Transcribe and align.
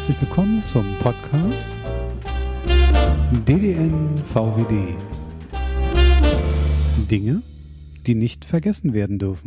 herzlich 0.00 0.22
willkommen 0.22 0.64
zum 0.64 0.96
Podcast 1.02 1.76
DDN 3.46 4.14
VWD. 4.32 4.96
Dinge, 6.96 7.42
die 8.06 8.14
nicht 8.14 8.46
vergessen 8.46 8.94
werden 8.94 9.18
dürfen. 9.18 9.46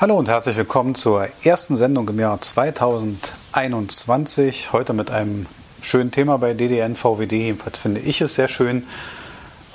Hallo 0.00 0.18
und 0.18 0.28
herzlich 0.28 0.56
willkommen 0.56 0.96
zur 0.96 1.28
ersten 1.44 1.76
Sendung 1.76 2.08
im 2.08 2.18
Jahr 2.18 2.40
2021. 2.40 4.72
Heute 4.72 4.92
mit 4.92 5.12
einem 5.12 5.46
schönen 5.82 6.10
Thema 6.10 6.38
bei 6.38 6.54
DDN 6.54 6.96
VWD. 6.96 7.30
Jedenfalls 7.30 7.78
finde 7.78 8.00
ich 8.00 8.20
es 8.22 8.34
sehr 8.34 8.48
schön. 8.48 8.82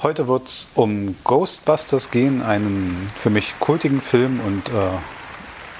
Heute 0.03 0.27
wird 0.27 0.49
es 0.49 0.67
um 0.75 1.15
Ghostbusters 1.23 2.11
gehen, 2.11 2.41
einen 2.41 3.07
für 3.15 3.29
mich 3.29 3.57
kultigen 3.61 4.01
Film 4.01 4.41
und 4.45 4.67
äh, 4.67 4.97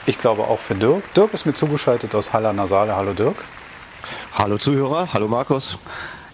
ich 0.06 0.18
glaube 0.18 0.44
auch 0.44 0.62
für 0.62 0.76
Dirk. 0.76 1.14
Dirk 1.16 1.34
ist 1.34 1.46
mir 1.46 1.54
zugeschaltet 1.54 2.16
aus 2.16 2.32
Halle 2.32 2.48
an 2.48 2.56
der 2.56 2.68
Saale. 2.68 2.96
Hallo 2.96 3.12
Dirk. 3.12 3.44
Hallo 4.34 4.58
Zuhörer, 4.58 5.14
hallo 5.14 5.28
Markus. 5.28 5.78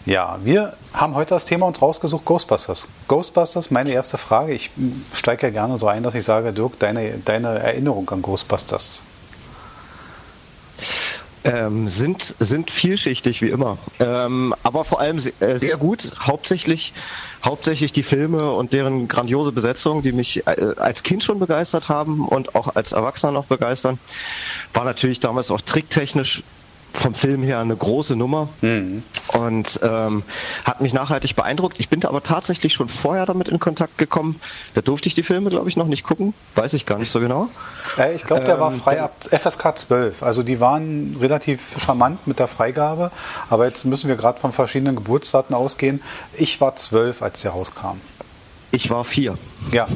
Ja, 0.05 0.37
wir 0.43 0.73
haben 0.93 1.15
heute 1.15 1.33
das 1.33 1.45
Thema 1.45 1.65
uns 1.65 1.81
rausgesucht, 1.81 2.25
Ghostbusters. 2.25 2.87
Ghostbusters, 3.07 3.71
meine 3.71 3.91
erste 3.91 4.19
Frage. 4.19 4.53
Ich 4.53 4.69
steige 5.13 5.47
ja 5.47 5.51
gerne 5.51 5.79
so 5.79 5.87
ein, 5.87 6.03
dass 6.03 6.13
ich 6.13 6.23
sage, 6.23 6.53
Dirk, 6.53 6.77
deine, 6.77 7.17
deine 7.25 7.57
Erinnerung 7.59 8.07
an 8.11 8.21
Ghostbusters. 8.21 9.01
Ähm, 11.43 11.87
sind, 11.87 12.35
sind 12.39 12.69
vielschichtig 12.69 13.41
wie 13.41 13.49
immer. 13.49 13.77
Ähm, 13.99 14.53
aber 14.63 14.83
vor 14.83 14.99
allem 14.99 15.19
sehr, 15.19 15.33
äh, 15.41 15.57
sehr 15.57 15.77
gut. 15.77 16.11
Hauptsächlich, 16.19 16.93
hauptsächlich 17.43 17.91
die 17.91 18.01
Filme 18.03 18.51
und 18.51 18.73
deren 18.73 19.07
grandiose 19.07 19.51
Besetzung, 19.51 20.01
die 20.01 20.11
mich 20.11 20.45
äh, 20.47 20.73
als 20.77 21.03
Kind 21.03 21.23
schon 21.23 21.39
begeistert 21.39 21.89
haben 21.89 22.27
und 22.27 22.55
auch 22.55 22.75
als 22.75 22.93
Erwachsener 22.93 23.31
noch 23.31 23.45
begeistern. 23.45 23.99
War 24.73 24.85
natürlich 24.85 25.19
damals 25.19 25.51
auch 25.51 25.61
tricktechnisch 25.61 26.43
vom 26.95 27.13
Film 27.13 27.43
her 27.43 27.59
eine 27.59 27.75
große 27.75 28.15
Nummer 28.15 28.49
mhm. 28.61 29.03
und 29.33 29.79
ähm, 29.83 30.23
hat 30.63 30.81
mich 30.81 30.93
nachhaltig 30.93 31.35
beeindruckt. 31.35 31.79
Ich 31.79 31.89
bin 31.89 31.99
da 31.99 32.09
aber 32.09 32.23
tatsächlich 32.23 32.73
schon 32.73 32.89
vorher 32.89 33.25
damit 33.25 33.49
in 33.49 33.59
Kontakt 33.59 33.97
gekommen. 33.97 34.39
Da 34.73 34.81
durfte 34.81 35.07
ich 35.07 35.15
die 35.15 35.23
Filme, 35.23 35.49
glaube 35.49 35.69
ich, 35.69 35.77
noch 35.77 35.87
nicht 35.87 36.03
gucken. 36.03 36.33
Weiß 36.55 36.73
ich 36.73 36.85
gar 36.85 36.97
nicht 36.97 37.11
so 37.11 37.19
genau. 37.19 37.49
Äh, 37.97 38.15
ich 38.15 38.23
glaube, 38.23 38.43
der 38.43 38.55
ähm, 38.55 38.61
war 38.61 38.71
frei 38.71 39.01
ab 39.01 39.15
FSK 39.23 39.77
12. 39.77 40.23
Also 40.23 40.43
die 40.43 40.59
waren 40.59 41.17
relativ 41.19 41.75
charmant 41.79 42.25
mit 42.27 42.39
der 42.39 42.47
Freigabe. 42.47 43.11
Aber 43.49 43.65
jetzt 43.65 43.85
müssen 43.85 44.07
wir 44.07 44.15
gerade 44.15 44.39
von 44.39 44.51
verschiedenen 44.51 44.95
Geburtsdaten 44.95 45.55
ausgehen. 45.55 46.01
Ich 46.33 46.61
war 46.61 46.75
12, 46.75 47.21
als 47.21 47.41
der 47.41 47.51
rauskam. 47.51 47.99
Ich 48.71 48.89
war 48.89 49.05
vier. 49.05 49.37
Ja, 49.71 49.87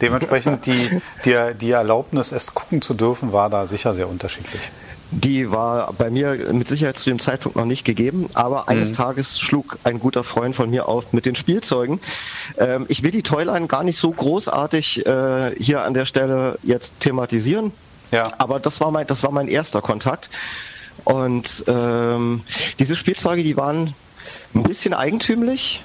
dementsprechend 0.00 0.66
die, 0.66 1.00
die, 1.24 1.36
die 1.60 1.70
Erlaubnis, 1.70 2.32
es 2.32 2.52
gucken 2.52 2.82
zu 2.82 2.94
dürfen, 2.94 3.32
war 3.32 3.48
da 3.48 3.66
sicher 3.66 3.94
sehr 3.94 4.08
unterschiedlich. 4.08 4.72
Die 5.16 5.52
war 5.52 5.92
bei 5.92 6.10
mir 6.10 6.34
mit 6.52 6.66
Sicherheit 6.66 6.98
zu 6.98 7.08
dem 7.08 7.20
Zeitpunkt 7.20 7.56
noch 7.56 7.66
nicht 7.66 7.84
gegeben, 7.84 8.28
aber 8.34 8.68
eines 8.68 8.90
mhm. 8.90 8.94
Tages 8.94 9.38
schlug 9.38 9.78
ein 9.84 10.00
guter 10.00 10.24
Freund 10.24 10.56
von 10.56 10.70
mir 10.70 10.88
auf 10.88 11.12
mit 11.12 11.24
den 11.24 11.36
Spielzeugen. 11.36 12.00
Ähm, 12.58 12.86
ich 12.88 13.04
will 13.04 13.12
die 13.12 13.22
Toyline 13.22 13.68
gar 13.68 13.84
nicht 13.84 13.96
so 13.96 14.10
großartig 14.10 15.06
äh, 15.06 15.54
hier 15.56 15.82
an 15.84 15.94
der 15.94 16.04
Stelle 16.04 16.58
jetzt 16.62 16.98
thematisieren, 17.00 17.70
ja. 18.10 18.24
aber 18.38 18.58
das 18.58 18.80
war 18.80 18.90
mein, 18.90 19.06
das 19.06 19.22
war 19.22 19.30
mein 19.30 19.46
erster 19.46 19.80
Kontakt. 19.80 20.30
Und 21.04 21.64
ähm, 21.68 22.42
diese 22.80 22.96
Spielzeuge, 22.96 23.42
die 23.42 23.56
waren 23.56 23.94
ein 24.54 24.62
bisschen 24.64 24.94
eigentümlich, 24.94 25.80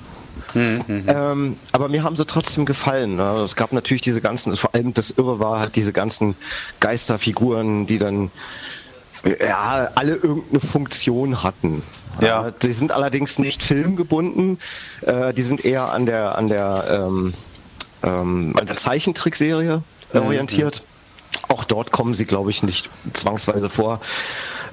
Mhm. 0.56 1.04
Ähm, 1.08 1.58
aber 1.74 1.90
mir 1.90 2.04
haben 2.04 2.16
sie 2.16 2.26
trotzdem 2.26 2.66
gefallen. 2.66 3.18
Ne? 3.18 3.44
Es 3.44 3.56
gab 3.56 3.72
natürlich 3.72 4.02
diese 4.02 4.20
ganzen, 4.20 4.56
vor 4.56 4.74
allem 4.74 4.96
das 4.96 5.12
Irre 5.12 5.40
war 5.40 5.60
halt 5.60 5.76
diese 5.76 5.94
ganzen 5.94 6.36
Geisterfiguren, 6.80 7.86
die 7.86 8.00
dann 8.00 8.32
ja, 9.40 9.90
alle 9.96 10.16
irgendeine 10.16 10.60
Funktion 10.60 11.44
hatten. 11.44 11.84
Ja. 12.22 12.52
Die 12.52 12.72
sind 12.72 12.92
allerdings 12.92 13.40
nicht 13.40 13.64
filmgebunden, 13.64 14.60
äh, 15.02 15.34
die 15.34 15.42
sind 15.42 15.64
eher 15.64 15.92
an 15.92 16.06
der, 16.06 16.38
an 16.38 16.48
der, 16.48 16.86
ähm, 16.90 17.34
ähm, 18.04 18.56
an 18.58 18.66
der 18.66 18.76
Zeichentrickserie 18.76 19.82
mhm. 20.14 20.22
orientiert. 20.22 20.84
Auch 21.48 21.64
dort 21.64 21.92
kommen 21.92 22.14
sie, 22.14 22.26
glaube 22.26 22.52
ich, 22.52 22.64
nicht 22.64 22.90
zwangsweise 23.14 23.70
vor. 23.70 24.02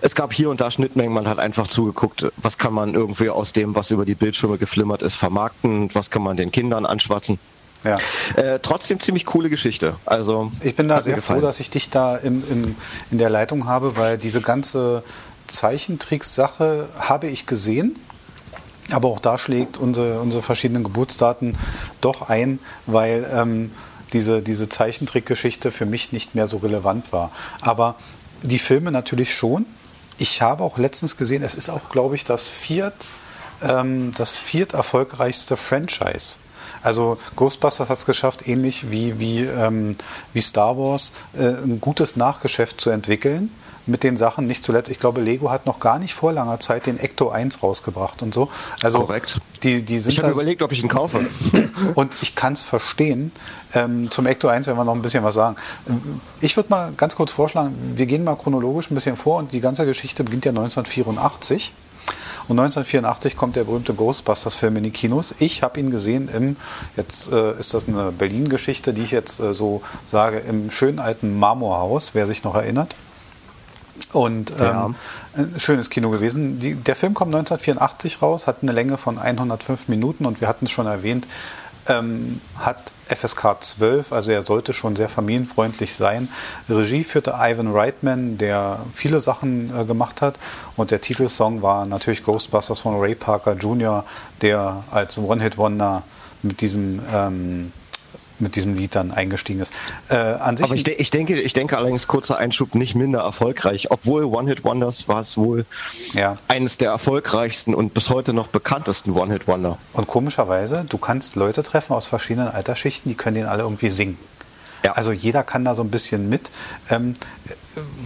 Es 0.00 0.14
gab 0.14 0.32
hier 0.32 0.50
und 0.50 0.60
da 0.60 0.70
Schnittmengen, 0.70 1.12
man 1.12 1.28
hat 1.28 1.38
einfach 1.38 1.68
zugeguckt, 1.68 2.26
was 2.36 2.58
kann 2.58 2.74
man 2.74 2.94
irgendwie 2.94 3.30
aus 3.30 3.52
dem, 3.52 3.74
was 3.74 3.90
über 3.90 4.04
die 4.04 4.14
Bildschirme 4.14 4.58
geflimmert 4.58 5.02
ist, 5.02 5.16
vermarkten, 5.16 5.90
was 5.94 6.10
kann 6.10 6.22
man 6.22 6.36
den 6.36 6.50
Kindern 6.50 6.84
anschwatzen. 6.84 7.38
Ja. 7.84 7.98
Äh, 8.36 8.58
trotzdem 8.60 9.00
ziemlich 9.00 9.26
coole 9.26 9.48
Geschichte. 9.48 9.94
Also 10.06 10.50
ich 10.62 10.74
bin 10.74 10.88
da 10.88 11.02
sehr 11.02 11.20
froh, 11.22 11.40
dass 11.40 11.60
ich 11.60 11.70
dich 11.70 11.90
da 11.90 12.16
im, 12.16 12.42
im, 12.50 12.74
in 13.10 13.18
der 13.18 13.30
Leitung 13.30 13.66
habe, 13.66 13.96
weil 13.96 14.18
diese 14.18 14.40
ganze 14.40 15.02
Zeichentricks-Sache 15.46 16.88
habe 16.98 17.28
ich 17.28 17.46
gesehen. 17.46 17.96
Aber 18.92 19.08
auch 19.08 19.20
da 19.20 19.36
schlägt 19.36 19.76
unsere, 19.76 20.20
unsere 20.20 20.42
verschiedenen 20.42 20.84
Geburtsdaten 20.84 21.58
doch 22.00 22.28
ein, 22.28 22.60
weil 22.86 23.28
ähm, 23.32 23.72
diese, 24.12 24.42
diese 24.42 24.68
Zeichentrickgeschichte 24.68 25.72
für 25.72 25.86
mich 25.86 26.12
nicht 26.12 26.34
mehr 26.34 26.46
so 26.46 26.58
relevant 26.58 27.12
war. 27.12 27.32
Aber 27.60 27.96
die 28.42 28.58
Filme 28.58 28.92
natürlich 28.92 29.34
schon. 29.34 29.66
Ich 30.18 30.40
habe 30.40 30.62
auch 30.62 30.78
letztens 30.78 31.16
gesehen, 31.16 31.42
es 31.42 31.54
ist 31.54 31.68
auch, 31.68 31.90
glaube 31.90 32.14
ich, 32.14 32.24
das 32.24 32.48
viert, 32.48 32.94
ähm, 33.62 34.12
das 34.16 34.38
viert 34.38 34.72
erfolgreichste 34.72 35.56
Franchise. 35.56 36.36
Also 36.86 37.18
Ghostbusters 37.34 37.90
hat 37.90 37.98
es 37.98 38.06
geschafft, 38.06 38.46
ähnlich 38.46 38.92
wie, 38.92 39.18
wie, 39.18 39.40
ähm, 39.40 39.96
wie 40.32 40.40
Star 40.40 40.78
Wars, 40.78 41.10
äh, 41.36 41.48
ein 41.48 41.80
gutes 41.80 42.14
Nachgeschäft 42.14 42.80
zu 42.80 42.90
entwickeln 42.90 43.50
mit 43.86 44.02
den 44.02 44.16
Sachen. 44.16 44.46
Nicht 44.46 44.64
zuletzt, 44.64 44.90
ich 44.90 44.98
glaube, 44.98 45.20
Lego 45.20 45.50
hat 45.50 45.66
noch 45.66 45.80
gar 45.80 45.98
nicht 45.98 46.14
vor 46.14 46.32
langer 46.32 46.60
Zeit 46.60 46.86
den 46.86 46.98
Ecto 46.98 47.30
1 47.30 47.62
rausgebracht 47.62 48.22
und 48.22 48.34
so. 48.34 48.50
Also 48.82 49.00
Korrekt. 49.00 49.40
Die, 49.62 49.82
die 49.82 49.98
sind 49.98 50.12
ich 50.12 50.18
habe 50.18 50.32
überlegt, 50.32 50.62
ob 50.62 50.72
ich 50.72 50.82
ihn 50.82 50.88
kaufe. 50.88 51.24
und 51.94 52.14
ich 52.22 52.34
kann 52.34 52.52
es 52.52 52.62
verstehen. 52.62 53.32
Ähm, 53.74 54.10
zum 54.10 54.26
Ecto 54.26 54.48
1 54.48 54.66
werden 54.66 54.78
wir 54.78 54.84
noch 54.84 54.94
ein 54.94 55.02
bisschen 55.02 55.24
was 55.24 55.34
sagen. 55.34 55.56
Ich 56.40 56.56
würde 56.56 56.70
mal 56.70 56.92
ganz 56.96 57.16
kurz 57.16 57.32
vorschlagen, 57.32 57.74
wir 57.94 58.06
gehen 58.06 58.24
mal 58.24 58.36
chronologisch 58.36 58.90
ein 58.90 58.94
bisschen 58.94 59.16
vor 59.16 59.38
und 59.38 59.52
die 59.52 59.60
ganze 59.60 59.86
Geschichte 59.86 60.24
beginnt 60.24 60.44
ja 60.44 60.50
1984. 60.50 61.72
Und 62.48 62.60
1984 62.60 63.36
kommt 63.36 63.56
der 63.56 63.64
berühmte 63.64 63.92
Ghostbusters-Film 63.92 64.76
in 64.76 64.84
die 64.84 64.90
Kinos. 64.90 65.34
Ich 65.40 65.64
habe 65.64 65.80
ihn 65.80 65.90
gesehen 65.90 66.28
im, 66.28 66.56
jetzt 66.96 67.32
äh, 67.32 67.58
ist 67.58 67.74
das 67.74 67.88
eine 67.88 68.12
Berlin-Geschichte, 68.12 68.92
die 68.92 69.02
ich 69.02 69.10
jetzt 69.10 69.40
äh, 69.40 69.52
so 69.52 69.82
sage, 70.06 70.38
im 70.38 70.70
schönen 70.70 71.00
alten 71.00 71.36
Marmorhaus, 71.38 72.14
wer 72.14 72.26
sich 72.28 72.44
noch 72.44 72.54
erinnert. 72.54 72.94
Und 74.12 74.52
ähm, 74.52 74.56
ja. 74.58 74.90
ein 75.36 75.54
schönes 75.58 75.90
Kino 75.90 76.10
gewesen. 76.10 76.58
Die, 76.60 76.74
der 76.74 76.94
Film 76.94 77.12
kommt 77.14 77.34
1984 77.34 78.22
raus, 78.22 78.46
hat 78.46 78.58
eine 78.62 78.72
Länge 78.72 78.96
von 78.98 79.18
105 79.18 79.88
Minuten 79.88 80.26
und 80.26 80.40
wir 80.40 80.48
hatten 80.48 80.66
es 80.66 80.70
schon 80.70 80.86
erwähnt, 80.86 81.26
ähm, 81.88 82.40
hat 82.58 82.92
FSK 83.08 83.56
12, 83.60 84.12
also 84.12 84.32
er 84.32 84.44
sollte 84.44 84.72
schon 84.72 84.96
sehr 84.96 85.08
familienfreundlich 85.08 85.94
sein. 85.94 86.28
Regie 86.68 87.04
führte 87.04 87.34
Ivan 87.38 87.72
Reitman, 87.72 88.38
der 88.38 88.80
viele 88.92 89.20
Sachen 89.20 89.72
äh, 89.76 89.84
gemacht 89.84 90.22
hat. 90.22 90.38
Und 90.76 90.90
der 90.90 91.00
Titelsong 91.00 91.62
war 91.62 91.86
natürlich 91.86 92.24
Ghostbusters 92.24 92.80
von 92.80 92.98
Ray 92.98 93.14
Parker 93.14 93.54
Jr., 93.54 94.04
der 94.42 94.82
als 94.90 95.18
One-Hit-Wonder 95.18 96.02
mit 96.42 96.60
diesem 96.60 97.00
ähm, 97.12 97.72
mit 98.40 98.56
diesem 98.56 98.74
Lied 98.74 98.94
dann 98.94 99.10
eingestiegen 99.10 99.60
ist. 99.60 99.72
Äh, 100.08 100.16
an 100.16 100.56
sich 100.56 100.64
Aber 100.64 100.74
ich, 100.74 100.84
de 100.84 100.94
ich, 100.94 101.10
denke, 101.10 101.40
ich 101.40 101.52
denke 101.52 101.76
allerdings 101.76 102.06
kurzer 102.06 102.38
Einschub 102.38 102.74
nicht 102.74 102.94
minder 102.94 103.20
erfolgreich. 103.20 103.90
Obwohl 103.90 104.24
One 104.24 104.48
Hit 104.48 104.64
Wonders 104.64 105.08
war 105.08 105.20
es 105.20 105.36
wohl 105.36 105.66
ja. 106.12 106.38
eines 106.48 106.78
der 106.78 106.90
erfolgreichsten 106.90 107.74
und 107.74 107.94
bis 107.94 108.10
heute 108.10 108.32
noch 108.32 108.48
bekanntesten 108.48 109.12
One 109.12 109.32
Hit 109.32 109.46
Wonder. 109.46 109.78
Und 109.92 110.06
komischerweise, 110.06 110.84
du 110.88 110.98
kannst 110.98 111.36
Leute 111.36 111.62
treffen 111.62 111.94
aus 111.94 112.06
verschiedenen 112.06 112.48
Altersschichten, 112.48 113.10
die 113.10 113.16
können 113.16 113.36
den 113.36 113.46
alle 113.46 113.62
irgendwie 113.62 113.88
singen. 113.88 114.18
Ja. 114.84 114.92
Also 114.92 115.12
jeder 115.12 115.42
kann 115.42 115.64
da 115.64 115.74
so 115.74 115.82
ein 115.82 115.90
bisschen 115.90 116.28
mit. 116.28 116.50
Ähm, 116.90 117.14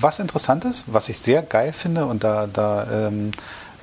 was 0.00 0.18
interessant 0.18 0.64
ist, 0.64 0.84
was 0.86 1.08
ich 1.08 1.18
sehr 1.18 1.42
geil 1.42 1.72
finde 1.72 2.06
und 2.06 2.24
da, 2.24 2.46
da 2.46 3.08
ähm, 3.08 3.32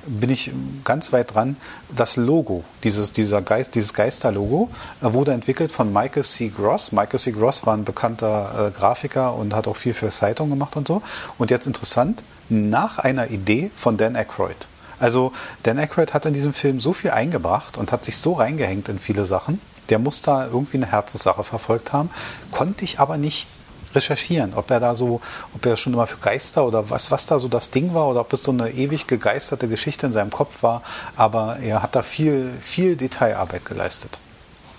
bin 0.08 0.30
ich 0.30 0.50
ganz 0.84 1.12
weit 1.12 1.34
dran. 1.34 1.56
Das 1.94 2.16
Logo, 2.16 2.64
dieses, 2.82 3.12
dieser 3.12 3.42
Geist, 3.42 3.74
dieses 3.74 3.94
Geister-Logo, 3.94 4.70
äh, 5.02 5.12
wurde 5.12 5.32
entwickelt 5.32 5.72
von 5.72 5.92
Michael 5.92 6.24
C. 6.24 6.48
Gross. 6.48 6.92
Michael 6.92 7.18
C. 7.18 7.32
Gross 7.32 7.66
war 7.66 7.74
ein 7.74 7.84
bekannter 7.84 8.68
äh, 8.68 8.78
Grafiker 8.78 9.34
und 9.34 9.54
hat 9.54 9.68
auch 9.68 9.76
viel 9.76 9.94
für 9.94 10.10
Zeitungen 10.10 10.50
gemacht 10.50 10.76
und 10.76 10.88
so. 10.88 11.02
Und 11.38 11.50
jetzt 11.50 11.66
interessant, 11.66 12.22
nach 12.48 12.98
einer 12.98 13.30
Idee 13.30 13.70
von 13.76 13.96
Dan 13.96 14.16
Aykroyd. 14.16 14.68
Also 15.00 15.32
Dan 15.62 15.78
Aykroyd 15.78 16.14
hat 16.14 16.26
in 16.26 16.34
diesem 16.34 16.52
Film 16.52 16.80
so 16.80 16.92
viel 16.92 17.10
eingebracht 17.10 17.78
und 17.78 17.92
hat 17.92 18.04
sich 18.04 18.16
so 18.16 18.34
reingehängt 18.34 18.88
in 18.88 18.98
viele 18.98 19.24
Sachen. 19.26 19.60
Der 19.90 19.98
muss 19.98 20.22
da 20.22 20.46
irgendwie 20.46 20.78
eine 20.78 20.90
Herzenssache 20.90 21.44
verfolgt 21.44 21.92
haben, 21.92 22.10
konnte 22.50 22.84
ich 22.84 23.00
aber 23.00 23.16
nicht 23.16 23.48
recherchieren, 23.98 24.54
ob 24.54 24.70
er 24.70 24.80
da 24.80 24.94
so, 24.94 25.20
ob 25.54 25.66
er 25.66 25.76
schon 25.76 25.92
immer 25.92 26.06
für 26.06 26.18
Geister 26.18 26.64
oder 26.64 26.88
was, 26.90 27.10
was 27.10 27.26
da 27.26 27.38
so 27.38 27.48
das 27.48 27.70
Ding 27.70 27.92
war 27.94 28.08
oder 28.08 28.20
ob 28.20 28.32
es 28.32 28.42
so 28.42 28.52
eine 28.52 28.70
ewig 28.70 29.06
gegeisterte 29.06 29.68
Geschichte 29.68 30.06
in 30.06 30.12
seinem 30.12 30.30
Kopf 30.30 30.62
war. 30.62 30.82
Aber 31.16 31.58
er 31.58 31.82
hat 31.82 31.94
da 31.94 32.02
viel, 32.02 32.50
viel 32.60 32.96
Detailarbeit 32.96 33.64
geleistet. 33.64 34.18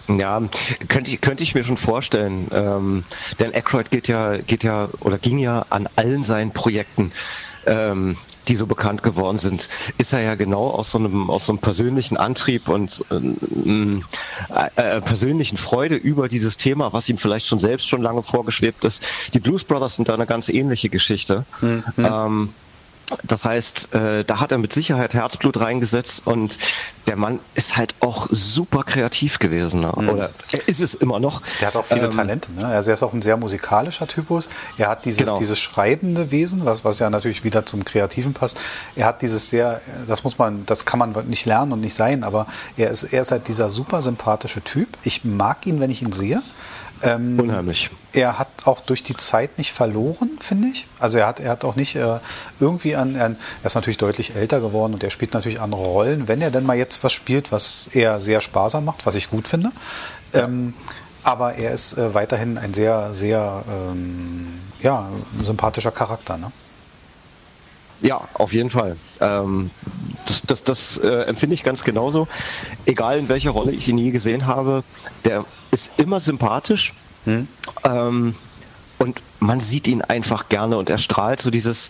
Ja, 0.08 0.42
könnte 0.88 1.12
ich, 1.12 1.22
könnte 1.22 1.44
ich 1.44 1.54
mir 1.54 1.64
schon 1.64 1.78
vorstellen. 1.78 2.48
Ähm, 2.52 3.04
denn 3.40 3.54
Aykroyd 3.54 3.92
geht 3.92 4.08
ja, 4.08 4.38
geht 4.38 4.64
ja 4.64 4.90
oder 5.02 5.20
ging 5.20 5.38
ja 5.38 5.66
an 5.70 5.88
allen 5.96 6.24
seinen 6.24 6.52
Projekten 6.52 7.12
ähm, 7.66 8.16
die 8.48 8.56
so 8.56 8.68
bekannt 8.68 9.04
geworden 9.04 9.38
sind, 9.38 9.70
ist 9.98 10.14
er 10.14 10.22
ja 10.22 10.36
genau 10.36 10.70
aus 10.70 10.92
so 10.92 10.98
einem, 10.98 11.30
aus 11.30 11.46
so 11.46 11.54
einem 11.54 11.60
persönlichen 11.60 12.18
Antrieb 12.18 12.70
und 12.70 13.04
ähm, 13.12 14.04
äh, 14.50 14.98
äh, 14.98 15.02
persönlichen 15.02 15.58
Freude 15.58 15.96
über 15.96 16.28
dieses 16.28 16.58
Thema, 16.58 16.94
was 16.94 17.10
ihm 17.10 17.18
vielleicht 17.18 17.46
schon 17.46 17.60
selbst 17.60 17.88
schon 17.88 18.02
lange 18.02 18.24
vorgeschwebt 18.24 18.84
ist. 18.84 19.34
Die 19.34 19.40
Blues 19.40 19.64
Brothers 19.64 19.96
sind 19.96 20.10
da 20.10 20.14
eine 20.14 20.26
ganz 20.26 20.50
ähnliche 20.50 20.90
Geschichte. 20.90 21.46
Mhm. 21.62 21.84
Ähm, 21.98 22.50
das 23.24 23.46
heißt, 23.46 23.96
äh, 23.96 24.24
da 24.24 24.40
hat 24.40 24.52
er 24.52 24.58
mit 24.58 24.74
Sicherheit 24.74 25.14
Herzblut 25.14 25.60
reingesetzt 25.60 26.26
und 26.26 26.58
der 27.08 27.16
Mann 27.16 27.40
ist 27.56 27.78
halt 27.78 27.96
auch 28.02 28.28
super 28.30 28.84
kreativ 28.84 29.40
gewesen. 29.40 29.82
Ne? 29.82 29.92
Mhm. 29.96 30.10
Oder 30.10 30.30
er 30.52 30.68
ist 30.68 30.80
es 30.80 30.94
immer 30.94 31.20
noch. 31.20 31.42
Der 31.60 31.70
hat 31.70 31.76
auch 31.76 31.86
viele 31.86 32.06
ähm, 32.06 32.12
Talente. 32.12 32.52
Ne? 32.54 32.66
Also 32.66 32.92
er 32.92 32.94
ist 32.94 33.04
auch 33.04 33.14
ein 33.14 33.22
sehr 33.22 33.38
musikalischer 33.38 34.08
Typus. 34.08 34.50
Er 34.78 34.90
hat 34.90 35.06
dieses, 35.06 35.20
genau. 35.20 35.38
dieses 35.38 35.60
schreibende 35.60 36.32
Wesen, 36.32 36.66
was, 36.66 36.86
was 36.86 37.00
ja 37.00 37.10
natürlich 37.10 37.44
wieder 37.44 37.66
zum 37.66 37.84
Kreativen 37.84 38.34
passt. 38.34 38.62
Er 38.96 39.08
hat 39.08 39.22
dieses 39.22 39.50
sehr, 39.50 39.82
das 40.06 40.24
muss 40.24 40.38
man, 40.38 40.66
das 40.66 40.86
kann 40.86 41.00
man 41.00 41.16
nicht 41.28 41.46
lernen 41.46 41.72
und 41.74 41.82
nicht 41.82 41.96
sein, 41.96 42.24
aber 42.24 42.46
er 42.78 42.92
ist, 42.92 43.04
er 43.04 43.22
ist 43.22 43.32
halt 43.32 43.48
dieser 43.48 43.70
super 43.70 44.02
sympathische 44.02 44.62
Typ. 44.62 44.90
Ich 45.04 45.26
mag 45.26 45.66
ihn, 45.66 45.80
wenn 45.80 45.90
ich 45.90 46.02
ihn 46.02 46.12
sehe. 46.12 46.42
Ähm, 47.02 47.40
Unheimlich. 47.40 47.90
Er 48.14 48.40
hat 48.40 48.48
auch 48.66 48.82
durch 48.82 49.04
die 49.04 49.16
Zeit 49.16 49.58
nicht 49.58 49.72
verloren, 49.72 50.32
finde 50.40 50.68
ich. 50.68 50.88
Also 51.00 51.18
er 51.18 51.28
hat, 51.28 51.40
er 51.40 51.52
hat 51.52 51.64
auch 51.64 51.76
nicht 51.76 51.96
äh, 51.96 52.20
irgendwie 52.60 52.96
an, 52.96 53.16
er 53.16 53.36
ist 53.64 53.76
natürlich 53.76 53.98
deutlich 53.98 54.36
älter 54.36 54.60
geworden 54.60 54.94
und 54.94 55.04
er 55.04 55.10
spielt 55.10 55.34
natürlich 55.34 55.62
andere 55.62 55.82
Rollen, 55.82 56.28
wenn 56.28 56.42
er 56.42 56.52
denn 56.52 56.66
mal 56.66 56.78
jetzt 56.78 57.04
was 57.04 57.14
spielt, 57.14 57.52
was 57.52 57.90
er 57.94 58.20
sehr 58.20 58.42
sparsam 58.42 58.86
macht, 58.86 59.06
was 59.06 59.16
ich 59.16 59.30
gut 59.30 59.48
finde. 59.48 59.72
Ähm, 60.34 60.74
aber 61.24 61.56
er 61.56 61.72
ist 61.72 61.98
äh, 61.98 62.14
weiterhin 62.14 62.58
ein 62.58 62.74
sehr, 62.74 63.14
sehr 63.14 63.64
ähm, 63.70 64.48
ja, 64.82 65.10
sympathischer 65.44 65.92
Charakter. 65.92 66.38
Ne? 66.38 66.52
Ja, 68.02 68.22
auf 68.34 68.54
jeden 68.54 68.70
Fall. 68.70 68.96
Ähm, 69.20 69.72
das 70.26 70.42
das, 70.44 70.64
das 70.64 70.98
äh, 70.98 71.24
empfinde 71.24 71.54
ich 71.54 71.64
ganz 71.64 71.84
genauso. 71.84 72.28
Egal 72.86 73.20
in 73.20 73.30
welcher 73.30 73.52
Rolle 73.52 73.72
ich 73.72 73.88
ihn 73.88 73.98
je 73.98 74.12
gesehen 74.12 74.48
habe, 74.48 74.84
der 75.26 75.46
ist 75.72 76.00
immer 76.00 76.20
sympathisch. 76.20 76.94
Hm. 77.26 77.48
Ähm, 77.84 78.36
und 78.98 79.22
man 79.40 79.62
sieht 79.62 79.88
ihn 79.88 80.02
einfach 80.02 80.50
gerne 80.50 80.78
und 80.78 80.90
er 80.90 80.98
strahlt 80.98 81.42
so 81.42 81.50
dieses, 81.52 81.90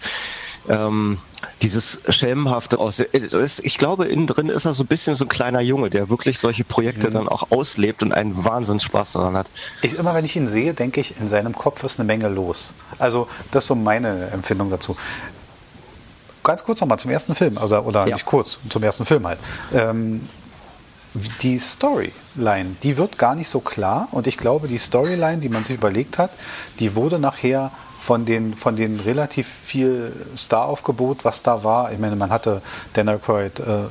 ähm, 0.68 1.18
dieses 1.64 2.02
Schelmenhafte 2.10 2.78
aus. 2.78 3.04
Ich 3.64 3.78
glaube, 3.80 4.06
innen 4.06 4.28
drin 4.28 4.50
ist 4.50 4.66
er 4.66 4.76
so 4.76 4.84
ein 4.84 4.88
bisschen 4.88 5.16
so 5.16 5.26
ein 5.26 5.30
kleiner 5.30 5.60
Junge, 5.60 5.90
der 5.90 6.10
wirklich 6.10 6.38
solche 6.38 6.64
Projekte 6.64 7.08
mhm. 7.08 7.14
dann 7.14 7.28
auch 7.28 7.50
auslebt 7.50 8.04
und 8.04 8.14
einen 8.14 8.46
Wahnsinnsspaß 8.46 9.14
daran 9.14 9.36
hat. 9.36 9.50
Ich, 9.82 9.98
immer 9.98 10.14
wenn 10.14 10.24
ich 10.24 10.36
ihn 10.36 10.46
sehe, 10.46 10.76
denke 10.76 11.02
ich, 11.02 11.20
in 11.20 11.28
seinem 11.28 11.56
Kopf 11.56 11.84
ist 11.84 12.00
eine 12.00 12.06
Menge 12.06 12.30
los. 12.30 12.76
Also 13.00 13.28
das 13.50 13.64
ist 13.64 13.68
so 13.70 13.76
meine 13.76 14.30
Empfindung 14.30 14.70
dazu 14.70 14.96
ganz 16.50 16.64
kurz 16.64 16.82
nochmal 16.82 16.98
zum 16.98 17.12
ersten 17.12 17.36
Film, 17.36 17.58
oder, 17.58 17.86
oder 17.86 18.08
ja. 18.08 18.16
nicht 18.16 18.26
kurz, 18.26 18.58
zum 18.70 18.82
ersten 18.82 19.06
Film 19.06 19.28
halt. 19.28 19.38
Ähm, 19.72 20.22
die 21.44 21.60
Storyline, 21.60 22.76
die 22.82 22.98
wird 22.98 23.20
gar 23.20 23.36
nicht 23.36 23.50
so 23.50 23.60
klar 23.60 24.08
und 24.12 24.26
ich 24.26 24.36
glaube, 24.36 24.68
die 24.68 24.80
Storyline, 24.80 25.38
die 25.38 25.50
man 25.50 25.64
sich 25.64 25.76
überlegt 25.76 26.18
hat, 26.18 26.32
die 26.80 26.96
wurde 26.96 27.20
nachher 27.20 27.70
von 28.00 28.26
den, 28.26 28.56
von 28.56 28.76
den 28.76 29.00
relativ 29.00 29.48
viel 29.48 30.12
Star-Aufgebot, 30.36 31.24
was 31.24 31.44
da 31.44 31.64
war. 31.64 31.92
Ich 31.92 32.00
meine, 32.00 32.16
man 32.16 32.32
hatte 32.32 32.64
Dan 32.94 33.10
Aykroyd, 33.10 33.60
äh, 33.60 33.64
äh, 33.64 33.88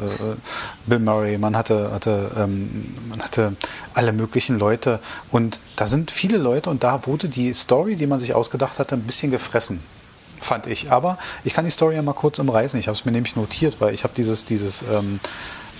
Bill 0.87 0.99
Murray, 0.99 1.39
man 1.39 1.57
hatte, 1.57 1.93
hatte, 1.93 2.31
ähm, 2.37 2.97
man 3.09 3.23
hatte 3.23 3.55
alle 3.95 4.13
möglichen 4.13 4.59
Leute 4.59 4.99
und 5.31 5.61
da 5.77 5.87
sind 5.87 6.11
viele 6.11 6.39
Leute 6.39 6.71
und 6.71 6.83
da 6.83 7.07
wurde 7.07 7.29
die 7.29 7.53
Story, 7.53 7.95
die 7.95 8.09
man 8.09 8.19
sich 8.19 8.35
ausgedacht 8.35 8.81
hatte, 8.81 8.97
ein 8.97 9.03
bisschen 9.03 9.31
gefressen 9.31 9.81
fand 10.41 10.67
ich. 10.67 10.91
Aber 10.91 11.19
ich 11.45 11.55
kann 11.55 11.65
die 11.65 11.71
Story 11.71 11.95
ja 11.95 12.03
mal 12.03 12.13
kurz 12.13 12.39
umreißen. 12.39 12.79
Ich 12.79 12.89
habe 12.89 12.97
es 12.97 13.05
mir 13.05 13.13
nämlich 13.13 13.37
notiert, 13.37 13.81
weil 13.81 13.95
ich 13.95 14.05
habe 14.05 14.15
dieses, 14.17 14.45
dieses, 14.45 14.83
ähm, 14.83 15.21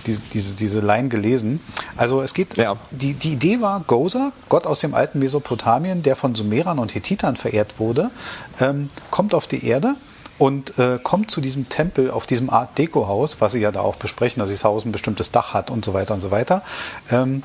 diese, 0.05 0.21
diese, 0.33 0.55
diese 0.55 0.79
Line 0.79 1.09
gelesen. 1.09 1.59
Also 1.97 2.21
es 2.21 2.33
geht, 2.33 2.57
ja. 2.57 2.75
die, 2.91 3.13
die 3.13 3.33
Idee 3.33 3.61
war, 3.61 3.81
Gozer, 3.85 4.31
Gott 4.47 4.65
aus 4.65 4.79
dem 4.79 4.93
alten 4.93 5.19
Mesopotamien, 5.19 6.03
der 6.03 6.15
von 6.15 6.35
Sumerern 6.35 6.79
und 6.79 6.95
Hethitern 6.95 7.35
verehrt 7.35 7.79
wurde, 7.79 8.11
ähm, 8.59 8.87
kommt 9.11 9.33
auf 9.33 9.47
die 9.47 9.65
Erde 9.65 9.95
und 10.37 10.77
äh, 10.79 10.99
kommt 11.01 11.31
zu 11.31 11.41
diesem 11.41 11.69
Tempel 11.69 12.09
auf 12.09 12.25
diesem 12.25 12.49
Art 12.49 12.77
Deko-Haus, 12.77 13.41
was 13.41 13.51
sie 13.51 13.59
ja 13.59 13.71
da 13.71 13.81
auch 13.81 13.97
besprechen, 13.97 14.39
dass 14.39 14.49
das 14.49 14.63
Haus 14.63 14.85
ein 14.85 14.91
bestimmtes 14.91 15.31
Dach 15.31 15.53
hat 15.53 15.69
und 15.69 15.83
so 15.83 15.93
weiter 15.93 16.13
und 16.13 16.21
so 16.21 16.31
weiter. 16.31 16.63
Ähm, 17.11 17.43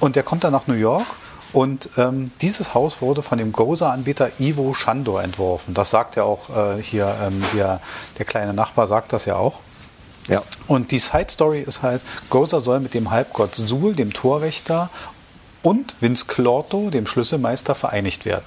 und 0.00 0.16
der 0.16 0.22
kommt 0.22 0.44
dann 0.44 0.52
nach 0.52 0.66
New 0.66 0.74
York 0.74 1.06
und 1.54 1.88
ähm, 1.96 2.30
dieses 2.42 2.74
Haus 2.74 3.00
wurde 3.00 3.22
von 3.22 3.38
dem 3.38 3.52
Goza-Anbieter 3.52 4.28
Ivo 4.38 4.74
Shandor 4.74 5.22
entworfen. 5.22 5.72
Das 5.72 5.90
sagt 5.90 6.16
ja 6.16 6.24
auch 6.24 6.50
äh, 6.50 6.82
hier, 6.82 7.14
ähm, 7.22 7.42
der, 7.54 7.80
der 8.18 8.26
kleine 8.26 8.52
Nachbar 8.52 8.86
sagt 8.86 9.12
das 9.12 9.24
ja 9.24 9.36
auch. 9.36 9.60
Ja. 10.26 10.42
Und 10.66 10.90
die 10.90 10.98
Side 10.98 11.28
Story 11.30 11.60
ist 11.60 11.82
halt, 11.82 12.02
Goza 12.28 12.60
soll 12.60 12.80
mit 12.80 12.92
dem 12.92 13.10
Halbgott 13.10 13.54
Sul, 13.54 13.94
dem 13.94 14.12
Torwächter, 14.12 14.90
und 15.62 15.94
Vince 16.00 16.26
Clorto, 16.26 16.90
dem 16.90 17.06
Schlüsselmeister, 17.06 17.74
vereinigt 17.74 18.26
werden 18.26 18.44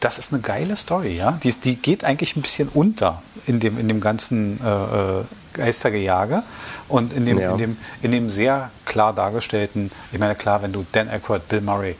das 0.00 0.18
ist 0.18 0.32
eine 0.32 0.42
geile 0.42 0.76
Story, 0.76 1.12
ja. 1.16 1.32
Die, 1.42 1.52
die 1.52 1.76
geht 1.76 2.04
eigentlich 2.04 2.36
ein 2.36 2.42
bisschen 2.42 2.68
unter 2.68 3.22
in 3.46 3.60
dem, 3.60 3.78
in 3.78 3.88
dem 3.88 4.00
ganzen 4.00 4.60
äh, 4.60 5.24
äh, 5.54 5.58
Geistergejage 5.58 6.42
und 6.88 7.12
in 7.12 7.24
dem, 7.24 7.38
ja. 7.38 7.52
in, 7.52 7.58
dem, 7.58 7.76
in 8.02 8.10
dem 8.10 8.30
sehr 8.30 8.70
klar 8.84 9.12
dargestellten, 9.12 9.90
ich 10.12 10.18
meine, 10.18 10.34
klar, 10.34 10.62
wenn 10.62 10.72
du 10.72 10.86
Dan 10.92 11.08
Aykroyd, 11.08 11.48
Bill 11.48 11.60
Murray, 11.60 11.96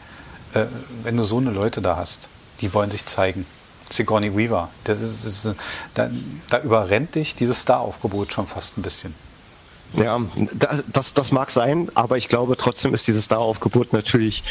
äh, 0.54 0.64
wenn 1.02 1.16
du 1.16 1.24
so 1.24 1.38
eine 1.38 1.50
Leute 1.50 1.80
da 1.82 1.96
hast, 1.96 2.28
die 2.60 2.72
wollen 2.74 2.90
sich 2.90 3.06
zeigen. 3.06 3.46
Sigourney 3.90 4.36
Weaver, 4.36 4.68
das 4.84 5.00
ist, 5.00 5.24
das 5.24 5.44
ist, 5.46 5.56
da, 5.94 6.10
da 6.50 6.60
überrennt 6.60 7.14
dich 7.14 7.34
dieses 7.34 7.60
Star-Aufgebot 7.62 8.32
schon 8.32 8.46
fast 8.46 8.76
ein 8.76 8.82
bisschen. 8.82 9.14
Ja, 9.96 10.20
das, 10.92 11.14
das 11.14 11.32
mag 11.32 11.50
sein, 11.50 11.88
aber 11.94 12.18
ich 12.18 12.28
glaube 12.28 12.56
trotzdem 12.56 12.92
ist 12.92 13.08
dieses 13.08 13.24
Star-Aufgebot 13.24 13.92
natürlich 13.92 14.44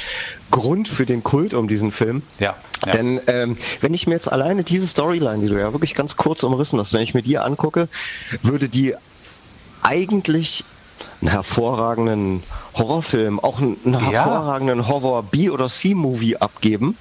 Grund 0.50 0.88
für 0.88 1.06
den 1.06 1.24
Kult 1.24 1.54
um 1.54 1.68
diesen 1.68 1.92
Film. 1.92 2.24
Ja. 2.40 2.56
ja. 2.86 2.92
Denn 2.92 3.22
ähm, 3.28 3.58
wenn 3.82 3.94
ich 3.94 4.08
mir 4.08 4.14
jetzt 4.14 4.32
alleine 4.32 4.64
diese 4.64 4.88
Storyline, 4.88 5.40
die 5.40 5.48
du 5.48 5.60
ja 5.60 5.74
wirklich 5.74 5.94
ganz 5.94 6.18
kurz 6.18 6.44
umrissen 6.44 6.80
hast, 6.80 6.94
wenn 6.94 7.02
ich 7.02 7.14
mir 7.14 7.22
die 7.22 7.38
angucke, 7.38 7.88
würde 8.42 8.68
die 8.68 8.96
eigentlich 9.84 10.64
einen 11.22 11.30
hervorragenden 11.30 12.44
Horrorfilm, 12.78 13.40
auch 13.40 13.62
einen, 13.62 13.78
ja. 13.86 14.00
hervorragenden 14.00 14.88
Horror-B- 14.88 15.50
oder 15.50 15.68
C-Movie 15.68 16.38
abgeben, 16.38 16.98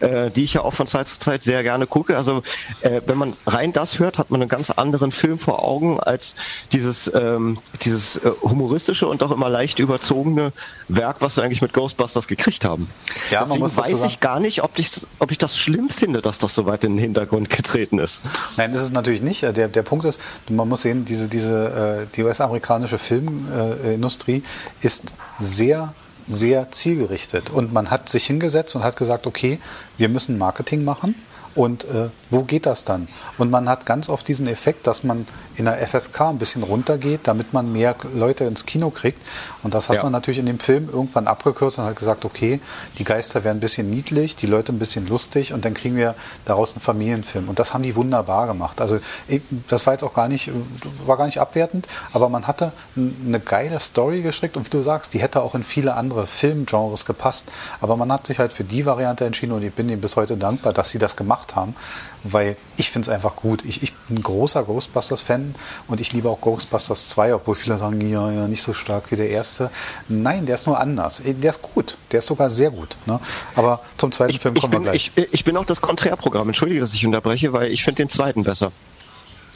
äh, 0.00 0.30
die 0.30 0.44
ich 0.44 0.54
ja 0.54 0.62
auch 0.62 0.72
von 0.72 0.86
Zeit 0.86 1.08
zu 1.08 1.18
Zeit 1.18 1.42
sehr 1.42 1.62
gerne 1.62 1.86
gucke. 1.86 2.16
Also 2.16 2.42
äh, 2.80 3.00
wenn 3.06 3.18
man 3.18 3.32
rein 3.46 3.72
das 3.72 3.98
hört, 3.98 4.18
hat 4.18 4.30
man 4.30 4.40
einen 4.40 4.48
ganz 4.48 4.70
anderen 4.70 5.12
Film 5.12 5.38
vor 5.38 5.64
Augen 5.64 6.00
als 6.00 6.36
dieses, 6.72 7.12
ähm, 7.14 7.58
dieses 7.82 8.16
äh, 8.18 8.30
humoristische 8.42 9.06
und 9.06 9.22
auch 9.22 9.30
immer 9.30 9.48
leicht 9.48 9.78
überzogene 9.78 10.52
Werk, 10.88 11.16
was 11.20 11.36
wir 11.36 11.44
eigentlich 11.44 11.62
mit 11.62 11.72
Ghostbusters 11.72 12.28
gekriegt 12.28 12.64
haben. 12.64 12.88
Ja, 13.30 13.44
Deswegen 13.44 13.76
weiß 13.76 14.04
ich 14.04 14.20
gar 14.20 14.40
nicht, 14.40 14.62
ob 14.62 14.78
ich, 14.78 14.90
ob 15.18 15.30
ich 15.30 15.38
das 15.38 15.58
schlimm 15.58 15.88
finde, 15.88 16.22
dass 16.22 16.38
das 16.38 16.54
so 16.54 16.66
weit 16.66 16.84
in 16.84 16.92
den 16.92 16.98
Hintergrund 16.98 17.50
getreten 17.50 17.98
ist. 17.98 18.22
Nein, 18.56 18.72
das 18.72 18.82
ist 18.82 18.92
natürlich 18.92 19.22
nicht. 19.22 19.42
Der, 19.42 19.68
der 19.68 19.82
Punkt 19.82 20.04
ist, 20.04 20.20
man 20.48 20.68
muss 20.68 20.82
sehen, 20.82 21.04
diese, 21.04 21.28
diese, 21.28 22.06
äh, 22.10 22.16
die 22.16 22.22
US-amerikanische 22.22 22.98
Filmindustrie 22.98 24.42
ist 24.80 25.12
sehr, 25.38 25.94
sehr 26.26 26.70
zielgerichtet. 26.70 27.50
Und 27.50 27.72
man 27.72 27.90
hat 27.90 28.08
sich 28.08 28.26
hingesetzt 28.26 28.76
und 28.76 28.84
hat 28.84 28.96
gesagt, 28.96 29.26
okay, 29.26 29.58
wir 29.96 30.08
müssen 30.08 30.38
Marketing 30.38 30.84
machen 30.84 31.14
und 31.58 31.82
äh, 31.86 32.10
wo 32.30 32.42
geht 32.44 32.66
das 32.66 32.84
dann? 32.84 33.08
Und 33.36 33.50
man 33.50 33.68
hat 33.68 33.84
ganz 33.84 34.08
oft 34.08 34.28
diesen 34.28 34.46
Effekt, 34.46 34.86
dass 34.86 35.02
man 35.02 35.26
in 35.56 35.64
der 35.64 35.84
FSK 35.88 36.20
ein 36.20 36.38
bisschen 36.38 36.62
runtergeht, 36.62 37.22
damit 37.24 37.52
man 37.52 37.72
mehr 37.72 37.96
Leute 38.14 38.44
ins 38.44 38.64
Kino 38.64 38.90
kriegt. 38.90 39.20
Und 39.64 39.74
das 39.74 39.88
hat 39.88 39.96
ja. 39.96 40.02
man 40.04 40.12
natürlich 40.12 40.38
in 40.38 40.46
dem 40.46 40.60
Film 40.60 40.88
irgendwann 40.88 41.26
abgekürzt 41.26 41.78
und 41.78 41.84
hat 41.84 41.96
gesagt, 41.96 42.24
okay, 42.24 42.60
die 42.98 43.02
Geister 43.02 43.42
werden 43.42 43.56
ein 43.56 43.60
bisschen 43.60 43.90
niedlich, 43.90 44.36
die 44.36 44.46
Leute 44.46 44.72
ein 44.72 44.78
bisschen 44.78 45.08
lustig 45.08 45.52
und 45.52 45.64
dann 45.64 45.74
kriegen 45.74 45.96
wir 45.96 46.14
daraus 46.44 46.74
einen 46.74 46.80
Familienfilm. 46.80 47.48
Und 47.48 47.58
das 47.58 47.74
haben 47.74 47.82
die 47.82 47.96
wunderbar 47.96 48.46
gemacht. 48.46 48.80
Also 48.80 49.00
das 49.68 49.84
war 49.84 49.94
jetzt 49.94 50.04
auch 50.04 50.14
gar 50.14 50.28
nicht, 50.28 50.52
war 51.06 51.16
gar 51.16 51.26
nicht 51.26 51.40
abwertend, 51.40 51.88
aber 52.12 52.28
man 52.28 52.46
hatte 52.46 52.70
eine 52.96 53.40
geile 53.40 53.80
Story 53.80 54.22
gestrickt 54.22 54.56
und 54.56 54.64
wie 54.64 54.70
du 54.70 54.82
sagst, 54.82 55.12
die 55.12 55.18
hätte 55.18 55.42
auch 55.42 55.56
in 55.56 55.64
viele 55.64 55.94
andere 55.94 56.28
Filmgenres 56.28 57.04
gepasst. 57.04 57.48
Aber 57.80 57.96
man 57.96 58.12
hat 58.12 58.28
sich 58.28 58.38
halt 58.38 58.52
für 58.52 58.62
die 58.62 58.86
Variante 58.86 59.24
entschieden 59.24 59.50
und 59.50 59.64
ich 59.64 59.72
bin 59.72 59.88
ihnen 59.88 60.00
bis 60.00 60.14
heute 60.14 60.36
dankbar, 60.36 60.72
dass 60.72 60.92
sie 60.92 61.00
das 61.00 61.16
gemacht 61.16 61.47
haben, 61.56 61.74
weil 62.24 62.56
ich 62.76 62.90
finde 62.90 63.08
es 63.08 63.14
einfach 63.14 63.36
gut. 63.36 63.64
Ich, 63.64 63.82
ich 63.82 63.92
bin 63.94 64.18
ein 64.18 64.22
großer 64.22 64.64
Ghostbusters-Fan 64.64 65.54
und 65.86 66.00
ich 66.00 66.12
liebe 66.12 66.28
auch 66.28 66.40
Ghostbusters 66.40 67.08
2, 67.10 67.34
obwohl 67.34 67.54
viele 67.54 67.78
sagen, 67.78 68.00
ja, 68.08 68.30
ja, 68.30 68.48
nicht 68.48 68.62
so 68.62 68.74
stark 68.74 69.10
wie 69.10 69.16
der 69.16 69.30
erste. 69.30 69.70
Nein, 70.08 70.46
der 70.46 70.54
ist 70.56 70.66
nur 70.66 70.78
anders. 70.78 71.22
Der 71.24 71.50
ist 71.50 71.62
gut. 71.62 71.96
Der 72.12 72.18
ist 72.18 72.26
sogar 72.26 72.50
sehr 72.50 72.70
gut. 72.70 72.96
Ne? 73.06 73.20
Aber 73.54 73.80
zum 73.96 74.12
zweiten 74.12 74.32
ich, 74.32 74.40
Film 74.40 74.54
kommen 74.54 74.70
bin, 74.70 74.80
wir 74.80 74.90
gleich. 74.90 75.12
Ich, 75.14 75.32
ich 75.32 75.44
bin 75.44 75.56
auch 75.56 75.66
das 75.66 75.80
Konträrprogramm. 75.80 76.48
Entschuldige, 76.48 76.80
dass 76.80 76.94
ich 76.94 77.06
unterbreche, 77.06 77.52
weil 77.52 77.72
ich 77.72 77.84
finde 77.84 78.02
den 78.02 78.08
zweiten 78.08 78.42
besser. 78.42 78.72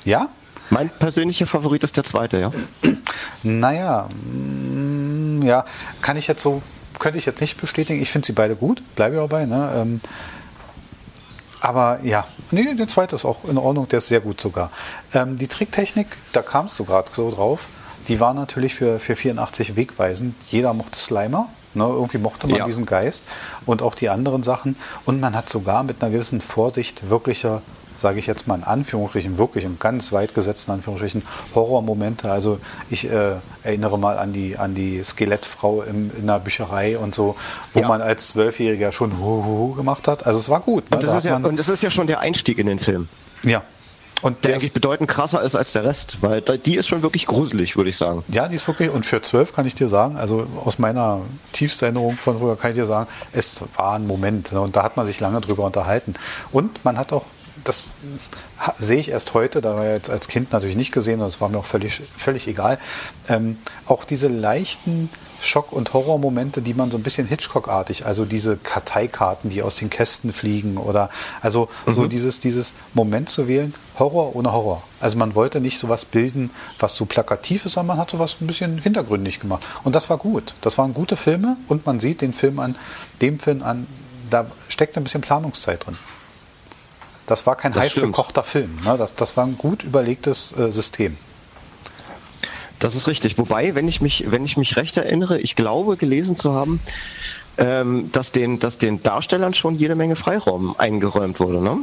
Ja? 0.05 0.29
Mein 0.71 0.89
persönlicher 0.89 1.47
Favorit 1.47 1.85
ist 1.85 1.97
der 1.97 2.05
zweite, 2.05 2.39
ja. 2.39 2.53
Naja, 3.43 4.09
mm, 4.09 5.43
ja, 5.43 5.65
kann 6.01 6.17
ich 6.17 6.29
jetzt 6.29 6.43
so, 6.43 6.63
könnte 6.99 7.19
ich 7.19 7.27
jetzt 7.27 7.41
nicht 7.41 7.61
bestätigen. 7.61 8.01
Ich 8.01 8.11
finde 8.11 8.27
sie 8.27 8.33
beide 8.33 8.57
gut, 8.57 8.83
bleibe 8.97 9.17
ich 9.17 9.21
auch 9.21 9.29
bei. 9.29 9.45
Ne? 9.45 9.71
Ähm, 9.77 10.01
aber 11.63 12.01
ja, 12.03 12.27
nee, 12.51 12.75
der 12.75 12.89
zweite 12.89 13.15
ist 13.15 13.25
auch 13.25 13.45
in 13.45 13.57
Ordnung, 13.57 13.89
der 13.89 13.99
ist 13.99 14.09
sehr 14.09 14.21
gut 14.21 14.41
sogar. 14.41 14.71
Ähm, 15.15 15.39
die 15.39 15.47
Tricktechnik, 15.47 16.09
da 16.33 16.43
kamst 16.43 16.77
du 16.81 16.85
gerade 16.85 17.09
so 17.15 17.31
drauf, 17.31 17.69
die 18.09 18.19
war 18.19 18.35
natürlich 18.35 18.75
für, 18.75 18.99
für 18.99 19.15
84 19.15 19.77
wegweisend. 19.77 20.35
Jeder 20.49 20.75
mochte 20.75 20.99
Slimer. 20.99 21.49
Ne, 21.75 21.85
irgendwie 21.85 22.19
mochte 22.19 22.49
man 22.49 22.59
ja. 22.59 22.65
diesen 22.67 22.85
Geist 22.85 23.25
und 23.65 23.81
auch 23.81 23.95
die 23.95 24.11
anderen 24.11 24.43
Sachen. 24.43 24.77
Und 25.07 25.21
man 25.21 25.35
hat 25.35 25.49
sogar 25.49 25.85
mit 25.85 26.03
einer 26.03 26.13
gewissen 26.13 26.43
Vorsicht 26.43 27.09
wirklicher 27.09 27.63
sage 27.97 28.19
ich 28.19 28.27
jetzt 28.27 28.47
mal 28.47 28.57
in 28.57 28.65
Anführungsstrichen, 28.65 29.39
wirklich 29.39 29.65
in 29.65 29.79
ganz 29.79 30.13
weit 30.13 30.35
gesetzten 30.35 30.73
Anführungsstrichen, 30.73 31.23
Horrormomente. 31.55 32.31
Also 32.31 32.59
ich 32.91 33.11
äh, 33.11 33.37
erinnere 33.63 33.99
mal 33.99 34.19
an 34.19 34.33
die, 34.33 34.57
an 34.59 34.75
die 34.75 35.03
Skelettfrau 35.03 35.83
im, 35.83 36.11
in 36.19 36.27
der 36.27 36.39
Bücherei 36.39 36.99
und 36.99 37.15
so, 37.15 37.37
wo 37.73 37.81
ja. 37.81 37.89
man 37.89 38.03
als 38.03 38.29
Zwölfjähriger 38.29 38.93
schon 38.93 39.19
Huhuhu 39.19 39.75
gemacht 39.75 40.09
hat. 40.09 40.27
Also 40.27 40.39
es 40.39 40.49
war 40.49 40.61
gut. 40.61 40.91
Ne? 40.91 40.97
Und, 40.97 41.05
das 41.05 41.15
ist 41.15 41.25
ja, 41.25 41.37
und 41.37 41.59
das 41.59 41.69
ist 41.69 41.83
ja 41.83 41.91
schon 41.91 42.07
der 42.07 42.21
Einstieg 42.21 42.59
in 42.59 42.67
den 42.67 42.79
Film. 42.79 43.09
Ja, 43.45 43.63
und 44.23 44.45
der 44.45 44.55
eigentlich 44.55 44.73
bedeutend 44.73 45.11
krasser 45.11 45.43
ist 45.43 45.57
als 45.57 45.73
der 45.73 45.85
Rest, 45.85 46.19
weil 46.23 46.41
die 46.41 46.77
ist 46.77 46.87
schon 46.87 47.03
wirklich 47.03 47.27
gruselig, 47.27 47.77
würde 47.77 47.91
ich 47.91 47.97
sagen. 47.97 48.23
Ja, 48.29 48.47
die 48.47 48.55
ist 48.55 48.67
wirklich, 48.69 48.89
und 48.91 49.05
für 49.05 49.21
zwölf 49.21 49.53
kann 49.53 49.67
ich 49.67 49.75
dir 49.75 49.89
sagen, 49.89 50.17
also 50.17 50.47
aus 50.65 50.79
meiner 50.79 51.23
tiefsten 51.51 51.87
Erinnerung 51.87 52.17
von 52.17 52.39
früher 52.39 52.57
kann 52.57 52.71
ich 52.71 52.77
dir 52.77 52.87
sagen, 52.87 53.09
es 53.33 53.65
war 53.75 53.95
ein 53.95 54.07
Moment 54.07 54.53
ne, 54.53 54.61
und 54.61 54.77
da 54.77 54.85
hat 54.85 54.97
man 54.97 55.07
sich 55.07 55.19
lange 55.19 55.41
drüber 55.41 55.65
unterhalten. 55.65 56.15
Und 56.53 56.85
man 56.85 56.99
hat 56.99 57.13
auch 57.13 57.25
das 57.65 57.93
sehe 58.79 58.99
ich 58.99 59.09
erst 59.09 59.35
heute, 59.35 59.61
da 59.61 59.77
war 59.77 59.87
ich 59.87 59.93
jetzt 59.93 60.11
als 60.11 60.29
Kind 60.29 60.53
natürlich 60.53 60.77
nicht 60.77 60.93
gesehen 60.93 61.21
und 61.21 61.27
das 61.27 61.41
war 61.41 61.49
mir 61.49 61.59
auch 61.59 61.65
völlig, 61.65 62.03
völlig 62.17 62.49
egal. 62.49 62.79
Ähm, 63.29 63.59
auch 63.87 64.05
diese 64.05 64.29
leichten 64.29 65.09
Schock- 65.43 65.73
und 65.73 65.93
Horrormomente, 65.93 66.63
die 66.63 66.75
man 66.75 66.91
so 66.91 66.99
ein 66.99 67.03
bisschen 67.03 67.27
Hitchcock-artig, 67.27 68.07
also 68.07 68.25
diese 68.25 68.57
Karteikarten, 68.57 69.51
die 69.51 69.63
aus 69.63 69.75
den 69.75 69.91
Kästen 69.91 70.33
fliegen 70.33 70.77
oder 70.77 71.11
also 71.41 71.69
mhm. 71.87 71.95
so 71.95 72.07
dieses, 72.07 72.41
dieses 72.41 72.75
Moment 72.95 73.29
zu 73.29 73.49
wählen, 73.49 73.75
Horror 73.99 74.37
ohne 74.37 74.53
Horror. 74.53 74.83
Also 75.01 75.19
man 75.19 75.35
wollte 75.35 75.61
nicht 75.61 75.79
sowas 75.79 76.05
bilden, 76.05 76.51
was 76.79 76.95
so 76.95 77.07
plakativ 77.07 77.67
ist, 77.67 77.73
sondern 77.73 77.97
man 77.97 77.99
hat 77.99 78.11
sowas 78.11 78.37
ein 78.41 78.47
bisschen 78.47 78.79
hintergründig 78.79 79.41
gemacht. 79.41 79.67
Und 79.83 79.97
das 79.97 80.11
war 80.11 80.17
gut. 80.17 80.55
Das 80.61 80.79
waren 80.79 80.95
gute 80.95 81.17
Filme 81.17 81.57
und 81.69 81.87
man 81.87 81.99
sieht 81.99 82.21
den 82.21 82.33
Film 82.33 82.61
an, 82.61 82.77
dem 83.21 83.41
Film 83.41 83.63
an, 83.63 83.87
da 84.31 84.47
steckt 84.69 84.97
ein 84.97 85.03
bisschen 85.03 85.21
Planungszeit 85.21 85.85
drin. 85.87 85.99
Das 87.33 87.47
war 87.47 87.57
kein 87.57 87.73
das 87.73 87.85
heiß 87.85 87.93
stimmt. 87.93 88.09
gekochter 88.09 88.45
Film. 88.45 88.79
Ne? 88.85 88.99
Das, 88.99 89.15
das 89.15 89.39
war 89.39 89.47
ein 89.47 89.57
gut 89.57 89.85
überlegtes 89.85 90.53
äh, 90.53 90.71
System. 90.71 91.17
Das 92.79 92.95
ist 92.95 93.09
richtig. 93.09 93.39
Wobei, 93.39 93.75
wenn 93.75 93.89
ich 93.89 94.03
mich, 94.03 94.31
wenn 94.31 94.45
ich 94.45 94.59
mich 94.59 94.77
recht 94.77 94.99
erinnere, 94.99 95.41
ich 95.41 95.57
glaube 95.57 95.97
gelesen 95.97 96.37
zu 96.37 96.53
haben, 96.53 96.79
ähm, 97.57 98.13
dass, 98.13 98.33
den, 98.33 98.59
dass 98.59 98.77
den 98.77 99.03
Darstellern 99.03 99.55
schon 99.55 99.77
jede 99.77 99.95
Menge 99.95 100.15
Freiraum 100.15 100.79
eingeräumt 100.79 101.41
wurde. 101.41 101.63
Ne? 101.63 101.79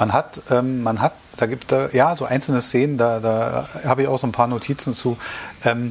Man 0.00 0.12
hat, 0.12 0.40
ähm, 0.50 0.82
man 0.82 1.00
hat, 1.00 1.12
da 1.36 1.46
gibt 1.46 1.70
es 1.70 1.92
ja 1.92 2.16
so 2.16 2.24
einzelne 2.24 2.60
Szenen, 2.60 2.98
da, 2.98 3.20
da 3.20 3.68
habe 3.84 4.02
ich 4.02 4.08
auch 4.08 4.18
so 4.18 4.26
ein 4.26 4.32
paar 4.32 4.48
Notizen 4.48 4.94
zu. 4.94 5.16
Ähm, 5.64 5.90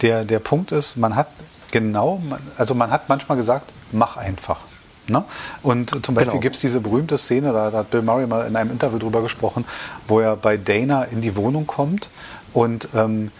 der, 0.00 0.24
der 0.24 0.38
Punkt 0.38 0.72
ist, 0.72 0.96
man 0.96 1.14
hat 1.14 1.28
genau, 1.72 2.22
also 2.56 2.74
man 2.74 2.90
hat 2.90 3.10
manchmal 3.10 3.36
gesagt, 3.36 3.70
mach 3.92 4.16
einfach. 4.16 4.60
Ne? 5.08 5.24
Und 5.62 5.90
zum 6.04 6.14
Beispiel 6.14 6.32
genau. 6.32 6.40
gibt 6.40 6.56
es 6.56 6.60
diese 6.60 6.80
berühmte 6.80 7.16
Szene, 7.18 7.52
da, 7.52 7.70
da, 7.70 7.78
hat 7.78 7.90
Bill 7.90 8.02
Murray 8.02 8.26
mal 8.26 8.46
in 8.46 8.56
einem 8.56 8.70
Interview 8.70 8.98
drüber 8.98 9.22
gesprochen, 9.22 9.64
wo 10.08 10.20
er 10.20 10.36
bei 10.36 10.56
Dana 10.56 11.04
in 11.04 11.20
die 11.20 11.36
Wohnung 11.36 11.66
kommt 11.66 12.10
und 12.52 12.88
ähm, 12.94 13.30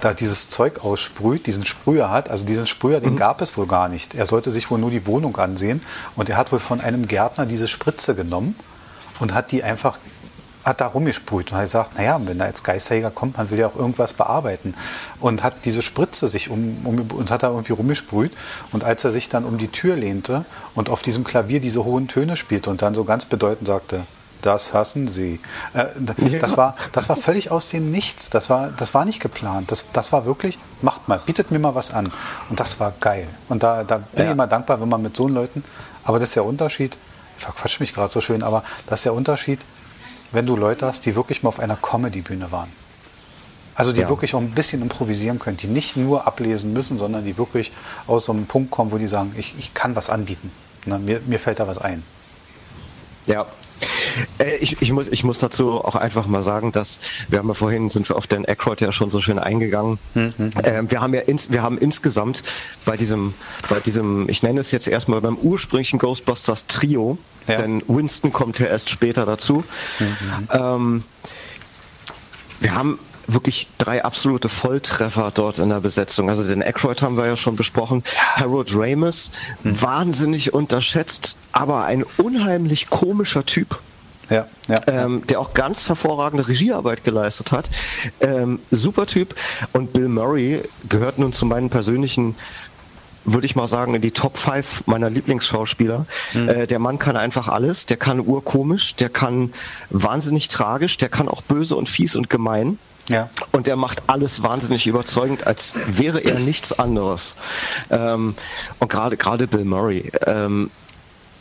da 0.00 0.12
dieses 0.12 0.48
Zeug 0.48 0.84
aussprüht, 0.84 1.46
diesen 1.46 1.64
Sprüher 1.64 2.10
hat. 2.10 2.28
Also 2.28 2.44
diesen 2.44 2.66
Sprüher, 2.66 3.00
den 3.00 3.12
mhm. 3.12 3.16
gab 3.16 3.40
es 3.40 3.56
wohl 3.56 3.66
gar 3.66 3.88
nicht. 3.88 4.14
Er 4.14 4.26
sollte 4.26 4.50
sich 4.50 4.70
wohl 4.70 4.78
nur 4.78 4.90
die 4.90 5.06
Wohnung 5.06 5.36
ansehen 5.36 5.80
und 6.16 6.28
er 6.28 6.36
hat 6.36 6.50
wohl 6.50 6.58
von 6.58 6.80
einem 6.80 7.06
Gärtner 7.06 7.46
diese 7.46 7.68
Spritze 7.68 8.14
genommen 8.14 8.56
und 9.20 9.32
hat 9.32 9.52
die 9.52 9.62
einfach 9.62 9.98
hat 10.64 10.80
da 10.80 10.86
rumgesprüht 10.86 11.50
und 11.50 11.58
hat 11.58 11.64
gesagt, 11.64 11.96
naja, 11.96 12.20
wenn 12.24 12.38
da 12.38 12.46
jetzt 12.46 12.64
Geisterjäger 12.64 13.10
kommt, 13.10 13.36
man 13.36 13.50
will 13.50 13.58
ja 13.58 13.66
auch 13.66 13.76
irgendwas 13.76 14.12
bearbeiten. 14.12 14.74
Und 15.20 15.42
hat 15.42 15.64
diese 15.64 15.82
Spritze 15.82 16.28
sich 16.28 16.50
um, 16.50 16.78
um 16.84 17.00
und 17.12 17.30
hat 17.30 17.42
da 17.42 17.50
irgendwie 17.50 17.72
rumgesprüht. 17.72 18.32
Und 18.72 18.84
als 18.84 19.04
er 19.04 19.10
sich 19.10 19.28
dann 19.28 19.44
um 19.44 19.58
die 19.58 19.68
Tür 19.68 19.96
lehnte 19.96 20.44
und 20.74 20.88
auf 20.88 21.02
diesem 21.02 21.24
Klavier 21.24 21.60
diese 21.60 21.84
hohen 21.84 22.08
Töne 22.08 22.36
spielte 22.36 22.70
und 22.70 22.82
dann 22.82 22.94
so 22.94 23.04
ganz 23.04 23.24
bedeutend 23.24 23.66
sagte, 23.66 24.04
das 24.42 24.74
hassen 24.74 25.08
sie. 25.08 25.40
Äh, 25.72 25.86
das, 26.40 26.56
war, 26.56 26.76
das 26.90 27.08
war 27.08 27.16
völlig 27.16 27.50
aus 27.50 27.68
dem 27.68 27.90
Nichts. 27.90 28.28
Das 28.28 28.50
war, 28.50 28.70
das 28.70 28.92
war 28.92 29.04
nicht 29.04 29.20
geplant. 29.20 29.70
Das, 29.70 29.86
das 29.92 30.12
war 30.12 30.26
wirklich, 30.26 30.58
macht 30.82 31.08
mal, 31.08 31.20
bietet 31.24 31.50
mir 31.50 31.58
mal 31.58 31.74
was 31.74 31.94
an. 31.94 32.12
Und 32.50 32.60
das 32.60 32.78
war 32.80 32.92
geil. 33.00 33.26
Und 33.48 33.62
da, 33.62 33.84
da 33.84 33.98
bin 33.98 34.06
ja. 34.16 34.24
ich 34.24 34.30
immer 34.32 34.46
dankbar, 34.46 34.80
wenn 34.80 34.88
man 34.88 35.00
mit 35.00 35.16
so 35.16 35.28
Leuten, 35.28 35.64
aber 36.04 36.18
das 36.18 36.30
ist 36.30 36.36
der 36.36 36.44
Unterschied, 36.44 36.98
ich 37.38 37.44
verquatsch 37.44 37.80
mich 37.80 37.94
gerade 37.94 38.12
so 38.12 38.20
schön, 38.20 38.42
aber 38.42 38.62
das 38.86 39.00
ist 39.00 39.04
der 39.04 39.14
Unterschied, 39.14 39.60
wenn 40.32 40.46
du 40.46 40.56
Leute 40.56 40.86
hast, 40.86 41.06
die 41.06 41.14
wirklich 41.14 41.42
mal 41.42 41.50
auf 41.50 41.60
einer 41.60 41.76
Comedy-Bühne 41.76 42.50
waren. 42.52 42.70
Also 43.74 43.92
die 43.92 44.02
ja. 44.02 44.08
wirklich 44.08 44.34
auch 44.34 44.40
ein 44.40 44.50
bisschen 44.50 44.82
improvisieren 44.82 45.38
können, 45.38 45.56
die 45.56 45.66
nicht 45.66 45.96
nur 45.96 46.26
ablesen 46.26 46.72
müssen, 46.72 46.98
sondern 46.98 47.24
die 47.24 47.38
wirklich 47.38 47.72
aus 48.06 48.26
so 48.26 48.32
einem 48.32 48.46
Punkt 48.46 48.70
kommen, 48.70 48.90
wo 48.90 48.98
die 48.98 49.06
sagen, 49.06 49.34
ich, 49.36 49.58
ich 49.58 49.72
kann 49.72 49.96
was 49.96 50.10
anbieten. 50.10 50.50
Ne, 50.84 50.98
mir, 50.98 51.20
mir 51.26 51.38
fällt 51.38 51.58
da 51.60 51.66
was 51.66 51.78
ein. 51.78 52.02
Ja, 53.26 53.46
äh, 54.38 54.56
ich, 54.56 54.80
ich, 54.82 54.92
muss, 54.92 55.08
ich 55.08 55.24
muss 55.24 55.38
dazu 55.38 55.84
auch 55.84 55.96
einfach 55.96 56.26
mal 56.26 56.42
sagen, 56.42 56.72
dass 56.72 57.00
wir 57.28 57.38
haben 57.38 57.48
ja 57.48 57.54
vorhin 57.54 57.88
sind 57.88 58.08
wir 58.08 58.16
auf 58.16 58.26
Dan 58.26 58.44
Aykroyd 58.46 58.80
ja 58.80 58.92
schon 58.92 59.10
so 59.10 59.20
schön 59.20 59.38
eingegangen. 59.38 59.98
Mhm. 60.14 60.50
Ähm, 60.64 60.90
wir 60.90 61.00
haben 61.00 61.14
ja 61.14 61.20
ins, 61.20 61.50
wir 61.50 61.62
haben 61.62 61.78
insgesamt 61.78 62.42
bei 62.84 62.96
diesem, 62.96 63.34
bei 63.68 63.80
diesem, 63.80 64.28
ich 64.28 64.42
nenne 64.42 64.60
es 64.60 64.70
jetzt 64.70 64.88
erstmal 64.88 65.20
beim 65.20 65.36
ursprünglichen 65.36 65.98
Ghostbusters 65.98 66.66
Trio, 66.66 67.18
ja. 67.46 67.56
denn 67.56 67.82
Winston 67.88 68.32
kommt 68.32 68.58
ja 68.58 68.66
erst 68.66 68.90
später 68.90 69.26
dazu. 69.26 69.64
Mhm. 69.98 70.48
Ähm, 70.50 71.04
wir 72.60 72.74
haben 72.74 72.98
wirklich 73.34 73.68
drei 73.78 74.04
absolute 74.04 74.48
Volltreffer 74.48 75.30
dort 75.34 75.58
in 75.58 75.68
der 75.68 75.80
Besetzung. 75.80 76.28
Also 76.28 76.44
den 76.44 76.62
Aykroyd 76.62 77.02
haben 77.02 77.16
wir 77.16 77.26
ja 77.26 77.36
schon 77.36 77.56
besprochen. 77.56 78.02
Harold 78.36 78.74
Ramis, 78.74 79.32
mhm. 79.62 79.80
wahnsinnig 79.82 80.54
unterschätzt, 80.54 81.38
aber 81.52 81.84
ein 81.84 82.04
unheimlich 82.18 82.90
komischer 82.90 83.44
Typ. 83.44 83.80
Ja, 84.30 84.46
ja, 84.68 84.80
ähm, 84.86 85.26
der 85.26 85.40
auch 85.40 85.52
ganz 85.52 85.88
hervorragende 85.88 86.46
Regiearbeit 86.48 87.04
geleistet 87.04 87.52
hat. 87.52 87.68
Ähm, 88.20 88.60
super 88.70 89.06
Typ. 89.06 89.34
Und 89.72 89.92
Bill 89.92 90.08
Murray 90.08 90.62
gehört 90.88 91.18
nun 91.18 91.32
zu 91.32 91.44
meinen 91.44 91.68
persönlichen 91.68 92.34
würde 93.24 93.46
ich 93.46 93.56
mal 93.56 93.66
sagen, 93.66 93.94
in 93.94 94.02
die 94.02 94.10
Top 94.10 94.36
5 94.36 94.86
meiner 94.86 95.10
Lieblingsschauspieler. 95.10 96.06
Mhm. 96.34 96.48
Äh, 96.48 96.66
der 96.66 96.78
Mann 96.78 96.98
kann 96.98 97.16
einfach 97.16 97.48
alles. 97.48 97.86
Der 97.86 97.96
kann 97.96 98.20
urkomisch, 98.20 98.96
der 98.96 99.08
kann 99.10 99.52
wahnsinnig 99.90 100.48
tragisch, 100.48 100.96
der 100.96 101.08
kann 101.08 101.28
auch 101.28 101.42
böse 101.42 101.76
und 101.76 101.88
fies 101.88 102.16
und 102.16 102.30
gemein. 102.30 102.78
Ja. 103.08 103.28
Und 103.50 103.66
der 103.66 103.76
macht 103.76 104.04
alles 104.06 104.42
wahnsinnig 104.42 104.86
überzeugend, 104.86 105.46
als 105.46 105.74
wäre 105.86 106.20
er 106.20 106.38
nichts 106.38 106.78
anderes. 106.78 107.34
Ähm, 107.90 108.34
und 108.78 108.90
gerade 108.90 109.16
gerade 109.16 109.46
Bill 109.46 109.64
Murray, 109.64 110.10
ähm, 110.26 110.70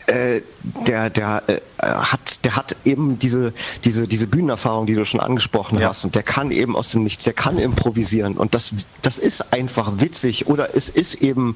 äh, 0.08 0.42
der, 0.88 1.10
der 1.10 1.44
äh, 1.48 1.60
hat, 1.78 2.44
der 2.44 2.56
hat 2.56 2.76
eben 2.84 3.20
diese, 3.20 3.54
diese, 3.86 4.08
diese 4.08 4.28
Bühnenerfahrung, 4.28 4.86
die 4.86 4.96
du 4.96 5.06
schon 5.06 5.20
angesprochen 5.20 5.80
ja. 5.80 5.90
hast, 5.90 6.04
und 6.04 6.16
der 6.16 6.24
kann 6.24 6.52
eben 6.52 6.76
aus 6.76 6.92
dem 6.92 7.04
Nichts, 7.04 7.24
der 7.24 7.34
kann 7.34 7.58
improvisieren 7.58 8.36
und 8.36 8.56
das, 8.56 8.72
das 9.04 9.20
ist 9.20 9.54
einfach 9.54 9.90
witzig 10.02 10.48
oder 10.48 10.76
es 10.76 10.90
ist 10.90 11.16
eben 11.16 11.56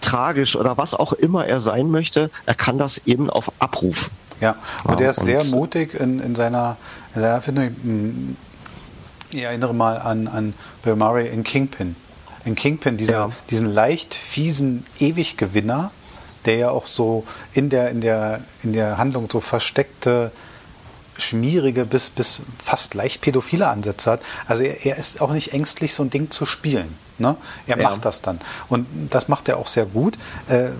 tragisch 0.00 0.56
oder 0.56 0.78
was 0.78 0.94
auch 0.94 1.12
immer 1.12 1.46
er 1.46 1.60
sein 1.60 1.90
möchte, 1.90 2.30
er 2.46 2.54
kann 2.54 2.78
das 2.78 3.02
eben 3.06 3.28
auf 3.28 3.52
Abruf. 3.58 4.10
Ja, 4.40 4.56
und 4.84 4.98
der 4.98 5.10
ist 5.10 5.20
sehr 5.20 5.44
mutig 5.44 5.94
in, 5.94 6.18
in 6.18 6.34
seiner, 6.34 6.76
in 7.14 7.20
seiner 7.20 7.42
finde 7.42 7.72
ich, 9.32 9.42
erinnere 9.42 9.74
mal 9.74 9.98
an, 9.98 10.28
an 10.28 10.54
Bill 10.82 10.96
Murray 10.96 11.28
in 11.28 11.42
Kingpin. 11.44 11.96
In 12.44 12.54
Kingpin, 12.54 12.96
dieser, 12.96 13.12
ja. 13.12 13.30
diesen 13.50 13.72
leicht 13.72 14.14
fiesen 14.14 14.84
Ewiggewinner, 14.98 15.90
der 16.44 16.56
ja 16.56 16.70
auch 16.70 16.86
so 16.86 17.24
in 17.52 17.70
der, 17.70 17.90
in 17.90 18.00
der, 18.00 18.40
in 18.62 18.72
der 18.72 18.98
Handlung 18.98 19.28
so 19.30 19.40
versteckte, 19.40 20.32
schmierige 21.16 21.84
bis, 21.84 22.10
bis 22.10 22.40
fast 22.62 22.94
leicht 22.94 23.20
pädophile 23.20 23.68
Ansätze 23.68 24.10
hat. 24.10 24.22
Also 24.46 24.64
er, 24.64 24.84
er 24.84 24.96
ist 24.96 25.20
auch 25.20 25.32
nicht 25.32 25.52
ängstlich, 25.52 25.94
so 25.94 26.02
ein 26.02 26.10
Ding 26.10 26.30
zu 26.30 26.46
spielen. 26.46 26.96
Ne? 27.18 27.36
Er 27.66 27.78
ja. 27.78 27.88
macht 27.88 28.04
das 28.04 28.22
dann. 28.22 28.40
Und 28.68 28.86
das 29.10 29.28
macht 29.28 29.48
er 29.48 29.58
auch 29.58 29.66
sehr 29.66 29.86
gut. 29.86 30.18
Äh, 30.48 30.70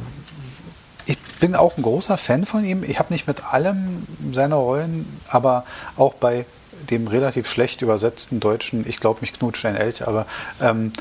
ich 1.06 1.18
bin 1.40 1.54
auch 1.54 1.76
ein 1.76 1.82
großer 1.82 2.16
Fan 2.16 2.46
von 2.46 2.64
ihm. 2.64 2.82
Ich 2.84 2.98
habe 2.98 3.12
nicht 3.12 3.26
mit 3.26 3.44
allem 3.52 4.06
seiner 4.32 4.56
Rollen, 4.56 5.20
aber 5.28 5.64
auch 5.96 6.14
bei 6.14 6.46
dem 6.90 7.06
relativ 7.06 7.48
schlecht 7.48 7.82
übersetzten 7.82 8.40
deutschen, 8.40 8.86
ich 8.88 9.00
glaube, 9.00 9.20
mich 9.20 9.32
knutscht 9.32 9.64
ein 9.64 9.76
Elch, 9.76 10.06
aber 10.06 10.26
ähm, 10.60 10.92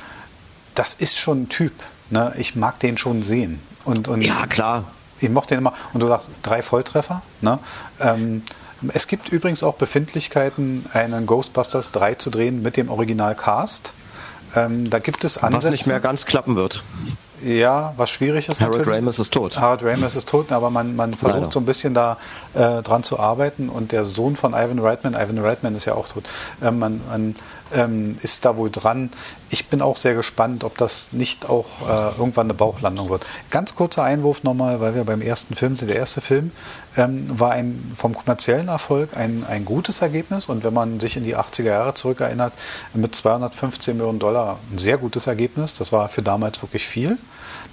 das 0.76 0.94
ist 0.94 1.18
schon 1.18 1.44
ein 1.44 1.50
Typ. 1.50 1.74
Ne? 2.10 2.34
Ich 2.38 2.56
mag 2.56 2.80
den 2.80 2.98
schon 2.98 3.22
sehen. 3.22 3.62
Und, 3.84 4.08
und 4.08 4.22
ja, 4.22 4.46
klar. 4.48 4.86
Ich 5.20 5.30
mochte 5.30 5.56
den 5.56 5.60
immer. 5.60 5.74
Und 5.94 6.02
du 6.02 6.08
sagst, 6.08 6.30
drei 6.42 6.62
Volltreffer. 6.62 7.22
Ne? 7.42 7.60
Ähm, 8.00 8.44
es 8.94 9.08
gibt 9.08 9.30
übrigens 9.30 9.64
auch 9.64 9.76
Befindlichkeiten, 9.76 10.86
einen 10.94 11.26
Ghostbusters 11.26 11.92
3 11.92 12.16
zu 12.16 12.30
drehen 12.32 12.62
mit 12.62 12.78
dem 12.78 12.90
Original-Cast. 12.90 13.94
Ähm, 14.56 14.90
da 14.90 15.00
gibt 15.00 15.24
es 15.24 15.38
Ansätze. 15.38 15.66
Was 15.66 15.72
nicht 15.72 15.88
mehr 15.88 16.00
ganz 16.00 16.26
klappen 16.26 16.56
wird. 16.56 16.84
Ja, 17.44 17.94
was 17.98 18.10
schwierig 18.10 18.48
ist 18.50 18.62
Harold 18.62 18.80
natürlich. 18.80 19.00
Ramis 19.00 19.20
ist 19.20 19.34
tot. 19.34 19.58
Harold 19.60 19.84
Ramis 19.84 20.16
ist 20.16 20.30
tot, 20.30 20.52
aber 20.52 20.70
man, 20.70 20.96
man 20.96 21.14
versucht 21.14 21.40
Leider. 21.40 21.52
so 21.52 21.60
ein 21.60 21.66
bisschen 21.66 21.94
da 21.94 22.18
äh, 22.54 22.82
dran 22.82 23.04
zu 23.04 23.20
arbeiten 23.20 23.70
und 23.70 23.92
der 23.92 24.06
Sohn 24.06 24.36
von 24.36 24.54
Ivan 24.54 24.80
Reitman, 24.80 25.14
Ivan 25.14 25.40
Reitman 25.40 25.76
ist 25.76 25.86
ja 25.86 25.96
auch 25.96 26.08
tot, 26.08 26.24
äh, 26.62 26.72
man, 26.72 27.02
man 27.10 27.36
ähm, 27.74 28.18
ist 28.22 28.46
da 28.46 28.58
wohl 28.58 28.70
dran. 28.70 29.10
Ich 29.50 29.68
bin 29.68 29.82
auch 29.82 29.98
sehr 29.98 30.14
gespannt, 30.14 30.64
ob 30.64 30.78
das 30.78 31.10
nicht 31.12 31.50
auch 31.50 31.66
äh, 31.88 32.20
irgendwann 32.20 32.48
eine 32.48 32.54
Bauchlandung 32.54 33.10
wird. 33.10 33.26
Ganz 33.50 33.76
kurzer 33.76 34.04
Einwurf 34.04 34.44
nochmal, 34.44 34.80
weil 34.82 34.96
wir 34.96 35.04
beim 35.04 35.22
ersten 35.22 35.56
Film 35.56 35.76
sind. 35.76 35.90
Der 35.90 35.98
erste 35.98 36.22
Film 36.22 36.52
ähm, 36.98 37.28
war 37.40 37.52
ein, 37.52 37.94
vom 37.96 38.14
kommerziellen 38.14 38.68
Erfolg 38.68 39.16
ein, 39.16 39.46
ein 39.48 39.66
gutes 39.66 40.02
Ergebnis 40.02 40.48
und 40.48 40.64
wenn 40.64 40.74
man 40.74 41.00
sich 41.00 41.18
in 41.18 41.24
die 41.24 41.36
80er 41.36 41.64
Jahre 41.64 41.94
zurückerinnert, 41.94 42.54
mit 42.94 43.16
215 43.16 43.98
Millionen 43.98 44.20
Dollar 44.20 44.60
ein 44.72 44.78
sehr 44.78 44.98
gutes 44.98 45.28
Ergebnis. 45.28 45.74
Das 45.74 45.92
war 45.92 46.10
für 46.10 46.22
damals 46.22 46.62
wirklich 46.62 46.86
viel. 46.86 47.18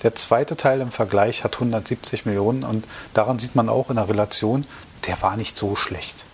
Der 0.02 0.14
zweite 0.14 0.56
Teil 0.56 0.80
im 0.80 0.90
Vergleich 0.90 1.44
hat 1.44 1.54
170 1.54 2.26
Millionen 2.26 2.62
und 2.62 2.86
daran 3.14 3.38
sieht 3.38 3.56
man 3.56 3.68
auch 3.68 3.90
in 3.90 3.96
der 3.96 4.08
Relation, 4.08 4.64
der 5.06 5.20
war 5.22 5.36
nicht 5.36 5.56
so 5.56 5.74
schlecht. 5.76 6.26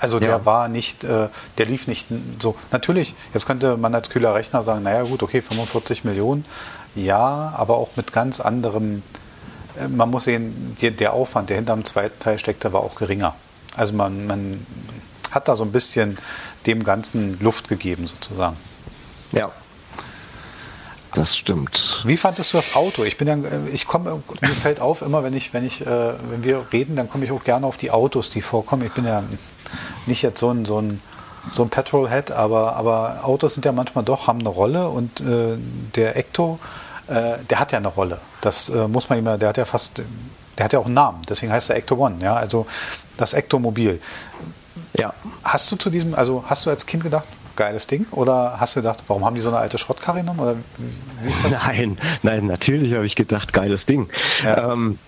Also 0.00 0.18
der 0.18 0.28
Ja. 0.30 0.44
war 0.46 0.68
nicht, 0.68 1.04
äh, 1.04 1.28
der 1.58 1.66
lief 1.66 1.86
nicht 1.86 2.06
so. 2.40 2.56
Natürlich, 2.72 3.14
jetzt 3.34 3.46
könnte 3.46 3.76
man 3.76 3.94
als 3.94 4.08
kühler 4.10 4.34
Rechner 4.34 4.62
sagen, 4.62 4.82
naja 4.82 5.02
gut, 5.02 5.22
okay, 5.22 5.42
45 5.42 6.04
Millionen, 6.04 6.44
ja, 6.94 7.52
aber 7.56 7.76
auch 7.76 7.90
mit 7.96 8.12
ganz 8.12 8.40
anderem, 8.40 9.02
äh, 9.78 9.88
man 9.88 10.10
muss 10.10 10.24
sehen, 10.24 10.76
der, 10.80 10.90
der 10.92 11.12
Aufwand, 11.12 11.50
der 11.50 11.56
hinter 11.56 11.74
dem 11.74 11.84
zweiten 11.84 12.18
Teil 12.18 12.38
steckte, 12.38 12.72
war 12.72 12.80
auch 12.80 12.94
geringer. 12.96 13.34
Also 13.76 13.92
man, 13.92 14.26
man 14.26 14.66
hat 15.30 15.46
da 15.48 15.54
so 15.54 15.64
ein 15.64 15.70
bisschen 15.72 16.18
dem 16.66 16.82
Ganzen 16.82 17.38
Luft 17.40 17.68
gegeben 17.68 18.06
sozusagen. 18.06 18.56
Ja. 19.32 19.50
Das 21.14 21.36
stimmt. 21.36 22.02
Wie 22.04 22.16
fandest 22.16 22.52
du 22.52 22.56
das 22.56 22.76
Auto? 22.76 23.02
Ich 23.02 23.16
bin 23.16 23.26
ja, 23.26 23.34
äh, 23.34 23.68
ich 23.72 23.84
komme, 23.86 24.22
mir 24.40 24.48
fällt 24.48 24.80
auf, 24.80 25.02
immer 25.02 25.24
wenn 25.24 25.34
ich, 25.34 25.52
wenn 25.52 25.66
ich, 25.66 25.80
äh, 25.84 25.86
wenn 26.30 26.44
wir 26.44 26.64
reden, 26.72 26.94
dann 26.96 27.08
komme 27.10 27.24
ich 27.24 27.32
auch 27.32 27.42
gerne 27.42 27.66
auf 27.66 27.76
die 27.76 27.90
Autos, 27.90 28.30
die 28.30 28.42
vorkommen. 28.42 28.86
Ich 28.86 28.92
bin 28.92 29.04
ja 29.04 29.22
nicht 30.06 30.22
jetzt 30.22 30.40
so 30.40 30.50
ein, 30.50 30.64
so 30.64 30.80
ein, 30.80 31.00
so 31.52 31.62
ein 31.62 31.70
Petrolhead, 31.70 32.30
aber, 32.30 32.76
aber 32.76 33.20
Autos 33.24 33.54
sind 33.54 33.64
ja 33.64 33.72
manchmal 33.72 34.04
doch, 34.04 34.26
haben 34.26 34.40
eine 34.40 34.48
Rolle 34.48 34.88
und 34.88 35.20
äh, 35.20 35.56
der 35.94 36.16
Ecto, 36.16 36.58
äh, 37.06 37.38
der 37.48 37.60
hat 37.60 37.72
ja 37.72 37.78
eine 37.78 37.88
Rolle. 37.88 38.18
Das 38.40 38.68
äh, 38.68 38.88
muss 38.88 39.08
man 39.08 39.18
immer, 39.18 39.38
der 39.38 39.50
hat 39.50 39.56
ja 39.56 39.64
fast, 39.64 40.02
der 40.58 40.64
hat 40.64 40.72
ja 40.72 40.78
auch 40.78 40.86
einen 40.86 40.94
Namen, 40.94 41.22
deswegen 41.28 41.52
heißt 41.52 41.70
er 41.70 41.76
Ecto 41.76 41.96
One, 41.96 42.16
ja, 42.20 42.34
also 42.34 42.66
das 43.16 43.32
Ectomobil. 43.32 44.00
Ja. 44.96 45.14
Hast 45.44 45.70
du 45.72 45.76
zu 45.76 45.90
diesem, 45.90 46.14
also 46.14 46.44
hast 46.46 46.66
du 46.66 46.70
als 46.70 46.86
Kind 46.86 47.02
gedacht, 47.02 47.26
geiles 47.56 47.86
Ding? 47.86 48.06
Oder 48.12 48.56
hast 48.58 48.76
du 48.76 48.80
gedacht, 48.80 49.04
warum 49.06 49.24
haben 49.24 49.34
die 49.34 49.40
so 49.40 49.50
eine 49.50 49.58
alte 49.58 49.78
Schrottkarre 49.78 50.20
genommen? 50.20 50.40
Oder 50.40 50.56
wie 51.22 51.28
ist 51.28 51.44
das? 51.44 51.52
Nein, 51.66 51.98
nein, 52.22 52.46
natürlich 52.46 52.94
habe 52.94 53.04
ich 53.04 53.16
gedacht, 53.16 53.52
geiles 53.52 53.86
Ding. 53.86 54.08
Ja. 54.42 54.72
Ähm, 54.72 54.98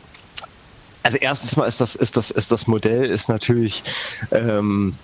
also 1.02 1.18
erstens 1.18 1.56
mal 1.56 1.66
ist 1.66 1.80
das, 1.80 1.94
ist 1.94 2.16
das, 2.16 2.30
ist 2.30 2.52
das 2.52 2.66
Modell 2.66 3.04
ist 3.11 3.28
natürlich 3.28 3.82
ähm, 4.30 4.94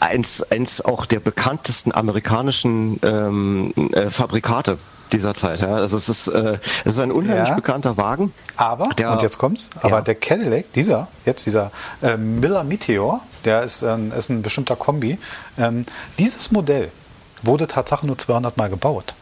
eins, 0.00 0.42
eins 0.50 0.84
auch 0.84 1.06
der 1.06 1.20
bekanntesten 1.20 1.92
amerikanischen 1.92 2.98
ähm, 3.02 3.72
äh, 3.92 4.10
Fabrikate 4.10 4.78
dieser 5.12 5.34
Zeit. 5.34 5.60
Ja. 5.60 5.74
Also 5.74 5.96
es 5.96 6.08
ist, 6.08 6.28
äh, 6.28 6.58
es 6.84 6.94
ist 6.94 6.98
ein 7.00 7.12
unheimlich 7.12 7.50
Ja. 7.50 7.54
bekannter 7.54 7.96
Wagen. 7.98 8.32
Aber, 8.56 8.88
Der- 8.94 9.12
und 9.12 9.20
jetzt 9.22 9.38
kommt's, 9.38 9.68
aber 9.80 9.96
Ja. 9.96 10.00
der 10.00 10.14
Cadillac, 10.14 10.72
dieser, 10.72 11.08
jetzt 11.26 11.44
dieser 11.46 11.70
äh, 12.02 12.16
Miller 12.16 12.64
Meteor, 12.64 13.20
der 13.44 13.62
ist, 13.62 13.82
ähm, 13.82 14.10
ist 14.16 14.30
ein 14.30 14.42
bestimmter 14.42 14.74
Kombi. 14.76 15.18
Ähm, 15.58 15.84
dieses 16.18 16.50
Modell 16.50 16.90
wurde 17.42 17.66
tatsächlich 17.66 18.06
nur 18.06 18.16
200 18.18 18.56
Mal 18.56 18.70
gebaut. 18.70 19.14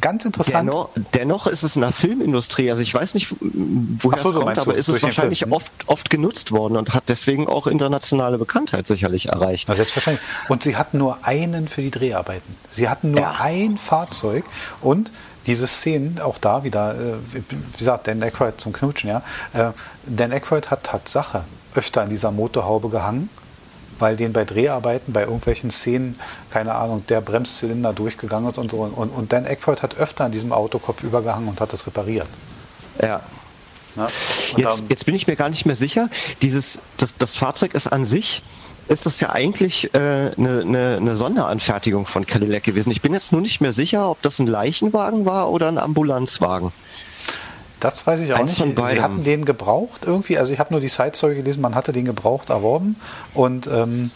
Ganz 0.00 0.24
interessant. 0.24 0.68
Dennoch, 0.68 0.88
dennoch 1.14 1.46
ist 1.46 1.62
es 1.62 1.76
in 1.76 1.82
der 1.82 1.92
Filmindustrie, 1.92 2.70
also 2.70 2.82
ich 2.82 2.92
weiß 2.92 3.14
nicht, 3.14 3.34
woher 3.40 4.18
so, 4.18 4.30
es 4.30 4.36
kommt, 4.36 4.58
aber 4.58 4.74
ist 4.74 4.88
es 4.88 5.02
wahrscheinlich 5.02 5.50
oft, 5.50 5.72
oft 5.86 6.10
genutzt 6.10 6.52
worden 6.52 6.76
und 6.76 6.94
hat 6.94 7.04
deswegen 7.08 7.48
auch 7.48 7.66
internationale 7.66 8.38
Bekanntheit 8.38 8.86
sicherlich 8.86 9.26
erreicht. 9.26 9.68
Na, 9.68 9.74
selbstverständlich. 9.74 10.24
Und 10.48 10.62
sie 10.62 10.76
hatten 10.76 10.98
nur 10.98 11.18
einen 11.26 11.68
für 11.68 11.82
die 11.82 11.90
Dreharbeiten. 11.90 12.56
Sie 12.70 12.88
hatten 12.88 13.10
nur 13.10 13.20
Ja. 13.20 13.36
ein 13.40 13.78
Fahrzeug 13.78 14.44
und 14.82 15.12
diese 15.46 15.66
Szenen, 15.66 16.20
auch 16.20 16.38
da 16.38 16.64
wieder, 16.64 16.94
äh, 16.94 17.14
wie 17.32 17.78
gesagt, 17.78 18.06
Dan 18.06 18.22
Aykroyd 18.22 18.60
zum 18.60 18.72
Knutschen, 18.72 19.10
ja. 19.10 19.22
Äh, 19.52 19.72
Dan 20.06 20.32
Aykroyd 20.32 20.70
hat 20.70 20.84
Tatsache 20.84 21.44
öfter 21.74 22.02
an 22.02 22.08
dieser 22.10 22.30
Motorhaube 22.30 22.88
gehangen, 22.90 23.30
weil 24.00 24.16
den 24.16 24.32
bei 24.32 24.44
Dreharbeiten, 24.44 25.12
bei 25.12 25.22
irgendwelchen 25.22 25.70
Szenen, 25.70 26.18
keine 26.50 26.74
Ahnung, 26.74 27.04
der 27.08 27.20
Bremszylinder 27.20 27.92
durchgegangen 27.92 28.50
ist 28.50 28.58
und 28.58 28.70
so. 28.70 28.78
Und, 28.78 29.10
und 29.10 29.32
Dan 29.32 29.46
Aykroyd 29.46 29.82
hat 29.82 29.96
öfter 29.96 30.24
an 30.24 30.32
diesem 30.32 30.52
Autokopf 30.52 31.02
übergehangen 31.02 31.48
und 31.48 31.60
hat 31.60 31.72
das 31.72 31.86
repariert. 31.86 32.28
Ja. 33.00 33.20
Und 33.96 34.08
Jetzt, 34.56 34.84
jetzt 34.88 35.06
bin 35.06 35.14
ich 35.14 35.26
mir 35.26 35.36
gar 35.36 35.48
nicht 35.48 35.66
mehr 35.66 35.74
sicher. 35.74 36.08
Dieses, 36.42 36.80
das, 36.96 37.16
das 37.16 37.34
Fahrzeug 37.34 37.74
ist 37.74 37.88
an 37.88 38.04
sich, 38.04 38.42
ist 38.88 39.06
das 39.06 39.20
ja 39.20 39.30
eigentlich 39.30 39.94
eine 39.94 40.32
äh, 40.36 40.40
ne, 40.40 40.64
ne, 40.64 41.00
ne 41.00 41.16
Sonderanfertigung 41.16 42.06
von 42.06 42.26
Cadillac 42.26 42.62
gewesen. 42.62 42.90
Ich 42.90 43.02
bin 43.02 43.12
jetzt 43.12 43.32
nur 43.32 43.40
nicht 43.40 43.60
mehr 43.60 43.72
sicher, 43.72 44.10
ob 44.10 44.22
das 44.22 44.38
ein 44.38 44.46
Leichenwagen 44.46 45.24
war 45.24 45.50
oder 45.50 45.68
ein 45.68 45.78
Ambulanzwagen. 45.78 46.72
Das 47.80 48.06
weiß 48.06 48.20
ich 48.20 48.32
auch 48.32 48.38
Eins 48.38 48.58
nicht. 48.58 48.76
Sie 48.78 49.00
hatten 49.00 49.24
den 49.24 49.44
gebraucht 49.44 50.02
irgendwie. 50.04 50.38
Also 50.38 50.52
ich 50.52 50.58
habe 50.58 50.72
nur 50.72 50.80
die 50.80 50.88
Side-Story 50.88 51.34
gelesen, 51.34 51.60
man 51.60 51.74
hatte 51.74 51.92
den 51.92 52.04
gebraucht 52.04 52.50
erworben 52.50 52.96
und 53.34 53.66
ähm, 53.66 54.10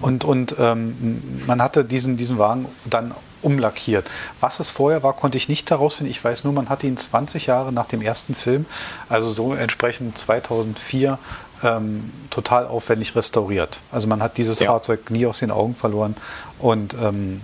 und, 0.00 0.24
und 0.24 0.54
ähm, 0.60 1.42
man 1.46 1.60
hatte 1.60 1.84
diesen, 1.84 2.16
diesen 2.16 2.38
Wagen 2.38 2.66
dann 2.86 3.12
umlackiert. 3.42 4.08
Was 4.40 4.60
es 4.60 4.70
vorher 4.70 5.02
war, 5.02 5.12
konnte 5.12 5.36
ich 5.36 5.48
nicht 5.48 5.70
herausfinden. 5.70 6.10
Ich 6.10 6.22
weiß 6.22 6.44
nur, 6.44 6.52
man 6.52 6.68
hatte 6.68 6.86
ihn 6.86 6.96
20 6.96 7.46
Jahre 7.46 7.72
nach 7.72 7.86
dem 7.86 8.00
ersten 8.00 8.34
Film, 8.34 8.66
also 9.08 9.30
so 9.30 9.54
entsprechend 9.54 10.16
2004, 10.18 11.18
ähm, 11.64 12.12
total 12.30 12.66
aufwendig 12.66 13.16
restauriert. 13.16 13.80
Also 13.90 14.06
man 14.06 14.22
hat 14.22 14.38
dieses 14.38 14.60
Ja. 14.60 14.68
Fahrzeug 14.68 15.10
nie 15.10 15.26
aus 15.26 15.40
den 15.40 15.50
Augen 15.50 15.74
verloren 15.74 16.16
und 16.60 16.94
ähm, 16.94 17.40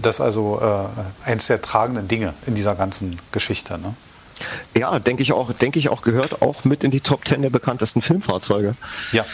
das 0.00 0.16
ist 0.16 0.20
also 0.20 0.60
äh, 0.60 1.28
eines 1.28 1.46
der 1.46 1.60
tragenden 1.60 2.08
Dinge 2.08 2.34
in 2.46 2.54
dieser 2.54 2.74
ganzen 2.74 3.16
Geschichte. 3.32 3.78
Ne? 3.78 3.94
Ja, 4.74 4.98
denke 4.98 5.22
ich 5.22 5.32
auch, 5.32 5.52
denke 5.52 5.78
ich 5.78 5.88
auch, 5.88 6.02
gehört 6.02 6.42
auch 6.42 6.64
mit 6.64 6.84
in 6.84 6.90
die 6.90 7.00
Top 7.00 7.26
10 7.26 7.42
der 7.42 7.50
bekanntesten 7.50 8.02
Filmfahrzeuge. 8.02 8.74
Ja, 9.12 9.24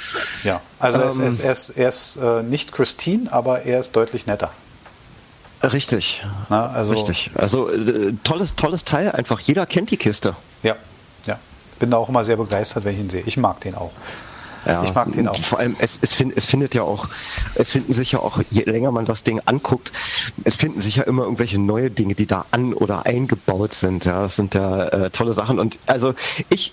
ja. 0.44 0.60
Also 0.78 1.00
er 1.00 1.08
ist, 1.08 1.16
Ähm. 1.16 1.22
er 1.22 1.28
ist, 1.28 1.40
er 1.40 1.52
ist, 1.52 1.70
er 1.70 1.88
ist 1.88 2.16
äh, 2.16 2.42
nicht 2.42 2.72
Christine, 2.72 3.32
aber 3.32 3.62
er 3.62 3.80
ist 3.80 3.92
deutlich 3.92 4.26
netter. 4.26 4.52
Richtig. 5.62 6.24
Na, 6.48 6.70
also, 6.70 6.92
Richtig. 6.92 7.30
Also 7.36 7.70
äh, 7.70 8.14
tolles, 8.24 8.56
tolles 8.56 8.84
Teil, 8.84 9.12
einfach 9.12 9.38
jeder 9.40 9.64
kennt 9.66 9.90
die 9.90 9.96
Kiste. 9.96 10.34
Ja, 10.62 10.76
ja. 11.26 11.38
Bin 11.78 11.90
da 11.90 11.98
auch 11.98 12.08
immer 12.08 12.24
sehr 12.24 12.36
begeistert, 12.36 12.84
wenn 12.84 12.94
ich 12.94 13.00
ihn 13.00 13.10
sehe. 13.10 13.22
Ich 13.26 13.36
mag 13.36 13.60
den 13.60 13.74
auch. 13.76 13.92
Ja, 14.66 14.84
Ich 14.84 14.94
mag 14.94 15.12
den 15.12 15.28
auch. 15.28 15.38
Vor 15.38 15.58
allem, 15.58 15.74
es, 15.78 15.98
es, 16.02 16.14
find, 16.14 16.36
es 16.36 16.46
findet 16.46 16.74
ja 16.74 16.82
auch, 16.82 17.08
es 17.54 17.70
finden 17.70 17.92
sich 17.92 18.12
ja 18.12 18.20
auch, 18.20 18.40
je 18.50 18.62
länger 18.62 18.92
man 18.92 19.04
das 19.04 19.22
Ding 19.22 19.40
anguckt, 19.44 19.92
es 20.44 20.56
finden 20.56 20.80
sich 20.80 20.96
ja 20.96 21.02
immer 21.04 21.24
irgendwelche 21.24 21.58
neue 21.58 21.90
Dinge, 21.90 22.14
die 22.14 22.26
da 22.26 22.44
an 22.50 22.72
oder 22.74 23.06
eingebaut 23.06 23.72
sind. 23.72 24.04
Ja, 24.04 24.22
das 24.22 24.36
sind 24.36 24.54
ja 24.54 24.88
äh, 24.88 25.10
tolle 25.10 25.32
Sachen. 25.32 25.58
Und 25.58 25.78
also 25.86 26.14
ich, 26.48 26.72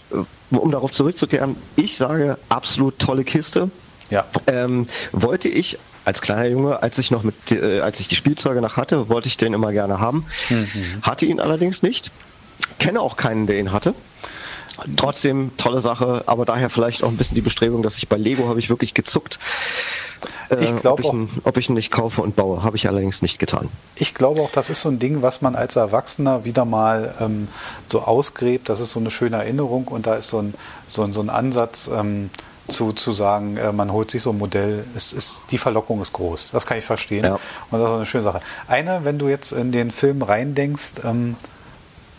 um 0.52 0.72
darauf 0.72 0.92
zurückzukehren, 0.92 1.56
ich 1.76 1.98
sage 1.98 2.38
absolut 2.50 3.00
tolle 3.00 3.24
Kiste. 3.24 3.70
Ja. 4.10 4.26
Ähm, 4.48 4.88
wollte 5.12 5.50
ich 5.50 5.78
als 6.06 6.22
kleiner 6.22 6.48
Junge, 6.48 6.82
als 6.82 6.98
ich 6.98 7.12
noch 7.12 7.24
mit, 7.24 7.52
äh, 7.52 7.82
als 7.82 8.00
ich 8.00 8.08
die 8.08 8.16
Spielzeuge 8.16 8.62
noch 8.62 8.78
hatte, 8.78 9.10
wollte 9.10 9.28
ich 9.28 9.38
den 9.38 9.54
immer 9.54 9.72
gerne 9.72 10.00
haben. 10.00 10.26
Hatte 11.02 11.26
ihn 11.26 11.40
allerdings 11.40 11.84
nicht. 11.84 12.12
Kenne 12.80 13.02
auch 13.02 13.16
keinen, 13.16 13.46
der 13.48 13.60
ihn 13.60 13.72
hatte. 13.72 13.94
Trotzdem 14.96 15.52
tolle 15.58 15.80
Sache, 15.80 16.24
aber 16.26 16.46
daher 16.46 16.70
vielleicht 16.70 17.04
auch 17.04 17.10
ein 17.10 17.18
bisschen 17.18 17.36
die 17.36 17.42
Bestrebung, 17.42 17.82
dass 17.84 17.98
ich 17.98 18.08
bei 18.10 18.18
Lego 18.18 18.48
habe 18.48 18.60
ich 18.60 18.70
wirklich 18.70 18.94
gezuckt. 18.94 19.40
Äh, 20.50 20.64
Ich 20.64 20.86
ob, 20.86 21.00
ich 21.00 21.06
auch- 21.06 21.14
ihn, 21.14 21.30
ob 21.44 21.58
ich 21.58 21.70
ihn 21.70 21.76
nicht 21.76 21.92
kaufe 21.92 22.22
und 22.22 22.36
baue, 22.36 22.64
habe 22.64 22.76
ich 22.78 22.88
allerdings 22.88 23.22
nicht 23.22 23.40
getan. 23.40 23.70
Ich 23.96 24.14
glaube 24.14 24.42
auch, 24.42 24.52
das 24.52 24.70
ist 24.70 24.82
so 24.82 24.90
ein 24.90 25.00
Ding, 25.00 25.22
was 25.22 25.42
man 25.42 25.56
als 25.56 25.76
Erwachsener 25.76 26.44
wieder 26.46 26.66
mal 26.66 27.14
ähm, 27.20 27.48
so 27.88 28.02
ausgräbt. 28.02 28.70
Das 28.70 28.80
ist 28.80 28.92
so 28.92 29.00
eine 29.00 29.12
schöne 29.12 29.38
Erinnerung 29.38 29.88
und 29.88 30.08
da 30.08 30.16
ist 30.16 30.30
so 30.30 30.40
ein, 30.42 30.54
so 30.88 31.04
ein, 31.04 31.14
so 31.14 31.22
ein 31.22 31.30
Ansatz 31.30 31.90
ähm, 31.94 32.30
zu, 32.68 32.94
zu 32.94 33.12
sagen, 33.12 33.58
äh, 33.58 33.72
man 33.72 33.92
holt 33.92 34.12
sich 34.12 34.22
so 34.22 34.32
ein 34.32 34.38
Modell. 34.38 34.84
Es 34.96 35.14
ist, 35.14 35.46
die 35.52 35.58
Verlockung 35.58 36.02
ist 36.02 36.14
groß. 36.14 36.52
Das 36.52 36.66
kann 36.66 36.78
ich 36.78 36.86
verstehen. 36.86 37.24
Ja. 37.26 37.36
Und 37.72 37.80
das 37.80 37.82
ist 37.82 37.88
auch 37.88 37.96
eine 37.96 38.06
schöne 38.06 38.24
Sache. 38.24 38.42
Eine, 38.68 39.06
wenn 39.06 39.18
du 39.20 39.28
jetzt 39.28 39.52
in 39.54 39.72
den 39.72 39.92
Film 39.92 40.22
reindenkst, 40.22 41.02
ähm, 41.04 41.36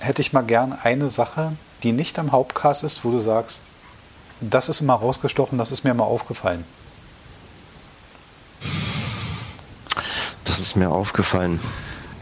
hätte 0.01 0.23
ich 0.23 0.33
mal 0.33 0.42
gern 0.42 0.77
eine 0.83 1.09
Sache, 1.09 1.53
die 1.82 1.92
nicht 1.92 2.18
am 2.18 2.32
Hauptcast 2.32 2.84
ist, 2.84 3.04
wo 3.04 3.10
du 3.10 3.20
sagst, 3.20 3.62
das 4.40 4.68
ist 4.68 4.80
immer 4.80 4.94
rausgestochen, 4.94 5.58
das 5.58 5.70
ist 5.72 5.84
mir 5.84 5.94
mal 5.94 6.04
aufgefallen. 6.04 6.64
Das 10.44 10.58
ist 10.58 10.76
mir 10.76 10.90
aufgefallen. 10.90 11.60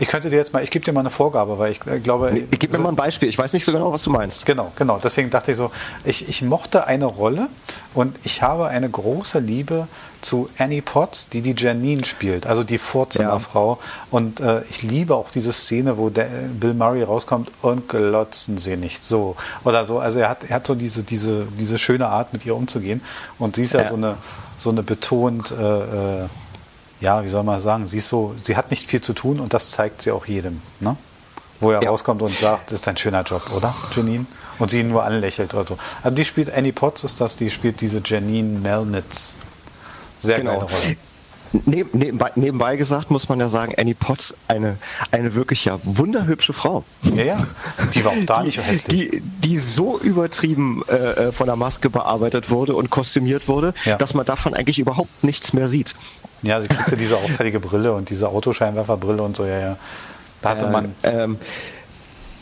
Ich 0.01 0.07
könnte 0.07 0.31
dir 0.31 0.37
jetzt 0.37 0.53
mal, 0.53 0.63
ich 0.63 0.71
gebe 0.71 0.85
dir 0.85 0.93
mal 0.93 1.01
eine 1.01 1.11
Vorgabe, 1.11 1.59
weil 1.59 1.73
ich 1.73 1.85
äh, 1.87 1.99
glaube. 1.99 2.31
Nee, 2.33 2.47
gib 2.51 2.73
mir 2.73 2.79
mal 2.79 2.91
ein 2.91 2.97
Beispiel, 2.97 3.29
ich 3.29 3.37
weiß 3.37 3.53
nicht 3.53 3.65
so 3.65 3.73
genau, 3.73 3.93
was 3.93 4.05
du 4.05 4.11
meinst. 4.11 4.47
Genau, 4.47 4.71
genau. 4.77 5.01
Deswegen 5.03 5.31
dachte 5.31 5.53
ich 5.53 5.57
so, 5.57 5.73
ich, 6.05 6.29
ich 6.29 6.43
mochte 6.43 6.87
eine 6.87 7.07
Rolle 7.07 7.49
und 7.95 8.17
ich 8.23 8.43
habe 8.43 8.69
eine 8.69 8.89
große 8.89 9.41
Liebe 9.41 9.89
zu 10.21 10.49
Annie 10.59 10.83
Potts, 10.83 11.29
die 11.29 11.43
die 11.43 11.55
Janine 11.57 12.05
spielt, 12.05 12.47
also 12.47 12.65
die 12.65 12.79
Vorzimmerfrau. 12.79 13.79
Ja. 13.81 13.89
Und 14.11 14.41
äh, 14.41 14.63
ich 14.69 14.83
liebe 14.83 15.15
auch 15.15 15.31
diese 15.31 15.53
Szene, 15.53 15.99
wo 15.99 16.11
der, 16.11 16.27
Bill 16.59 16.75
Murray 16.75 17.03
rauskommt 17.03 17.51
und 17.63 17.89
glotzen 17.89 18.59
sie 18.59 18.77
nicht 18.77 19.05
so 19.05 19.37
oder 19.65 19.87
so. 19.87 19.99
Also 19.99 20.21
er 20.21 20.29
hat, 20.29 20.45
er 20.45 20.57
hat 20.57 20.67
so 20.67 20.75
diese, 20.75 21.03
diese, 21.03 21.47
diese 21.59 21.79
schöne 21.79 22.09
Art, 22.09 22.33
mit 22.33 22.45
ihr 22.45 22.57
umzugehen. 22.57 23.01
Und 23.39 23.57
sie 23.57 23.63
ist 23.63 23.75
ja, 23.75 23.83
ja 23.83 23.89
so 23.89 23.95
eine, 23.95 24.17
so 24.59 24.71
eine 24.71 24.83
betont. 24.83 25.53
Äh, 25.53 26.23
äh 26.23 26.29
ja, 27.01 27.23
wie 27.23 27.29
soll 27.29 27.45
man 27.45 27.61
sagen, 27.61 27.87
sie 27.87 27.99
ist 27.99 28.09
so, 28.09 28.35
sie 28.43 28.57
hat 28.57 28.71
nicht 28.71 28.89
viel 28.89 29.01
zu 29.01 29.13
tun 29.13 29.39
und 29.39 29.55
das 29.55 29.71
zeigt 29.71 30.03
sie 30.03 30.11
auch 30.11 30.27
jedem, 30.27 30.61
ne? 30.81 30.97
Wo 31.61 31.71
er 31.71 31.83
ja. 31.83 31.91
rauskommt 31.91 32.23
und 32.23 32.31
sagt, 32.31 32.71
das 32.71 32.81
ist 32.81 32.89
ein 32.89 32.97
schöner 32.97 33.23
Job, 33.23 33.43
oder, 33.57 33.75
Janine? 33.95 34.27
Und 34.59 34.71
sie 34.71 34.81
ihn 34.81 34.89
nur 34.89 35.05
anlächelt 35.05 35.55
oder 35.55 35.67
so. 35.67 35.79
Also 36.03 36.15
die 36.17 36.25
spielt, 36.25 36.53
Annie 36.53 36.73
Potts 36.73 37.05
ist 37.05 37.21
das, 37.21 37.37
die 37.37 37.51
spielt 37.51 37.81
diese 37.81 38.01
Janine 38.05 38.59
Melnitz. 38.59 39.39
Sehr 40.19 40.39
genau. 40.39 40.61
geile 40.61 40.65
Rolle. 40.65 40.97
Neb, 41.65 41.95
nebenbei, 41.95 42.31
nebenbei, 42.35 42.77
gesagt 42.77 43.11
muss 43.11 43.29
man 43.31 43.41
ja 43.41 43.49
sagen, 43.49 43.75
Annie 43.79 43.95
Potts, 43.95 44.37
eine, 44.49 44.77
eine 45.13 45.35
wirklich 45.35 45.65
ja 45.65 45.79
wunderhübsche 45.83 46.53
Frau. 46.53 46.85
Ja, 47.15 47.25
ja. 47.25 47.47
Die 47.95 48.05
war 48.05 48.13
auch 48.13 48.25
da 48.27 48.41
die, 48.41 48.47
nicht 48.47 48.57
so 48.57 48.63
hässlich. 48.63 49.11
Die, 49.11 49.23
die 49.23 49.57
so 49.57 49.99
übertrieben 49.99 50.83
äh, 50.89 50.95
äh, 50.95 51.33
von 51.33 51.47
der 51.47 51.57
Maske 51.57 51.89
bearbeitet 51.89 52.51
wurde 52.51 52.75
und 52.77 52.91
kostümiert 52.91 53.49
wurde, 53.49 53.73
ja. 53.85 53.97
dass 53.97 54.13
man 54.13 54.27
davon 54.27 54.53
eigentlich 54.53 54.79
überhaupt 54.79 55.25
nichts 55.25 55.55
mehr 55.55 55.69
sieht. 55.69 55.95
Ja, 56.43 56.61
sie 56.61 56.69
kriegte 56.69 56.97
diese 56.99 57.17
auffällige 57.17 57.61
Brille 57.61 57.95
und 57.95 58.11
diese 58.11 58.29
Autoscheinwerferbrille 58.29 59.23
und 59.23 59.37
so, 59.37 59.47
ja, 59.47 59.59
ja. 59.59 59.77
Da 60.43 60.51
hatte 60.51 60.69
man. 60.69 60.95
Ähm, 61.03 61.39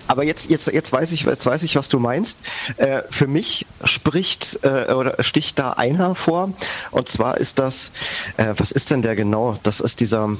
aber 0.09 0.25
jetzt, 0.25 0.51
jetzt, 0.51 0.67
jetzt, 0.69 0.93
weiß 0.93 1.13
ich, 1.13 1.23
jetzt 1.23 1.47
weiß 1.47 1.63
ich, 1.63 1.77
was 1.77 1.89
du 1.89 1.99
meinst. 1.99 2.41
Äh, 2.77 3.03
für 3.11 3.27
mich 3.27 3.67
spricht 3.85 4.61
äh, 4.63 4.93
oder 4.93 5.23
sticht 5.23 5.59
da 5.59 5.73
einer 5.73 6.15
vor. 6.15 6.53
Und 6.91 7.09
zwar 7.09 7.39
ist 7.39 7.59
das, 7.59 7.93
äh, 8.37 8.55
was 8.57 8.73
ist 8.73 8.91
denn 8.91 9.03
der 9.03 9.17
genau? 9.17 9.59
Das 9.63 9.81
ist 9.81 10.01
dieser, 10.01 10.31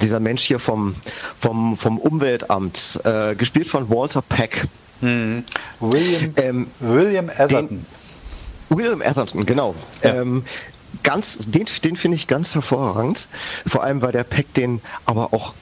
dieser 0.00 0.20
Mensch 0.20 0.42
hier 0.42 0.58
vom, 0.58 0.94
vom, 1.38 1.76
vom 1.76 1.98
Umweltamt, 1.98 3.00
äh, 3.04 3.34
gespielt 3.34 3.68
von 3.68 3.88
Walter 3.90 4.22
Peck. 4.22 4.66
Hm. 5.00 5.44
William, 5.80 6.32
ähm, 6.36 6.66
William 6.80 7.28
Atherton. 7.28 7.68
Den, 7.68 7.86
William 8.68 9.02
Atherton, 9.02 9.44
genau. 9.44 9.74
Ja. 10.02 10.14
Ähm, 10.14 10.44
ganz, 11.02 11.38
den, 11.46 11.66
den 11.82 11.96
finde 11.96 12.16
ich 12.16 12.26
ganz 12.26 12.54
hervorragend. 12.54 13.28
Vor 13.66 13.82
allem, 13.82 14.02
weil 14.02 14.12
der 14.12 14.24
Peck 14.24 14.52
den 14.54 14.80
aber 15.04 15.32
auch 15.32 15.54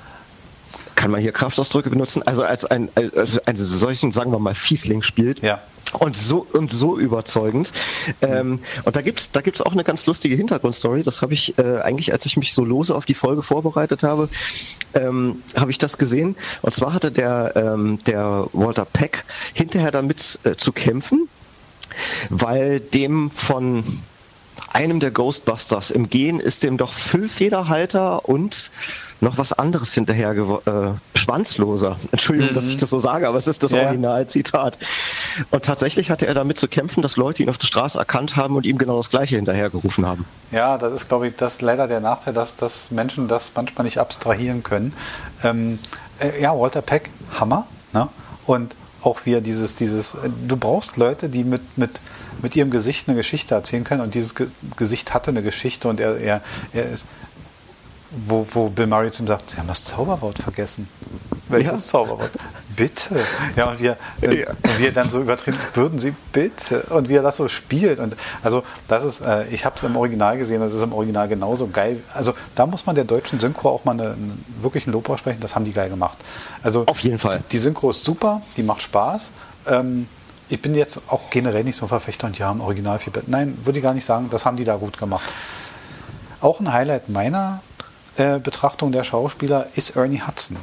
kann 1.03 1.11
man 1.11 1.21
hier 1.21 1.33
Kraftausdrücke 1.33 1.91
benutzen, 1.91 2.23
also 2.23 2.45
als 2.45 2.65
ein, 2.65 2.89
als 2.95 3.45
einen 3.45 3.57
solchen, 3.57 4.13
sagen 4.13 4.31
wir 4.31 4.39
mal, 4.39 4.55
Fiesling 4.55 5.03
spielt. 5.03 5.43
Ja. 5.43 5.61
Und 5.99 6.17
so 6.17 6.47
und 6.53 6.71
so 6.71 6.97
überzeugend. 6.97 7.73
Ähm, 8.23 8.61
und 8.85 8.95
da 8.95 9.03
gibt's 9.03 9.33
da 9.33 9.41
gibt's 9.41 9.61
auch 9.61 9.73
eine 9.73 9.83
ganz 9.83 10.07
lustige 10.07 10.37
Hintergrundstory. 10.37 11.03
Das 11.03 11.21
habe 11.21 11.35
ich 11.35 11.59
äh, 11.59 11.81
eigentlich, 11.81 12.13
als 12.13 12.25
ich 12.25 12.37
mich 12.37 12.55
so 12.55 12.65
lose 12.65 12.95
auf 12.95 13.05
die 13.05 13.15
Folge 13.15 13.43
vorbereitet 13.43 14.05
habe, 14.05 14.29
ähm, 14.95 15.43
habe 15.57 15.73
ich 15.73 15.79
das 15.79 15.99
gesehen. 15.99 16.37
Und 16.63 16.73
zwar 16.73 16.95
hatte 16.95 17.11
der 17.11 17.53
ähm, 17.57 17.99
der 18.07 18.47
Walter 18.53 18.85
Peck 18.85 19.25
hinterher 19.55 19.91
damit 19.91 20.39
äh, 20.45 20.55
zu 20.55 20.71
kämpfen, 20.71 21.29
weil 22.31 22.79
dem 22.79 23.33
von 23.33 23.83
einem 24.75 25.01
der 25.01 25.11
Ghostbusters 25.11 25.91
im 25.91 26.09
Gehen 26.09 26.41
ist 26.41 26.63
dem 26.63 26.77
doch 26.77 26.93
Füllfederhalter 26.93 28.29
und 28.29 28.71
noch 29.21 29.39
was 29.39 29.53
anderes 29.53 29.95
hinterher, 29.95 30.33
äh, 30.33 31.19
schwanzloser. 31.19 31.97
Entschuldigung, 32.11 32.51
mhm. 32.51 32.55
dass 32.55 32.69
ich 32.69 32.77
das 32.77 32.91
so 32.91 32.99
sage, 32.99 33.29
aber 33.29 33.39
es 33.39 33.47
ist 33.47 33.63
das 33.63 33.71
ja. 33.71 33.85
Originalzitat. 33.85 34.79
Und 35.51 35.65
tatsächlich 35.65 36.11
hatte 36.11 36.27
er 36.27 36.35
damit 36.35 36.59
zu 36.59 36.67
kämpfen, 36.67 37.03
dass 37.03 37.17
Leute 37.17 37.43
ihn 37.43 37.49
auf 37.49 37.59
der 37.59 37.69
Straße 37.69 37.99
erkannt 37.99 38.37
haben 38.37 38.57
und 38.57 38.67
ihm 38.67 38.79
genau 38.79 38.97
das 38.97 39.11
Gleiche 39.11 39.37
hinterhergerufen 39.37 40.05
haben. 40.07 40.25
Ja, 40.51 40.77
das 40.77 40.93
ist, 40.93 41.09
glaube 41.09 41.29
ich, 41.29 41.37
das 41.37 41.61
leider 41.61 41.87
der 41.87 42.01
Nachteil, 42.01 42.35
dass, 42.35 42.57
dass 42.57 42.91
Menschen 42.91 43.29
das 43.29 43.53
manchmal 43.55 43.85
nicht 43.85 43.99
abstrahieren 43.99 44.65
können. 44.65 44.93
Ähm, 45.45 45.79
äh, 46.19 46.43
ja, 46.43 46.59
Walter 46.59 46.83
Peck, 46.83 47.11
Hammer. 47.39 47.67
Ne? 47.93 48.09
Und 48.47 48.75
auch 49.03 49.25
wieder 49.25 49.41
dieses, 49.41 49.77
dieses, 49.77 50.15
äh, 50.15 50.31
du 50.49 50.57
brauchst 50.57 50.97
Leute, 50.97 51.29
die 51.29 51.45
mit, 51.45 51.79
mit, 51.79 52.01
mit 52.43 52.57
ihrem 52.57 52.71
Gesicht 52.71 53.09
eine 53.09 53.17
Geschichte 53.17 53.55
erzählen 53.55 53.85
können 53.85 54.01
und 54.01 54.15
dieses 54.15 54.35
Ge 54.35 54.49
Gesicht 54.77 55.15
hatte 55.15 55.31
eine 55.31 55.43
Geschichte 55.43 55.89
und 55.89 56.01
er, 56.01 56.17
er, 56.19 56.41
er 56.73 56.91
ist, 56.91 57.07
wo, 58.27 58.47
wo 58.53 58.69
Bill 58.69 58.87
Murray 58.87 59.11
zu 59.11 59.23
ihm 59.23 59.27
sagt, 59.27 59.51
Sie 59.51 59.57
haben 59.57 59.69
das 59.69 59.85
Zauberwort 59.85 60.39
vergessen. 60.39 60.89
Welches 61.49 61.73
ja. 61.73 61.77
Zauberwort? 61.79 62.31
Bitte. 62.77 63.21
Ja, 63.57 63.71
und 63.71 63.81
wir, 63.81 63.97
ja. 64.21 64.49
und 64.51 64.79
wir 64.79 64.93
dann 64.93 65.09
so 65.09 65.21
übertrieben, 65.21 65.59
würden 65.75 65.99
Sie 65.99 66.15
bitte? 66.33 66.83
Und 66.91 67.09
wie 67.09 67.17
er 67.17 67.23
das 67.23 67.37
so 67.37 67.49
spielt. 67.49 68.01
Und 68.01 68.17
also 68.43 68.63
das 68.89 69.05
ist, 69.05 69.21
äh, 69.21 69.47
ich 69.49 69.65
habe 69.65 69.77
es 69.77 69.83
im 69.83 69.97
Original 69.97 70.39
gesehen 70.39 70.61
und 70.61 70.69
es 70.69 70.75
ist 70.75 70.83
im 70.83 70.93
Original 70.93 71.29
genauso 71.29 71.69
geil. 71.69 72.03
Also 72.15 72.35
da 72.55 72.67
muss 72.67 72.87
man 72.87 72.95
der 72.95 73.05
deutschen 73.05 73.41
Synchro 73.41 73.71
auch 73.71 73.85
mal 73.85 73.93
eine, 73.93 74.13
einen 74.13 74.45
wirklichen 74.61 74.93
Lob 74.93 75.09
aussprechen, 75.09 75.41
das 75.41 75.55
haben 75.55 75.65
die 75.65 75.73
geil 75.73 75.89
gemacht. 75.89 76.19
Also 76.63 76.85
auf 76.87 77.01
jeden 77.01 77.19
Fall. 77.19 77.39
Die, 77.39 77.53
die 77.53 77.59
Synchro 77.59 77.91
ist 77.91 78.05
super, 78.05 78.43
die 78.57 78.63
macht 78.63 78.83
Spaß. 78.83 79.33
Ähm, 79.69 80.07
ich 80.49 80.61
bin 80.61 80.75
jetzt 80.75 81.03
auch 81.09 81.31
generell 81.31 81.65
nicht 81.65 81.77
so 81.77 81.87
ein 81.87 81.89
Verfechter 81.89 82.27
und 82.27 82.39
ja, 82.39 82.51
im 82.51 82.61
Original 82.61 82.99
viel 82.99 83.13
besser. 83.13 83.27
Nein, 83.29 83.59
würde 83.65 83.79
ich 83.79 83.83
gar 83.83 83.95
nicht 83.95 84.05
sagen, 84.05 84.29
das 84.31 84.45
haben 84.45 84.57
die 84.57 84.65
da 84.65 84.77
gut 84.77 84.99
gemacht. 84.99 85.25
Auch 86.41 86.61
ein 86.61 86.73
Highlight 86.73 87.09
meiner 87.09 87.63
äh, 88.17 88.39
Betrachtung 88.39 88.93
der 88.93 89.05
Schauspieler 89.05 89.67
ist 89.75 89.97
Ernie 89.97 90.23
Hudson. 90.27 90.59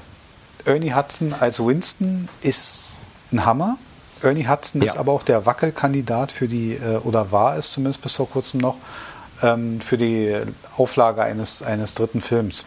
Ernie 0.65 0.93
Hudson 0.93 1.33
als 1.39 1.59
Winston 1.59 2.29
ist 2.41 2.97
ein 3.31 3.45
Hammer. 3.45 3.77
Ernie 4.21 4.47
Hudson 4.47 4.81
ja. 4.81 4.85
ist 4.85 4.97
aber 4.97 5.13
auch 5.13 5.23
der 5.23 5.45
Wackelkandidat 5.45 6.31
für 6.31 6.47
die, 6.47 6.73
äh, 6.73 6.97
oder 6.97 7.31
war 7.31 7.57
es 7.57 7.71
zumindest 7.71 8.01
bis 8.01 8.15
vor 8.15 8.29
kurzem 8.29 8.59
noch, 8.59 8.75
ähm, 9.41 9.79
für 9.81 9.97
die 9.97 10.35
Auflage 10.77 11.23
eines, 11.23 11.63
eines 11.63 11.93
dritten 11.93 12.21
Films. 12.21 12.65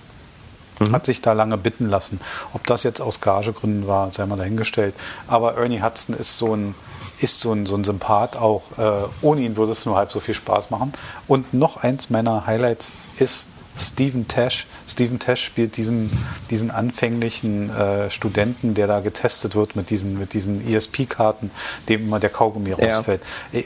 Mhm. 0.78 0.92
Hat 0.92 1.06
sich 1.06 1.20
da 1.20 1.32
lange 1.32 1.58
bitten 1.58 1.88
lassen. 1.88 2.20
Ob 2.52 2.66
das 2.66 2.82
jetzt 2.82 3.00
aus 3.00 3.20
Gagegründen 3.20 3.86
war, 3.86 4.12
sei 4.12 4.26
mal 4.26 4.36
dahingestellt. 4.36 4.94
Aber 5.28 5.56
Ernie 5.56 5.82
Hudson 5.82 6.16
ist 6.16 6.38
so 6.38 6.56
ein, 6.56 6.74
ist 7.22 7.40
so 7.40 7.52
ein, 7.52 7.66
so 7.66 7.76
ein 7.76 7.84
Sympath 7.84 8.36
auch. 8.36 8.62
Äh, 8.78 9.04
ohne 9.22 9.42
ihn 9.42 9.56
würde 9.56 9.72
es 9.72 9.86
nur 9.86 9.96
halb 9.96 10.12
so 10.12 10.20
viel 10.20 10.34
Spaß 10.34 10.70
machen. 10.70 10.92
Und 11.28 11.54
noch 11.54 11.82
eins 11.82 12.10
meiner 12.10 12.46
Highlights 12.46 12.92
ist 13.18 13.46
Stephen 13.76 14.28
Tash. 14.28 14.66
Stephen 14.86 15.18
Tash 15.18 15.42
spielt 15.42 15.76
diesen, 15.76 16.10
diesen 16.50 16.70
anfänglichen 16.70 17.70
äh, 17.70 18.10
Studenten, 18.10 18.74
der 18.74 18.86
da 18.86 19.00
getestet 19.00 19.54
wird 19.54 19.76
mit 19.76 19.90
diesen, 19.90 20.18
mit 20.18 20.34
diesen 20.34 20.66
ESP-Karten, 20.66 21.50
dem 21.88 22.02
immer 22.02 22.20
der 22.20 22.30
Kaugummi 22.30 22.72
rausfällt. 22.72 23.22
Ja. 23.52 23.60
Äh, 23.60 23.64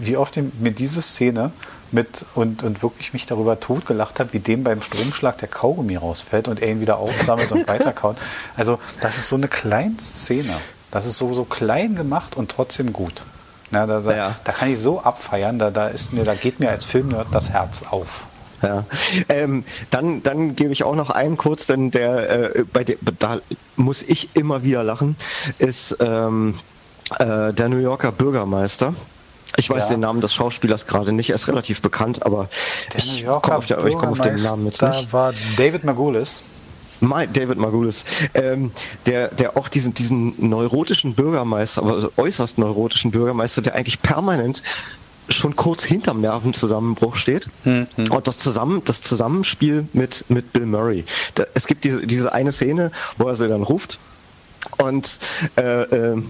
wie 0.00 0.16
oft 0.16 0.36
mir 0.36 0.70
diese 0.70 1.02
Szene 1.02 1.50
mit 1.90 2.24
und, 2.34 2.62
und 2.62 2.82
wirklich 2.82 3.12
mich 3.12 3.26
darüber 3.26 3.58
totgelacht 3.58 4.20
habe, 4.20 4.32
wie 4.32 4.38
dem 4.38 4.62
beim 4.62 4.80
Stromschlag 4.80 5.38
der 5.38 5.48
Kaugummi 5.48 5.96
rausfällt 5.96 6.46
und 6.46 6.62
er 6.62 6.68
ihn 6.68 6.80
wieder 6.80 6.98
aufsammelt 6.98 7.50
und 7.50 7.66
weiterkaut. 7.68 8.16
Also, 8.56 8.78
das 9.00 9.18
ist 9.18 9.28
so 9.28 9.36
eine 9.36 9.48
kleine 9.48 9.98
Szene. 9.98 10.54
Das 10.92 11.06
ist 11.06 11.16
so, 11.16 11.34
so 11.34 11.44
klein 11.44 11.96
gemacht 11.96 12.36
und 12.36 12.50
trotzdem 12.50 12.92
gut. 12.92 13.24
Ja, 13.72 13.86
da, 13.86 14.00
da, 14.00 14.14
ja. 14.14 14.36
da 14.44 14.52
kann 14.52 14.70
ich 14.70 14.78
so 14.78 15.00
abfeiern, 15.00 15.58
da, 15.58 15.70
da, 15.70 15.88
ist 15.88 16.12
mir, 16.12 16.22
da 16.22 16.34
geht 16.34 16.60
mir 16.60 16.70
als 16.70 16.84
Filmnerd 16.84 17.28
das 17.32 17.50
Herz 17.50 17.82
auf. 17.90 18.26
Ja. 18.62 18.84
Ähm, 19.28 19.64
dann, 19.90 20.22
dann 20.22 20.54
gebe 20.54 20.72
ich 20.72 20.84
auch 20.84 20.94
noch 20.94 21.10
einen 21.10 21.36
kurz, 21.36 21.66
denn 21.66 21.90
der, 21.90 22.54
äh, 22.54 22.64
bei 22.72 22.84
der, 22.84 22.96
da 23.18 23.40
muss 23.74 24.02
ich 24.02 24.36
immer 24.36 24.62
wieder 24.62 24.84
lachen, 24.84 25.16
ist 25.58 25.96
ähm, 26.00 26.54
äh, 27.18 27.52
der 27.52 27.68
New 27.68 27.78
Yorker 27.78 28.12
Bürgermeister. 28.12 28.94
Ich 29.56 29.68
weiß 29.68 29.84
ja. 29.84 29.90
den 29.90 30.00
Namen 30.00 30.20
des 30.20 30.32
Schauspielers 30.32 30.86
gerade 30.86 31.12
nicht, 31.12 31.30
er 31.30 31.36
ist 31.36 31.48
relativ 31.48 31.82
bekannt, 31.82 32.24
aber 32.24 32.48
der 32.92 33.00
ich 33.00 33.26
komme 33.26 33.56
auf, 33.56 33.66
komm 33.66 34.10
auf, 34.10 34.20
den 34.20 34.36
Namen 34.36 34.66
jetzt 34.66 34.82
nicht. 34.82 35.08
Da 35.08 35.12
war 35.12 35.32
David 35.56 35.84
Margulis. 35.84 36.42
David 37.02 37.58
Margulis, 37.58 38.04
ähm, 38.34 38.70
der, 39.06 39.28
der 39.28 39.56
auch 39.56 39.68
diesen, 39.68 39.94
diesen 39.94 40.48
neurotischen 40.48 41.14
Bürgermeister, 41.14 41.82
aber 41.82 42.10
äußerst 42.16 42.58
neurotischen 42.58 43.10
Bürgermeister, 43.10 43.62
der 43.62 43.74
eigentlich 43.74 44.02
permanent 44.02 44.62
schon 45.28 45.56
kurz 45.56 45.84
hinterm 45.84 46.20
Nervenzusammenbruch 46.20 47.16
steht. 47.16 47.48
Mhm. 47.64 47.86
Und 48.10 48.28
das, 48.28 48.38
zusammen, 48.38 48.82
das 48.84 49.02
Zusammenspiel 49.02 49.86
mit, 49.92 50.24
mit 50.28 50.52
Bill 50.52 50.66
Murray. 50.66 51.04
Da, 51.34 51.44
es 51.54 51.66
gibt 51.66 51.84
diese, 51.84 52.06
diese 52.06 52.32
eine 52.32 52.52
Szene, 52.52 52.90
wo 53.18 53.28
er 53.28 53.34
sie 53.34 53.48
dann 53.48 53.62
ruft 53.62 53.98
und 54.78 55.18
äh, 55.56 55.82
äh, 55.82 56.22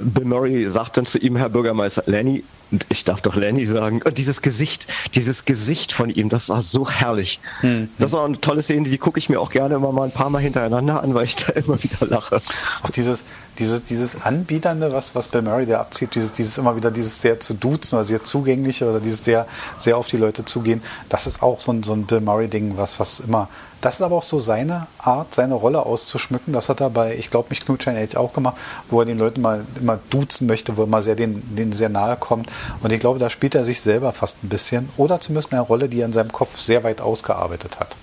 Bill 0.00 0.24
Murray 0.24 0.68
sagt 0.68 0.96
dann 0.96 1.06
zu 1.06 1.18
ihm, 1.18 1.36
Herr 1.36 1.48
Bürgermeister, 1.48 2.02
Lenny, 2.06 2.44
ich 2.88 3.04
darf 3.04 3.20
doch 3.20 3.36
Lenny 3.36 3.66
sagen, 3.66 4.02
und 4.02 4.18
dieses 4.18 4.42
Gesicht, 4.42 4.92
dieses 5.14 5.44
Gesicht 5.44 5.92
von 5.92 6.10
ihm, 6.10 6.28
das 6.28 6.48
war 6.48 6.60
so 6.60 6.88
herrlich. 6.88 7.40
Mhm. 7.62 7.88
Das 7.98 8.12
war 8.12 8.24
eine 8.24 8.40
tolle 8.40 8.62
Szene, 8.62 8.88
die 8.88 8.98
gucke 8.98 9.18
ich 9.18 9.28
mir 9.28 9.40
auch 9.40 9.50
gerne 9.50 9.76
immer 9.76 9.92
mal 9.92 10.04
ein 10.04 10.10
paar 10.10 10.30
Mal 10.30 10.40
hintereinander 10.40 11.02
an, 11.02 11.14
weil 11.14 11.24
ich 11.24 11.36
da 11.36 11.52
immer 11.54 11.82
wieder 11.82 12.06
lache. 12.06 12.42
Auch 12.82 12.90
dieses, 12.90 13.24
dieses, 13.58 13.84
dieses 13.84 14.22
Anbieternde, 14.22 14.92
was, 14.92 15.14
was 15.14 15.28
Bill 15.28 15.42
Murray 15.42 15.66
da 15.66 15.80
abzieht, 15.80 16.14
dieses, 16.14 16.32
dieses 16.32 16.58
immer 16.58 16.76
wieder 16.76 16.90
dieses 16.90 17.20
sehr 17.20 17.40
zu 17.40 17.54
duzen 17.54 17.96
oder 17.96 18.04
sehr 18.04 18.24
zugängliche 18.24 18.88
oder 18.88 19.00
dieses 19.00 19.24
sehr, 19.24 19.46
sehr 19.78 19.96
auf 19.96 20.08
die 20.08 20.16
Leute 20.16 20.44
zugehen, 20.44 20.82
das 21.08 21.26
ist 21.26 21.42
auch 21.42 21.60
so 21.60 21.72
ein, 21.72 21.82
so 21.82 21.92
ein 21.92 22.06
Bill 22.06 22.20
Murray-Ding, 22.20 22.76
was, 22.76 22.98
was 22.98 23.20
immer, 23.20 23.48
das 23.84 23.96
ist 23.96 24.00
aber 24.00 24.16
auch 24.16 24.22
so 24.22 24.40
seine 24.40 24.86
Art, 24.96 25.34
seine 25.34 25.52
Rolle 25.52 25.84
auszuschmücken. 25.84 26.54
Das 26.54 26.70
hat 26.70 26.80
er 26.80 26.88
bei, 26.88 27.14
ich 27.16 27.30
glaube, 27.30 27.50
mich 27.50 27.60
Knutschein 27.60 27.98
Age 27.98 28.16
auch 28.16 28.32
gemacht, 28.32 28.56
wo 28.88 29.00
er 29.00 29.04
den 29.04 29.18
Leuten 29.18 29.42
mal 29.42 29.66
immer 29.78 29.98
duzen 30.08 30.46
möchte, 30.46 30.78
wo 30.78 30.84
er 30.84 30.86
mal 30.86 31.02
sehr 31.02 31.16
den, 31.16 31.54
den 31.54 31.70
sehr 31.70 31.90
nahe 31.90 32.16
kommt. 32.16 32.48
Und 32.82 32.94
ich 32.94 33.00
glaube, 33.00 33.18
da 33.18 33.28
spielt 33.28 33.54
er 33.54 33.62
sich 33.62 33.82
selber 33.82 34.14
fast 34.14 34.42
ein 34.42 34.48
bisschen 34.48 34.88
oder 34.96 35.20
zumindest 35.20 35.52
eine 35.52 35.60
Rolle, 35.60 35.90
die 35.90 36.00
er 36.00 36.06
in 36.06 36.14
seinem 36.14 36.32
Kopf 36.32 36.58
sehr 36.58 36.82
weit 36.82 37.02
ausgearbeitet 37.02 37.78
hat. 37.78 37.94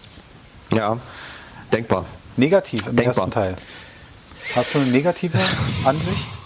Ja, 0.71 0.97
denkbar. 1.73 2.05
Negativ 2.37 2.85
im 2.85 2.95
Denkbar. 2.95 3.15
ersten 3.15 3.31
Teil. 3.31 3.55
Hast 4.55 4.75
du 4.75 4.79
eine 4.79 4.91
negative 4.91 5.39
Ansicht? 5.85 6.40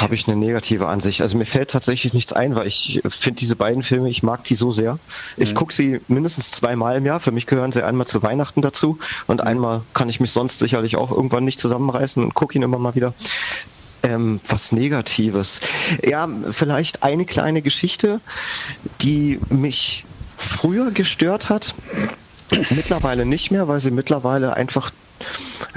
Habe 0.00 0.14
ich 0.14 0.26
eine 0.26 0.36
negative 0.36 0.86
Ansicht. 0.86 1.20
Also 1.20 1.36
mir 1.36 1.44
fällt 1.44 1.70
tatsächlich 1.70 2.14
nichts 2.14 2.32
ein, 2.32 2.56
weil 2.56 2.66
ich 2.66 3.02
finde 3.08 3.38
diese 3.38 3.54
beiden 3.54 3.82
Filme, 3.82 4.08
ich 4.08 4.22
mag 4.22 4.44
die 4.44 4.54
so 4.54 4.72
sehr. 4.72 4.98
Ich 5.36 5.54
gucke 5.54 5.74
sie 5.74 6.00
mindestens 6.08 6.52
zweimal 6.52 6.96
im 6.96 7.04
Jahr. 7.04 7.20
Für 7.20 7.32
mich 7.32 7.46
gehören 7.46 7.72
sie 7.72 7.84
einmal 7.84 8.06
zu 8.06 8.22
Weihnachten 8.22 8.62
dazu 8.62 8.98
und 9.26 9.42
einmal 9.42 9.82
kann 9.92 10.08
ich 10.08 10.20
mich 10.20 10.30
sonst 10.30 10.58
sicherlich 10.58 10.96
auch 10.96 11.10
irgendwann 11.10 11.44
nicht 11.44 11.60
zusammenreißen 11.60 12.22
und 12.22 12.34
gucke 12.34 12.56
ihn 12.56 12.62
immer 12.62 12.78
mal 12.78 12.94
wieder. 12.94 13.12
Ähm, 14.02 14.40
was 14.48 14.72
Negatives. 14.72 15.60
Ja, 16.02 16.26
vielleicht 16.50 17.02
eine 17.02 17.26
kleine 17.26 17.60
Geschichte, 17.60 18.20
die 19.02 19.38
mich 19.50 20.06
früher 20.38 20.90
gestört 20.90 21.50
hat. 21.50 21.74
Mittlerweile 22.70 23.24
nicht 23.24 23.50
mehr, 23.50 23.68
weil 23.68 23.80
sie 23.80 23.90
mittlerweile 23.90 24.54
einfach 24.54 24.90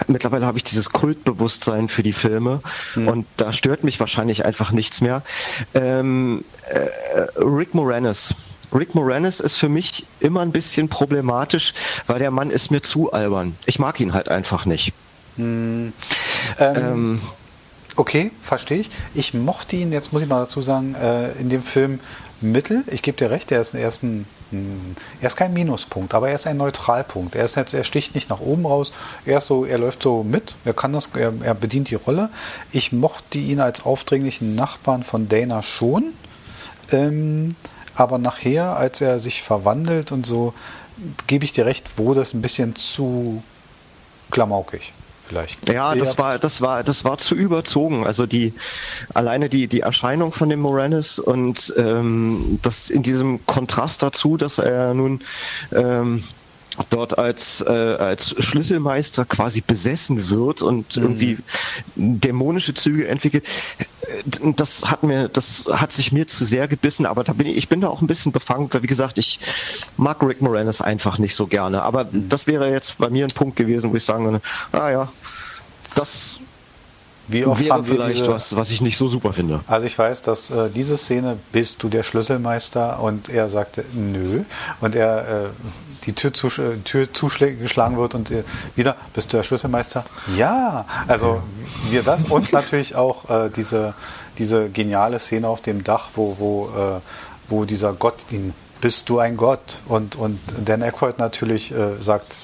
mittlerweile 0.08 0.46
habe 0.46 0.58
ich 0.58 0.64
dieses 0.64 0.92
Kultbewusstsein 0.92 1.90
für 1.90 2.02
die 2.02 2.14
Filme 2.14 2.62
und 2.96 3.26
da 3.36 3.52
stört 3.52 3.84
mich 3.84 4.00
wahrscheinlich 4.00 4.46
einfach 4.46 4.72
nichts 4.72 5.02
mehr. 5.02 5.22
Ähm, 5.74 6.46
äh, 6.70 7.42
Rick 7.42 7.74
Moranis. 7.74 8.34
Rick 8.74 8.96
Moranis 8.96 9.42
ist 9.42 9.58
für 9.58 9.68
mich 9.70 10.06
immer 10.22 10.42
ein 10.42 10.54
bisschen 10.54 10.88
problematisch, 10.88 11.74
weil 12.08 12.20
der 12.20 12.32
Mann 12.32 12.50
ist 12.50 12.72
mir 12.72 12.82
zu 12.82 13.12
albern. 13.12 13.56
Ich 13.66 13.80
mag 13.80 14.00
ihn 14.00 14.14
halt 14.14 14.30
einfach 14.30 14.66
nicht. 14.66 14.94
Ähm, 15.38 15.92
Ähm, 16.58 17.20
Okay, 17.96 18.32
verstehe 18.42 18.80
ich. 18.80 18.90
Ich 19.14 19.34
mochte 19.34 19.76
ihn, 19.76 19.92
jetzt 19.92 20.14
muss 20.14 20.24
ich 20.24 20.30
mal 20.30 20.40
dazu 20.42 20.62
sagen, 20.62 20.96
äh, 20.96 21.32
in 21.34 21.50
dem 21.50 21.62
Film 21.62 22.00
Mittel. 22.42 22.84
Ich 22.88 23.04
gebe 23.04 23.18
dir 23.18 23.30
recht, 23.30 23.52
er 23.52 23.62
ist, 23.62 23.76
er, 23.76 23.88
ist 23.88 24.02
ein, 24.04 24.22
ein, 24.22 24.26
er 25.22 25.28
ist 25.28 25.36
kein 25.36 25.54
Minuspunkt, 25.54 26.14
aber 26.14 26.30
er 26.30 26.36
ist 26.36 26.48
ein 26.48 26.58
Neutralpunkt. 26.58 27.36
Er, 27.36 27.46
ist 27.46 27.56
jetzt, 27.56 27.74
er 27.74 27.84
sticht 27.84 28.16
nicht 28.16 28.30
nach 28.30 28.40
oben 28.40 28.66
raus. 28.66 28.92
Er, 29.26 29.38
ist 29.40 29.48
so, 29.48 29.66
er 29.66 29.78
läuft 29.78 30.04
so 30.04 30.24
mit, 30.24 30.56
er, 30.66 30.74
kann 30.74 30.94
das, 30.94 31.12
er, 31.16 31.34
er 31.44 31.54
bedient 31.54 31.90
die 31.90 31.96
Rolle. 31.96 32.30
Ich 32.72 32.92
mochte 32.92 33.38
ihn 33.40 33.60
als 33.60 33.86
aufdringlichen 33.86 34.56
Nachbarn 34.56 35.04
von 35.04 35.30
Dana 35.30 35.62
schon. 35.62 36.14
Ähm, 36.92 37.56
aber 37.96 38.18
nachher, 38.18 38.76
als 38.78 39.02
er 39.02 39.20
sich 39.20 39.42
verwandelt 39.42 40.12
und 40.12 40.26
so, 40.26 40.54
gebe 41.28 41.46
ich 41.46 41.54
dir 41.54 41.66
recht, 41.66 41.98
wurde 41.98 42.22
es 42.22 42.34
ein 42.34 42.42
bisschen 42.42 42.76
zu 42.76 43.44
klamaukig. 44.32 44.94
Vielleicht. 45.34 45.68
Ja, 45.68 45.96
das 45.96 46.20
war, 46.20 46.38
das 46.38 46.62
war, 46.62 46.84
das 46.84 47.06
war 47.06 47.18
zu 47.18 47.34
überzogen. 47.34 48.06
Also 48.06 48.28
die 48.28 48.54
alleine 49.16 49.50
die 49.50 49.68
die 49.68 49.80
Erscheinung 49.80 50.32
von 50.32 50.48
dem 50.48 50.60
Moranis 50.60 51.18
und 51.18 51.74
ähm, 51.76 52.60
das 52.62 52.92
in 52.92 53.02
diesem 53.02 53.44
Kontrast 53.48 54.04
dazu, 54.04 54.38
dass 54.38 54.60
er 54.60 54.94
nun 54.94 55.24
ähm, 55.72 56.22
dort 56.90 57.18
als 57.18 57.62
äh, 57.62 57.72
als 57.72 58.36
Schlüsselmeister 58.44 59.26
quasi 59.26 59.62
besessen 59.62 60.30
wird 60.30 60.62
und 60.62 60.98
irgendwie 60.98 61.38
dämonische 61.96 62.74
Züge 62.74 63.08
entwickelt. 63.08 63.48
Äh, 63.78 64.54
Das 64.56 64.90
hat 64.90 65.04
mir, 65.04 65.28
das 65.30 65.66
hat 65.72 65.92
sich 65.92 66.12
mir 66.12 66.28
zu 66.28 66.46
sehr 66.46 66.68
gebissen, 66.68 67.06
aber 67.06 67.24
da 67.24 67.34
bin 67.34 67.48
ich, 67.48 67.58
ich 67.58 67.70
bin 67.70 67.82
da 67.82 67.88
auch 67.88 68.02
ein 68.02 68.08
bisschen 68.08 68.32
befangen, 68.32 68.70
weil 68.72 68.84
wie 68.84 68.88
gesagt, 68.88 69.18
ich 69.18 69.40
mag 69.98 70.22
Rick 70.22 70.42
Moranis 70.42 70.82
einfach 70.82 71.18
nicht 71.20 71.36
so 71.36 71.48
gerne. 71.48 71.82
Aber 71.84 72.06
das 72.12 72.48
wäre 72.48 72.70
jetzt 72.72 72.98
bei 72.98 73.10
mir 73.10 73.26
ein 73.26 73.32
Punkt 73.32 73.56
gewesen, 73.56 73.92
wo 73.92 73.96
ich 73.96 74.04
sagen 74.04 74.26
würde, 74.26 74.42
ah 74.72 74.90
ja, 74.92 75.12
das 75.96 76.40
Wie 77.28 77.46
oft 77.46 77.62
wäre 77.62 77.74
haben 77.74 77.88
wir 77.88 77.96
vielleicht 77.96 78.20
diese, 78.20 78.34
was, 78.34 78.56
was 78.56 78.72
ich 78.72 78.82
nicht 78.82 78.98
so 78.98 79.08
super 79.08 79.32
finde. 79.32 79.62
Also 79.68 79.86
ich 79.86 79.98
weiß, 79.98 80.22
dass 80.24 80.50
äh, 80.50 80.70
diese 80.70 80.98
Szene, 80.98 81.38
bist 81.52 81.82
du 81.82 81.90
der 81.90 82.04
Schlüsselmeister? 82.04 83.00
Und 83.00 83.30
er 83.30 83.50
sagte, 83.50 83.86
nö. 83.94 84.44
Und 84.82 84.96
er 84.96 85.46
äh, 85.46 85.50
die 86.06 86.14
Tür, 86.14 86.34
zusch 86.34 86.60
äh, 86.60 86.78
Tür 86.84 87.12
zugeschlagen 87.12 87.98
wird 87.98 88.16
und 88.16 88.32
äh, 88.32 88.44
wieder, 88.76 88.96
bist 89.14 89.32
du 89.32 89.38
der 89.38 89.44
Schlüsselmeister? 89.44 90.04
Ja. 90.36 90.86
Also 91.08 91.42
wir 91.92 92.04
das 92.04 92.30
und 92.30 92.52
natürlich 92.54 92.96
auch 92.96 93.30
äh, 93.30 93.50
diese, 93.50 93.94
diese 94.38 94.70
geniale 94.70 95.20
Szene 95.20 95.48
auf 95.48 95.62
dem 95.62 95.84
Dach, 95.84 96.10
wo, 96.16 96.36
wo, 96.40 96.66
äh, 96.68 97.00
wo 97.48 97.66
dieser 97.66 97.94
Gott 97.94 98.16
ihn, 98.32 98.54
bist 98.82 99.08
du 99.08 99.20
ein 99.20 99.38
Gott? 99.38 99.80
Und, 99.88 100.18
und 100.18 100.40
Dan 100.66 100.84
Aykroyd 100.84 101.18
natürlich 101.20 101.74
sagt, 102.02 102.36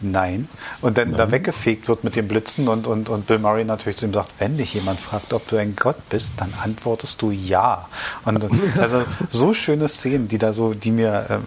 Nein. 0.00 0.48
Und 0.80 0.96
dann 0.96 1.16
da 1.16 1.30
weggefegt 1.30 1.88
wird 1.88 2.04
mit 2.04 2.14
den 2.14 2.28
Blitzen 2.28 2.68
und, 2.68 2.86
und, 2.86 3.08
und 3.08 3.26
Bill 3.26 3.38
Murray 3.38 3.64
natürlich 3.64 3.98
zu 3.98 4.06
ihm 4.06 4.12
sagt, 4.12 4.30
wenn 4.38 4.56
dich 4.56 4.74
jemand 4.74 5.00
fragt, 5.00 5.32
ob 5.32 5.46
du 5.48 5.56
ein 5.56 5.74
Gott 5.74 6.08
bist, 6.08 6.34
dann 6.38 6.52
antwortest 6.62 7.20
du 7.20 7.30
ja. 7.30 7.88
Und 8.24 8.46
also 8.78 9.02
so 9.28 9.54
schöne 9.54 9.88
Szenen, 9.88 10.28
die 10.28 10.38
da 10.38 10.52
so, 10.52 10.74
die 10.74 10.92
mir 10.92 11.26
ähm, 11.30 11.42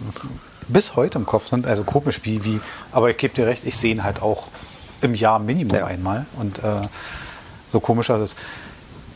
bis 0.68 0.96
heute 0.96 1.18
im 1.18 1.26
Kopf 1.26 1.48
sind, 1.48 1.66
also 1.66 1.84
komisch 1.84 2.20
wie, 2.24 2.44
wie, 2.44 2.60
aber 2.92 3.10
ich 3.10 3.16
gebe 3.16 3.34
dir 3.34 3.46
recht, 3.46 3.64
ich 3.64 3.76
sehe 3.76 3.92
ihn 3.92 4.04
halt 4.04 4.20
auch 4.22 4.48
im 5.00 5.14
Jahr 5.14 5.38
Minimum 5.38 5.78
Ja. 5.78 5.86
einmal 5.86 6.26
und 6.38 6.58
äh, 6.58 6.82
so 7.70 7.80
komisch 7.80 8.08
das 8.08 8.32
ist. 8.32 8.38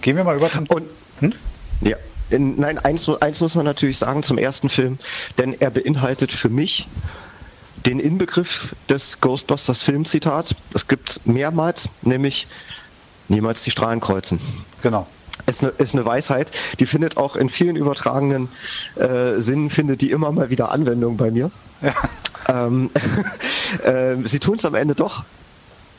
Gehen 0.01 0.17
wir 0.17 0.25
mal 0.25 0.37
über 0.37 0.51
zum 0.51 0.67
Und 0.67 0.89
ja. 1.81 1.97
In, 2.29 2.59
nein, 2.59 2.79
eins, 2.79 3.09
eins 3.21 3.41
muss 3.41 3.55
man 3.55 3.65
natürlich 3.65 3.99
sagen 3.99 4.25
zum 4.25 4.37
ersten 4.37 4.69
Film, 4.69 4.99
denn 5.39 5.55
er 5.61 5.71
beinhaltet 5.71 6.33
für 6.33 6.49
mich 6.49 6.89
den 7.87 8.01
Inbegriff 8.01 8.75
des 8.89 9.21
Ghostbusters 9.21 9.83
Filmzitats. 9.83 10.55
Es 10.75 10.89
gibt 10.89 11.27
mehrmals, 11.27 11.89
nämlich 12.03 12.47
niemals 13.29 13.63
die 13.63 13.71
Strahlen 13.71 14.01
kreuzen. 14.01 14.41
Genau. 14.83 15.07
Ist 15.47 15.63
eine, 15.63 15.73
ist 15.79 15.95
eine 15.95 16.05
Weisheit, 16.05 16.51
die 16.81 16.87
findet 16.87 17.19
auch 17.19 17.37
in 17.37 17.49
vielen 17.49 17.77
übertragenen 17.77 18.49
äh, 18.97 19.35
Sinnen, 19.41 19.71
findet 19.71 20.01
die 20.01 20.11
immer 20.11 20.33
mal 20.33 20.51
wieder 20.51 20.73
Anwendung 20.73 21.17
bei 21.17 21.31
mir. 21.31 21.51
Ähm, 22.49 22.91
äh, 23.85 24.15
sie 24.25 24.39
tun 24.39 24.55
es 24.55 24.65
am 24.65 24.77
Ende 24.77 24.95
doch. 24.95 25.25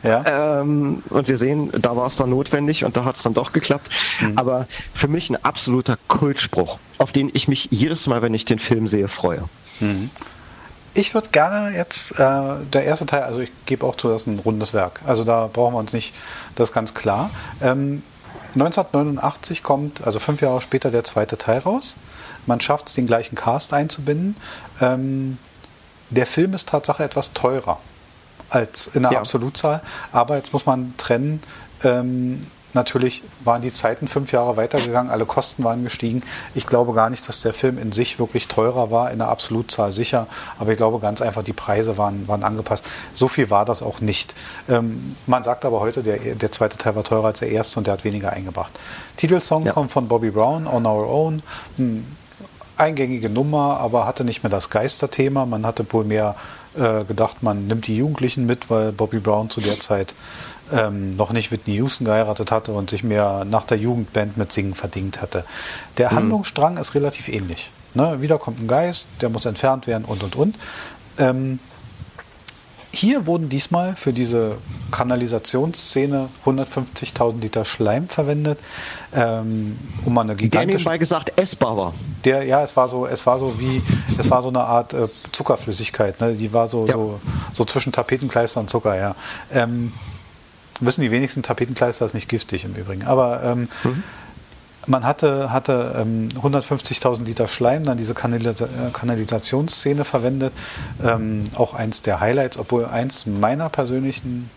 Ja. 0.01 0.61
Ähm, 0.61 1.03
und 1.09 1.27
wir 1.27 1.37
sehen, 1.37 1.69
da 1.81 1.97
war 1.97 2.07
es 2.07 2.15
dann 2.15 2.29
notwendig 2.29 2.85
und 2.85 2.95
da 2.95 3.03
hat 3.03 3.17
es 3.17 3.23
dann 3.23 3.33
doch 3.33 3.51
geklappt. 3.51 3.89
Aber 4.35 4.65
für 4.93 5.09
mich 5.09 5.29
ein 5.29 5.43
absoluter 5.43 5.97
Kultspruch, 6.07 6.79
auf 6.99 7.11
den 7.11 7.31
ich 7.33 7.49
mich 7.49 7.67
jedes 7.71 8.07
Mal, 8.07 8.21
wenn 8.21 8.33
ich 8.33 8.45
den 8.45 8.59
Film 8.59 8.87
sehe, 8.87 9.09
freue. 9.09 9.43
Ich 10.97 11.13
würde 11.13 11.29
gerne 11.29 11.77
jetzt, 11.77 12.19
äh, 12.19 12.55
der 12.73 12.85
erste 12.85 13.05
Teil, 13.05 13.21
also 13.21 13.39
ich 13.39 13.51
gebe 13.67 13.85
auch 13.85 13.95
zu, 13.95 14.09
das 14.09 14.23
ist 14.23 14.27
ein 14.27 14.39
rundes 14.39 14.73
Werk. 14.73 15.01
Also 15.05 15.23
da 15.23 15.45
brauchen 15.45 15.75
wir 15.75 15.79
uns 15.79 15.93
nicht, 15.93 16.15
das 16.55 16.69
ist 16.69 16.73
ganz 16.73 16.95
klar. 16.95 17.29
Ähm, 17.61 18.01
1989 18.55 19.61
kommt, 19.61 20.07
also 20.07 20.17
fünf 20.17 20.41
Jahre 20.41 20.59
später, 20.59 20.89
der 20.89 21.03
zweite 21.03 21.37
Teil 21.37 21.59
raus. 21.59 21.97
Man 22.47 22.59
schafft 22.61 22.87
es, 22.87 22.93
den 22.93 23.05
gleichen 23.05 23.35
Cast 23.35 23.73
einzubinden. 23.73 24.35
Ähm, 24.81 25.37
der 26.09 26.25
Film 26.25 26.55
ist 26.55 26.69
Tatsache 26.69 27.03
etwas 27.03 27.33
teurer 27.33 27.77
als 28.49 28.87
in 28.87 29.03
der 29.03 29.11
Ja. 29.11 29.19
Absolutzahl, 29.19 29.83
aber 30.11 30.37
jetzt 30.37 30.51
muss 30.51 30.65
man 30.65 30.95
trennen. 30.97 31.43
Ähm, 31.83 32.47
natürlich 32.77 33.23
waren 33.43 33.61
die 33.61 33.71
Zeiten 33.71 34.07
fünf 34.07 34.31
Jahre 34.31 34.55
weitergegangen, 34.55 35.11
alle 35.11 35.25
Kosten 35.25 35.63
waren 35.63 35.83
gestiegen. 35.83 36.23
Ich 36.55 36.65
glaube 36.65 36.93
gar 36.93 37.09
nicht, 37.09 37.27
dass 37.27 37.41
der 37.41 37.53
Film 37.53 37.77
in 37.77 37.91
sich 37.91 38.19
wirklich 38.19 38.47
teurer 38.47 38.89
war, 38.91 39.11
in 39.11 39.19
der 39.19 39.27
Absolutzahl 39.27 39.91
sicher, 39.91 40.27
aber 40.59 40.71
ich 40.71 40.77
glaube 40.77 40.99
ganz 40.99 41.21
einfach, 41.21 41.43
die 41.43 41.53
Preise 41.53 41.97
waren, 41.97 42.27
waren 42.27 42.43
angepasst. 42.43 42.85
So 43.13 43.27
viel 43.27 43.49
war 43.49 43.65
das 43.65 43.81
auch 43.81 43.99
nicht. 43.99 44.35
Ähm, 44.69 45.15
man 45.25 45.43
sagt 45.43 45.65
aber 45.65 45.79
heute, 45.81 46.03
der, 46.03 46.17
der 46.17 46.51
zweite 46.51 46.77
Teil 46.77 46.95
war 46.95 47.03
teurer 47.03 47.25
als 47.27 47.39
der 47.39 47.49
erste 47.49 47.79
und 47.79 47.87
der 47.87 47.93
hat 47.93 48.03
weniger 48.05 48.31
eingebracht. 48.31 48.73
Titelsong 49.17 49.65
Ja. 49.65 49.73
kommt 49.73 49.91
von 49.91 50.07
Bobby 50.07 50.31
Brown, 50.31 50.67
On 50.67 50.85
Our 50.85 51.09
Own. 51.09 51.41
Hm, 51.77 52.05
eingängige 52.77 53.29
Nummer, 53.29 53.79
aber 53.79 54.05
hatte 54.05 54.23
nicht 54.23 54.43
mehr 54.43 54.51
das 54.51 54.69
Geisterthema. 54.69 55.45
Man 55.45 55.65
hatte 55.65 55.85
wohl 55.91 56.03
mehr 56.05 56.35
äh, 56.75 57.03
gedacht, 57.05 57.41
man 57.41 57.65
nimmt 57.67 57.87
die 57.87 57.97
Jugendlichen 57.97 58.45
mit, 58.45 58.69
weil 58.69 58.91
Bobby 58.91 59.19
Brown 59.19 59.49
zu 59.49 59.61
der 59.61 59.79
Zeit 59.79 60.13
ähm, 60.71 61.15
noch 61.15 61.31
nicht 61.31 61.51
Whitney 61.51 61.75
Houston 61.75 62.05
geheiratet 62.05 62.51
hatte 62.51 62.71
und 62.73 62.89
sich 62.89 63.03
mehr 63.03 63.45
nach 63.45 63.63
der 63.65 63.77
Jugendband 63.77 64.37
mit 64.37 64.51
Singen 64.51 64.75
verdient 64.75 65.21
hatte. 65.21 65.43
Der 65.97 66.11
Handlungsstrang 66.11 66.77
ist 66.77 66.95
relativ 66.95 67.29
ähnlich. 67.29 67.71
Ne? 67.93 68.21
Wieder 68.21 68.37
kommt 68.37 68.59
ein 68.61 68.67
Geist, 68.67 69.07
der 69.21 69.29
muss 69.29 69.45
entfernt 69.45 69.87
werden 69.87 70.05
und 70.05 70.23
und 70.23 70.35
und. 70.35 70.55
Ähm, 71.19 71.59
hier 72.93 73.27
wurden 73.27 73.47
diesmal 73.49 73.95
für 73.95 74.11
diese 74.11 74.57
Kanalisationsszene 74.91 76.29
150.000 76.45 77.41
Liter 77.41 77.63
Schleim 77.65 78.07
verwendet, 78.07 78.57
ähm, 79.13 79.77
um 80.05 80.17
eine 80.17 80.29
Der 80.29 80.35
gigantische 80.37 80.77
nebenbei 80.77 80.97
gesagt 80.97 81.33
essbar 81.37 81.77
war. 81.77 81.93
der, 82.23 82.43
ja, 82.43 82.63
es 82.63 82.75
war 82.75 82.87
so, 82.87 83.05
es 83.05 83.25
war 83.25 83.37
so 83.37 83.59
wie, 83.59 83.81
es 84.17 84.31
war 84.31 84.41
so 84.41 84.49
eine 84.49 84.61
Art 84.61 84.93
äh, 84.93 85.07
Zuckerflüssigkeit, 85.31 86.19
ne? 86.21 86.33
Die 86.33 86.51
war 86.53 86.67
so, 86.67 86.87
Ja. 86.87 86.93
so, 86.93 87.19
so 87.53 87.65
zwischen 87.65 87.91
Tapetenkleister 87.91 88.61
und 88.61 88.69
Zucker, 88.69 88.95
ja. 88.95 89.15
Ähm, 89.51 89.91
wissen 90.79 91.01
die 91.01 91.11
wenigsten 91.11 91.43
Tapetenkleister 91.43 92.05
ist 92.05 92.13
nicht 92.13 92.29
giftig 92.29 92.65
im 92.65 92.75
Übrigen. 92.75 93.05
Aber 93.05 93.43
ähm, 93.43 93.67
mhm. 93.83 94.03
man 94.85 95.05
hatte, 95.05 95.51
hatte 95.51 95.95
ähm, 95.99 96.29
150.000 96.41 97.23
Liter 97.23 97.47
Schleim, 97.47 97.83
dann 97.83 97.97
diese 97.97 98.13
Kanalisa 98.13 98.65
äh, 98.65 98.91
Kanalisationsszene 98.93 100.03
verwendet. 100.03 100.53
Ähm, 101.03 101.43
auch 101.55 101.73
eins 101.73 102.01
der 102.01 102.19
Highlights, 102.19 102.57
obwohl 102.57 102.85
eins 102.85 103.25
meiner 103.25 103.69
persönlichen 103.69 104.49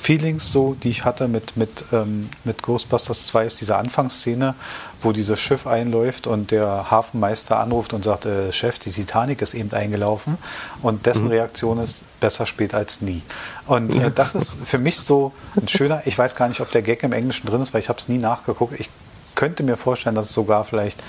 Feelings 0.00 0.50
so, 0.50 0.74
die 0.82 0.88
ich 0.88 1.04
hatte 1.04 1.28
mit, 1.28 1.58
mit, 1.58 1.84
ähm, 1.92 2.22
mit 2.44 2.62
Ghostbusters 2.62 3.26
2 3.26 3.44
ist 3.44 3.60
diese 3.60 3.76
Anfangsszene, 3.76 4.54
wo 5.02 5.12
dieses 5.12 5.38
Schiff 5.38 5.66
einläuft 5.66 6.26
und 6.26 6.52
der 6.52 6.90
Hafenmeister 6.90 7.58
anruft 7.58 7.92
und 7.92 8.02
sagt, 8.02 8.24
äh, 8.24 8.50
Chef, 8.50 8.78
die 8.78 8.92
Titanic 8.92 9.42
ist 9.42 9.52
eben 9.52 9.70
eingelaufen 9.72 10.38
und 10.80 11.04
dessen 11.04 11.24
mhm. 11.24 11.32
Reaktion 11.32 11.78
ist, 11.78 12.02
besser 12.18 12.46
spät 12.46 12.72
als 12.72 13.02
nie. 13.02 13.22
Und 13.66 13.94
äh, 13.94 14.10
das 14.10 14.34
ist 14.34 14.56
für 14.64 14.78
mich 14.78 14.98
so 14.98 15.32
ein 15.60 15.68
schöner, 15.68 16.00
ich 16.06 16.16
weiß 16.16 16.34
gar 16.34 16.48
nicht, 16.48 16.62
ob 16.62 16.70
der 16.70 16.80
Gag 16.80 17.02
im 17.02 17.12
Englischen 17.12 17.46
drin 17.46 17.60
ist, 17.60 17.74
weil 17.74 17.80
ich 17.80 17.90
habe 17.90 17.98
es 17.98 18.08
nie 18.08 18.18
nachgeguckt. 18.18 18.80
Ich 18.80 18.88
könnte 19.34 19.62
mir 19.62 19.76
vorstellen, 19.76 20.14
dass 20.14 20.26
es 20.26 20.32
sogar 20.32 20.64
vielleicht 20.64 21.02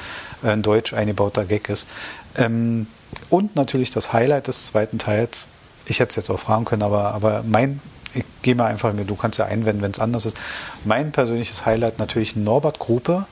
äh, 0.44 0.50
ein 0.50 0.64
deutsch 0.64 0.94
eingebauter 0.94 1.46
Gag 1.46 1.70
ist. 1.70 1.88
Ähm, 2.36 2.88
und 3.30 3.56
natürlich 3.56 3.92
das 3.92 4.12
Highlight 4.12 4.48
des 4.48 4.66
zweiten 4.66 5.00
Teils, 5.00 5.48
ich 5.86 6.02
hätte 6.02 6.10
es 6.10 6.16
jetzt 6.18 6.30
auch 6.30 6.42
fragen 6.42 6.66
können, 6.66 6.84
aber, 6.84 7.14
aber 7.14 7.44
mein 7.48 7.80
ich 8.14 8.24
gehe 8.42 8.56
mal 8.56 8.66
einfach 8.66 8.94
du 8.94 9.16
kannst 9.16 9.40
ja 9.40 9.46
einwenden, 9.46 9.82
wenn 9.82 9.92
es 9.92 10.00
anders 10.00 10.26
ist. 10.26 10.38
Mein 10.86 11.12
persönliches 11.12 11.66
Highlight 11.66 12.00
natürlich 12.00 12.36
Norbert 12.36 12.80
Gruppe. 12.80 13.26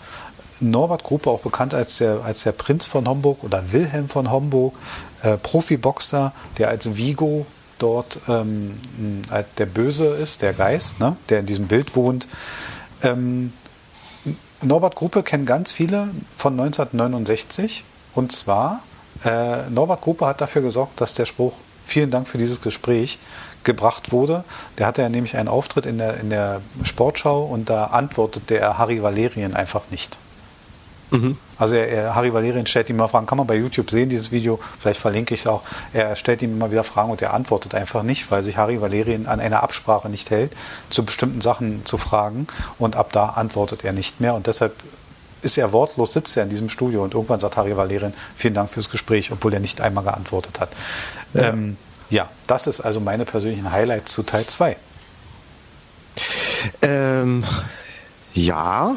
Norbert 0.62 1.04
Gruppe, 1.04 1.30
auch 1.30 1.39
bekannt 1.39 1.74
als 1.74 1.98
der, 1.98 2.22
als 2.24 2.44
der 2.44 2.52
Prinz 2.52 2.86
von 2.86 3.08
Homburg 3.08 3.44
oder 3.44 3.72
Wilhelm 3.72 4.10
von 4.10 4.30
Homburg, 4.30 4.76
äh, 5.22 5.38
Profiboxer, 5.38 6.34
der 6.58 6.68
als 6.68 6.98
Vigo 6.98 7.46
dort 7.78 8.20
ähm, 8.28 8.78
der 9.58 9.65
Böse 9.65 10.06
ist, 10.06 10.42
der 10.42 10.54
Geist, 10.54 11.00
ne, 11.00 11.15
der 11.30 11.39
in 11.39 11.46
diesem 11.46 11.68
Bild 11.68 11.96
wohnt. 11.96 12.28
Ähm, 13.04 13.54
Norbert 14.62 14.96
Gruppe 14.96 15.24
kennen 15.24 15.46
ganz 15.46 15.72
viele 15.72 16.10
von 16.36 16.60
1969. 16.60 17.86
Und 18.13 18.34
zwar, 18.34 18.84
äh, 19.24 19.70
Norbert 19.70 20.02
Gruppe 20.02 20.26
hat 20.26 20.42
dafür 20.42 20.62
gesorgt, 20.62 21.00
dass 21.00 21.13
der 21.13 21.26
Spruch 21.26 21.54
Vielen 21.89 22.12
Dank 22.12 22.28
für 22.28 22.38
dieses 22.38 22.62
Gespräch 22.62 23.18
gebracht 23.63 24.12
wurde. 24.12 24.43
Der 24.78 24.88
hatte 24.88 25.02
ja 25.02 25.10
nämlich 25.10 25.38
einen 25.38 25.48
Auftritt 25.48 25.86
in 25.86 25.98
der, 25.98 26.17
in 26.19 26.30
der 26.30 26.62
Sportschau 26.84 27.43
und 27.43 27.69
da 27.69 27.86
antwortete 27.86 28.58
er 28.58 28.78
Harry 28.78 29.02
Valerien 29.04 29.56
einfach 29.56 29.84
nicht. 29.91 30.17
Mhm. 31.12 31.38
Also 31.58 31.76
er, 31.76 31.89
er, 31.89 32.15
Harry 32.15 32.34
Valerien 32.34 32.65
stellt 32.65 32.89
ihm 32.89 32.98
immer 32.98 33.10
Fragen, 33.10 33.26
kann 33.26 33.38
man 33.38 33.48
bei 33.48 33.56
YouTube 33.56 33.89
sehen, 33.89 34.10
dieses 34.10 34.32
Video, 34.32 34.60
vielleicht 34.80 35.00
verlinke 35.00 35.34
ich 35.34 35.41
es 35.41 35.48
auch. 35.48 35.63
Er 35.93 36.15
stellt 36.15 36.41
ihm 36.41 36.54
immer 36.54 36.72
wieder 36.72 36.84
Fragen 36.84 37.12
und 37.12 37.22
er 37.22 37.34
antwortet 37.34 37.74
einfach 37.74 38.04
nicht, 38.04 38.30
weil 38.32 38.43
sich 38.43 38.58
Harry 38.58 38.82
Valerien 38.82 39.28
an 39.28 39.39
einer 39.39 39.63
Absprache 39.63 40.10
nicht 40.10 40.30
hält, 40.30 40.52
zu 40.89 41.04
bestimmten 41.04 41.41
Sachen 41.41 41.86
zu 41.86 41.98
fragen 41.98 42.48
und 42.78 42.95
ab 42.95 43.12
da 43.12 43.26
antwortet 43.30 43.84
er 43.84 43.93
nicht 43.93 44.22
mehr 44.22 44.36
und 44.36 44.48
deshalb 44.48 44.76
ist 45.41 45.58
er 45.58 45.72
wortlos, 45.72 46.13
sitzt 46.13 46.36
er 46.38 46.43
in 46.43 46.50
diesem 46.50 46.69
Studio 46.69 47.04
und 47.04 47.13
irgendwann 47.13 47.39
sagt 47.39 47.58
Harry 47.58 47.76
Valerien, 47.76 48.13
vielen 48.36 48.54
Dank 48.54 48.69
fürs 48.69 48.89
Gespräch, 48.89 49.32
obwohl 49.32 49.54
er 49.54 49.62
nicht 49.62 49.82
einmal 49.82 50.04
geantwortet 50.04 50.60
hat. 50.60 50.69
Ja. 51.34 51.50
Ähm, 51.50 51.78
ja, 52.10 52.30
das 52.48 52.67
ist 52.67 52.82
also 52.82 53.00
meine 53.00 53.26
persönlichen 53.26 53.72
Highlights 53.72 54.13
zu 54.13 54.24
Teil 54.24 54.45
2. 54.45 54.78
Ähm, 56.82 57.43
ja. 58.34 58.95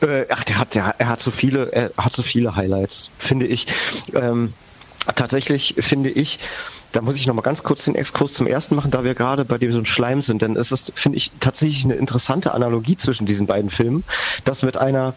Äh, 0.00 0.26
ach, 0.28 0.44
der 0.44 0.58
hat, 0.58 0.74
der, 0.74 0.94
er 0.98 1.08
hat 1.08 1.20
so 1.20 1.30
viele, 1.30 1.72
er 1.72 1.90
hat 1.96 2.12
so 2.12 2.22
viele 2.22 2.56
Highlights, 2.56 3.10
finde 3.18 3.46
ich. 3.46 3.66
Ähm, 4.14 4.52
tatsächlich 5.14 5.74
finde 5.78 6.10
ich, 6.10 6.38
da 6.92 7.02
muss 7.02 7.16
ich 7.16 7.26
noch 7.26 7.34
mal 7.34 7.42
ganz 7.42 7.62
kurz 7.62 7.84
den 7.84 7.94
Exkurs 7.94 8.34
zum 8.34 8.46
ersten 8.46 8.74
machen, 8.74 8.90
da 8.90 9.04
wir 9.04 9.14
gerade 9.14 9.44
bei 9.44 9.58
diesem 9.58 9.84
Schleim 9.84 10.22
sind, 10.22 10.42
denn 10.42 10.56
es 10.56 10.72
ist, 10.72 10.92
finde 10.96 11.18
ich, 11.18 11.30
tatsächlich 11.40 11.84
eine 11.84 11.94
interessante 11.94 12.52
Analogie 12.52 12.96
zwischen 12.96 13.26
diesen 13.26 13.46
beiden 13.46 13.70
Filmen, 13.70 14.04
dass 14.44 14.62
mit 14.62 14.76
einer 14.76 15.14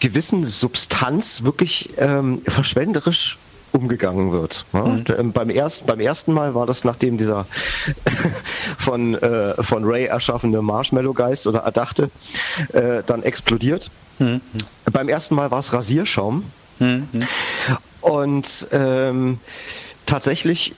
gewissen 0.00 0.44
Substanz 0.44 1.42
wirklich 1.42 1.90
ähm, 1.98 2.42
verschwenderisch 2.46 3.38
umgegangen 3.72 4.32
wird. 4.32 4.66
Ja? 4.72 4.84
Mhm. 4.84 5.04
Ähm, 5.16 5.32
beim, 5.32 5.50
ersten, 5.50 5.86
beim 5.86 6.00
ersten 6.00 6.32
Mal 6.32 6.54
war 6.54 6.66
das, 6.66 6.84
nachdem 6.84 7.18
dieser 7.18 7.46
von, 8.78 9.14
äh, 9.14 9.62
von 9.62 9.84
Ray 9.84 10.06
erschaffene 10.06 10.62
Marshmallow-Geist 10.62 11.46
oder 11.46 11.60
Erdachte 11.60 12.10
äh, 12.72 13.02
dann 13.06 13.22
explodiert. 13.22 13.90
Mhm. 14.18 14.40
Beim 14.92 15.08
ersten 15.08 15.34
Mal 15.34 15.50
war 15.50 15.60
es 15.60 15.72
Rasierschaum. 15.72 16.44
Mhm. 16.78 17.08
Und 18.00 18.68
ähm, 18.72 19.38
tatsächlich 20.06 20.74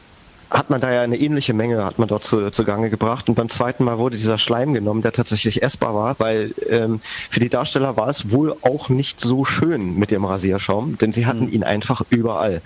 hat 0.52 0.68
man 0.68 0.80
da 0.80 0.92
ja 0.92 1.02
eine 1.02 1.16
ähnliche 1.16 1.54
Menge, 1.54 1.84
hat 1.84 1.98
man 1.98 2.08
dort 2.08 2.24
zu, 2.24 2.50
zugange 2.50 2.90
gebracht. 2.90 3.28
Und 3.28 3.36
beim 3.36 3.48
zweiten 3.48 3.84
Mal 3.84 3.98
wurde 3.98 4.16
dieser 4.16 4.36
Schleim 4.36 4.74
genommen, 4.74 5.00
der 5.00 5.12
tatsächlich 5.12 5.62
essbar 5.62 5.94
war, 5.94 6.20
weil 6.20 6.54
ähm, 6.68 7.00
für 7.02 7.40
die 7.40 7.48
Darsteller 7.48 7.96
war 7.96 8.08
es 8.08 8.32
wohl 8.32 8.54
auch 8.62 8.88
nicht 8.90 9.20
so 9.20 9.44
schön 9.44 9.98
mit 9.98 10.10
dem 10.10 10.24
Rasierschaum, 10.24 10.98
denn 10.98 11.12
sie 11.12 11.26
hatten 11.26 11.46
mhm. 11.46 11.52
ihn 11.52 11.64
einfach 11.64 12.02
überall. 12.10 12.60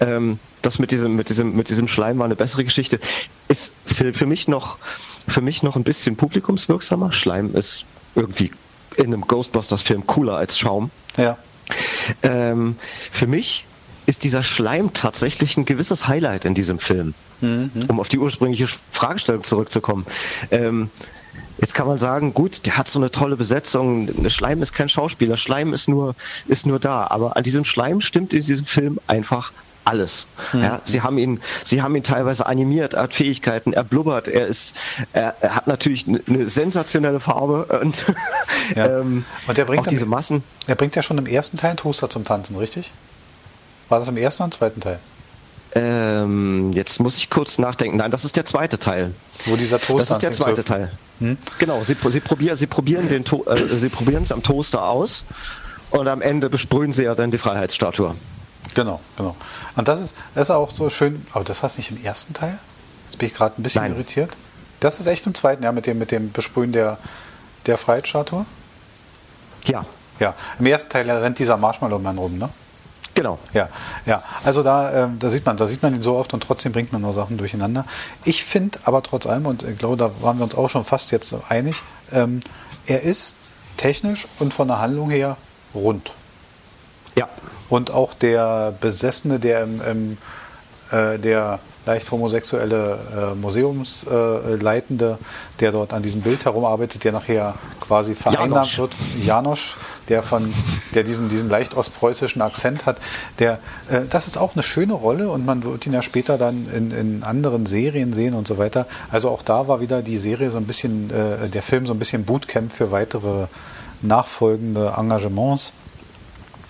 Ähm, 0.00 0.38
das 0.62 0.78
mit 0.78 0.90
diesem, 0.90 1.16
mit 1.16 1.28
diesem, 1.28 1.54
mit 1.54 1.68
diesem 1.68 1.88
Schleim 1.88 2.18
war 2.18 2.24
eine 2.24 2.36
bessere 2.36 2.64
Geschichte. 2.64 2.98
Ist 3.48 3.74
für, 3.84 4.12
für 4.12 4.26
mich 4.26 4.48
noch, 4.48 4.78
für 4.80 5.42
mich 5.42 5.62
noch 5.62 5.76
ein 5.76 5.84
bisschen 5.84 6.16
publikumswirksamer. 6.16 7.12
Schleim 7.12 7.54
ist 7.54 7.84
irgendwie 8.14 8.50
in 8.96 9.06
einem 9.06 9.26
Ghostbusters-Film 9.26 10.06
cooler 10.06 10.36
als 10.36 10.58
Schaum. 10.58 10.90
Ja. 11.16 11.36
Ähm, 12.22 12.76
für 12.80 13.26
mich 13.26 13.66
ist 14.06 14.24
dieser 14.24 14.42
Schleim 14.42 14.92
tatsächlich 14.92 15.56
ein 15.56 15.64
gewisses 15.64 16.08
Highlight 16.08 16.44
in 16.44 16.54
diesem 16.54 16.78
Film. 16.78 17.14
Mhm. 17.40 17.70
Um 17.88 18.00
auf 18.00 18.08
die 18.08 18.18
ursprüngliche 18.18 18.66
Fragestellung 18.90 19.44
zurückzukommen. 19.44 20.04
Ähm, 20.50 20.90
jetzt 21.58 21.74
kann 21.74 21.86
man 21.86 21.98
sagen, 21.98 22.34
gut, 22.34 22.66
der 22.66 22.76
hat 22.76 22.88
so 22.88 22.98
eine 22.98 23.10
tolle 23.10 23.36
Besetzung. 23.36 24.08
Schleim 24.28 24.62
ist 24.62 24.74
kein 24.74 24.88
Schauspieler, 24.88 25.36
Schleim 25.36 25.72
ist 25.72 25.88
nur, 25.88 26.14
ist 26.48 26.66
nur 26.66 26.78
da. 26.78 27.06
Aber 27.08 27.36
an 27.36 27.42
diesem 27.42 27.64
Schleim 27.64 28.00
stimmt 28.00 28.34
in 28.34 28.42
diesem 28.42 28.66
Film 28.66 28.98
einfach 29.06 29.52
alles. 29.84 30.28
Mhm. 30.52 30.62
Ja, 30.62 30.80
sie 30.84 31.02
haben 31.02 31.18
ihn, 31.18 31.40
sie 31.64 31.82
haben 31.82 31.96
ihn 31.96 32.02
teilweise 32.02 32.46
animiert, 32.46 32.94
er 32.94 33.04
hat 33.04 33.14
Fähigkeiten, 33.14 33.72
er 33.72 33.84
blubbert, 33.84 34.28
er 34.28 34.46
ist, 34.46 34.78
er, 35.12 35.34
er 35.40 35.54
hat 35.54 35.66
natürlich 35.66 36.06
eine, 36.06 36.48
sensationelle 36.48 37.20
Farbe 37.20 37.64
und, 37.80 38.04
ja. 38.76 39.00
ähm, 39.00 39.24
und 39.46 39.58
der 39.58 39.64
bringt 39.64 39.82
auch 39.82 39.86
diese 39.86 40.06
Massen. 40.06 40.42
Er 40.66 40.74
bringt 40.74 40.96
ja 40.96 41.02
schon 41.02 41.18
im 41.18 41.26
ersten 41.26 41.56
Teil 41.56 41.70
einen 41.70 41.76
Toaster 41.78 42.10
zum 42.10 42.24
Tanzen, 42.24 42.56
richtig? 42.56 42.92
War 43.90 43.98
das 43.98 44.08
im 44.08 44.16
ersten 44.16 44.44
oder 44.44 44.52
zweiten 44.52 44.80
Teil? 44.80 44.98
Ähm, 45.74 46.72
jetzt 46.72 47.00
muss 47.00 47.18
ich 47.18 47.28
kurz 47.28 47.58
nachdenken. 47.58 47.98
Nein, 47.98 48.10
das 48.10 48.24
ist 48.24 48.36
der 48.36 48.44
zweite 48.44 48.78
Teil. 48.78 49.14
Wo 49.44 49.56
dieser 49.56 49.78
Toaster. 49.78 49.96
Das 49.96 50.10
ist 50.10 50.22
der 50.22 50.32
zweite 50.32 50.64
Teil. 50.64 50.90
Hm? 51.18 51.36
Genau. 51.58 51.82
Sie, 51.84 51.96
sie, 52.08 52.20
probieren, 52.20 52.56
sie 52.56 52.66
probieren 52.66 53.08
den, 53.08 53.24
äh, 53.24 53.76
sie 53.76 53.88
probieren 53.88 54.22
es 54.22 54.32
am 54.32 54.42
Toaster 54.42 54.82
aus 54.82 55.24
und 55.90 56.08
am 56.08 56.22
Ende 56.22 56.50
besprühen 56.50 56.92
sie 56.92 57.04
ja 57.04 57.14
dann 57.14 57.30
die 57.30 57.38
Freiheitsstatue. 57.38 58.14
Genau, 58.74 59.00
genau. 59.16 59.36
Und 59.76 59.88
das 59.88 60.00
ist, 60.00 60.14
das 60.34 60.44
ist 60.44 60.50
auch 60.50 60.74
so 60.74 60.88
schön. 60.90 61.24
Aber 61.32 61.44
das 61.44 61.62
hast 61.62 61.76
du 61.76 61.80
nicht 61.80 61.90
im 61.90 62.04
ersten 62.04 62.32
Teil? 62.32 62.58
Jetzt 63.06 63.18
bin 63.18 63.28
ich 63.28 63.34
gerade 63.34 63.60
ein 63.60 63.62
bisschen 63.62 63.82
Nein. 63.82 63.94
irritiert. 63.94 64.36
Das 64.80 65.00
ist 65.00 65.06
echt 65.06 65.26
im 65.26 65.34
zweiten, 65.34 65.62
ja, 65.62 65.72
mit 65.72 65.86
dem, 65.86 65.98
mit 65.98 66.10
dem 66.10 66.32
Besprühen 66.32 66.72
der, 66.72 66.98
der 67.66 67.76
Freiheitsstatue? 67.76 68.46
Ja. 69.66 69.84
Ja, 70.20 70.34
im 70.58 70.66
ersten 70.66 70.90
Teil 70.90 71.10
rennt 71.10 71.38
dieser 71.38 71.56
Marshmallow-Mann 71.56 72.18
rum, 72.18 72.38
ne? 72.38 72.50
Genau. 73.20 73.38
Ja, 73.52 73.68
ja. 74.06 74.22
Also 74.44 74.62
da, 74.62 75.04
äh, 75.04 75.08
da 75.18 75.28
sieht 75.28 75.44
man, 75.44 75.58
da 75.58 75.66
sieht 75.66 75.82
man 75.82 75.94
ihn 75.94 76.00
so 76.00 76.16
oft 76.16 76.32
und 76.32 76.42
trotzdem 76.42 76.72
bringt 76.72 76.90
man 76.90 77.02
nur 77.02 77.12
Sachen 77.12 77.36
durcheinander. 77.36 77.84
Ich 78.24 78.44
finde 78.44 78.78
aber 78.84 79.02
trotz 79.02 79.26
allem, 79.26 79.44
und 79.44 79.62
ich 79.62 79.76
glaube, 79.76 79.98
da 79.98 80.10
waren 80.22 80.38
wir 80.38 80.44
uns 80.44 80.54
auch 80.54 80.70
schon 80.70 80.84
fast 80.84 81.10
jetzt 81.10 81.36
einig, 81.50 81.82
ähm, 82.12 82.40
er 82.86 83.02
ist 83.02 83.36
technisch 83.76 84.26
und 84.38 84.54
von 84.54 84.68
der 84.68 84.80
Handlung 84.80 85.10
her 85.10 85.36
rund. 85.74 86.12
Ja. 87.14 87.28
Und 87.68 87.90
auch 87.90 88.14
der 88.14 88.72
Besessene, 88.80 89.38
der 89.38 89.64
im, 89.64 89.82
im 89.82 90.18
äh, 90.90 91.18
der 91.18 91.58
leicht 91.86 92.10
homosexuelle 92.10 92.98
äh, 93.16 93.34
Museumsleitende, 93.34 95.18
der 95.60 95.72
dort 95.72 95.92
an 95.92 96.02
diesem 96.02 96.20
Bild 96.20 96.44
herumarbeitet, 96.44 97.04
der 97.04 97.12
nachher 97.12 97.54
quasi 97.80 98.14
vereinnahmt 98.14 98.78
wird, 98.78 98.92
Janosch, 99.24 99.76
der 100.08 100.22
von, 100.22 100.46
der 100.94 101.02
diesen, 101.02 101.28
diesen 101.28 101.48
leicht 101.48 101.74
ostpreußischen 101.74 102.42
Akzent 102.42 102.86
hat, 102.86 102.98
der, 103.38 103.58
äh, 103.90 104.02
das 104.08 104.26
ist 104.26 104.36
auch 104.36 104.54
eine 104.54 104.62
schöne 104.62 104.92
Rolle 104.92 105.30
und 105.30 105.46
man 105.46 105.64
wird 105.64 105.86
ihn 105.86 105.92
ja 105.94 106.02
später 106.02 106.38
dann 106.38 106.68
in, 106.74 106.90
in 106.90 107.22
anderen 107.22 107.66
Serien 107.66 108.12
sehen 108.12 108.34
und 108.34 108.46
so 108.46 108.58
weiter. 108.58 108.86
Also 109.10 109.30
auch 109.30 109.42
da 109.42 109.66
war 109.66 109.80
wieder 109.80 110.02
die 110.02 110.18
Serie 110.18 110.50
so 110.50 110.58
ein 110.58 110.66
bisschen, 110.66 111.10
äh, 111.10 111.48
der 111.48 111.62
Film 111.62 111.86
so 111.86 111.94
ein 111.94 111.98
bisschen 111.98 112.24
Bootcamp 112.24 112.72
für 112.72 112.92
weitere 112.92 113.46
nachfolgende 114.02 114.94
Engagements. 114.96 115.72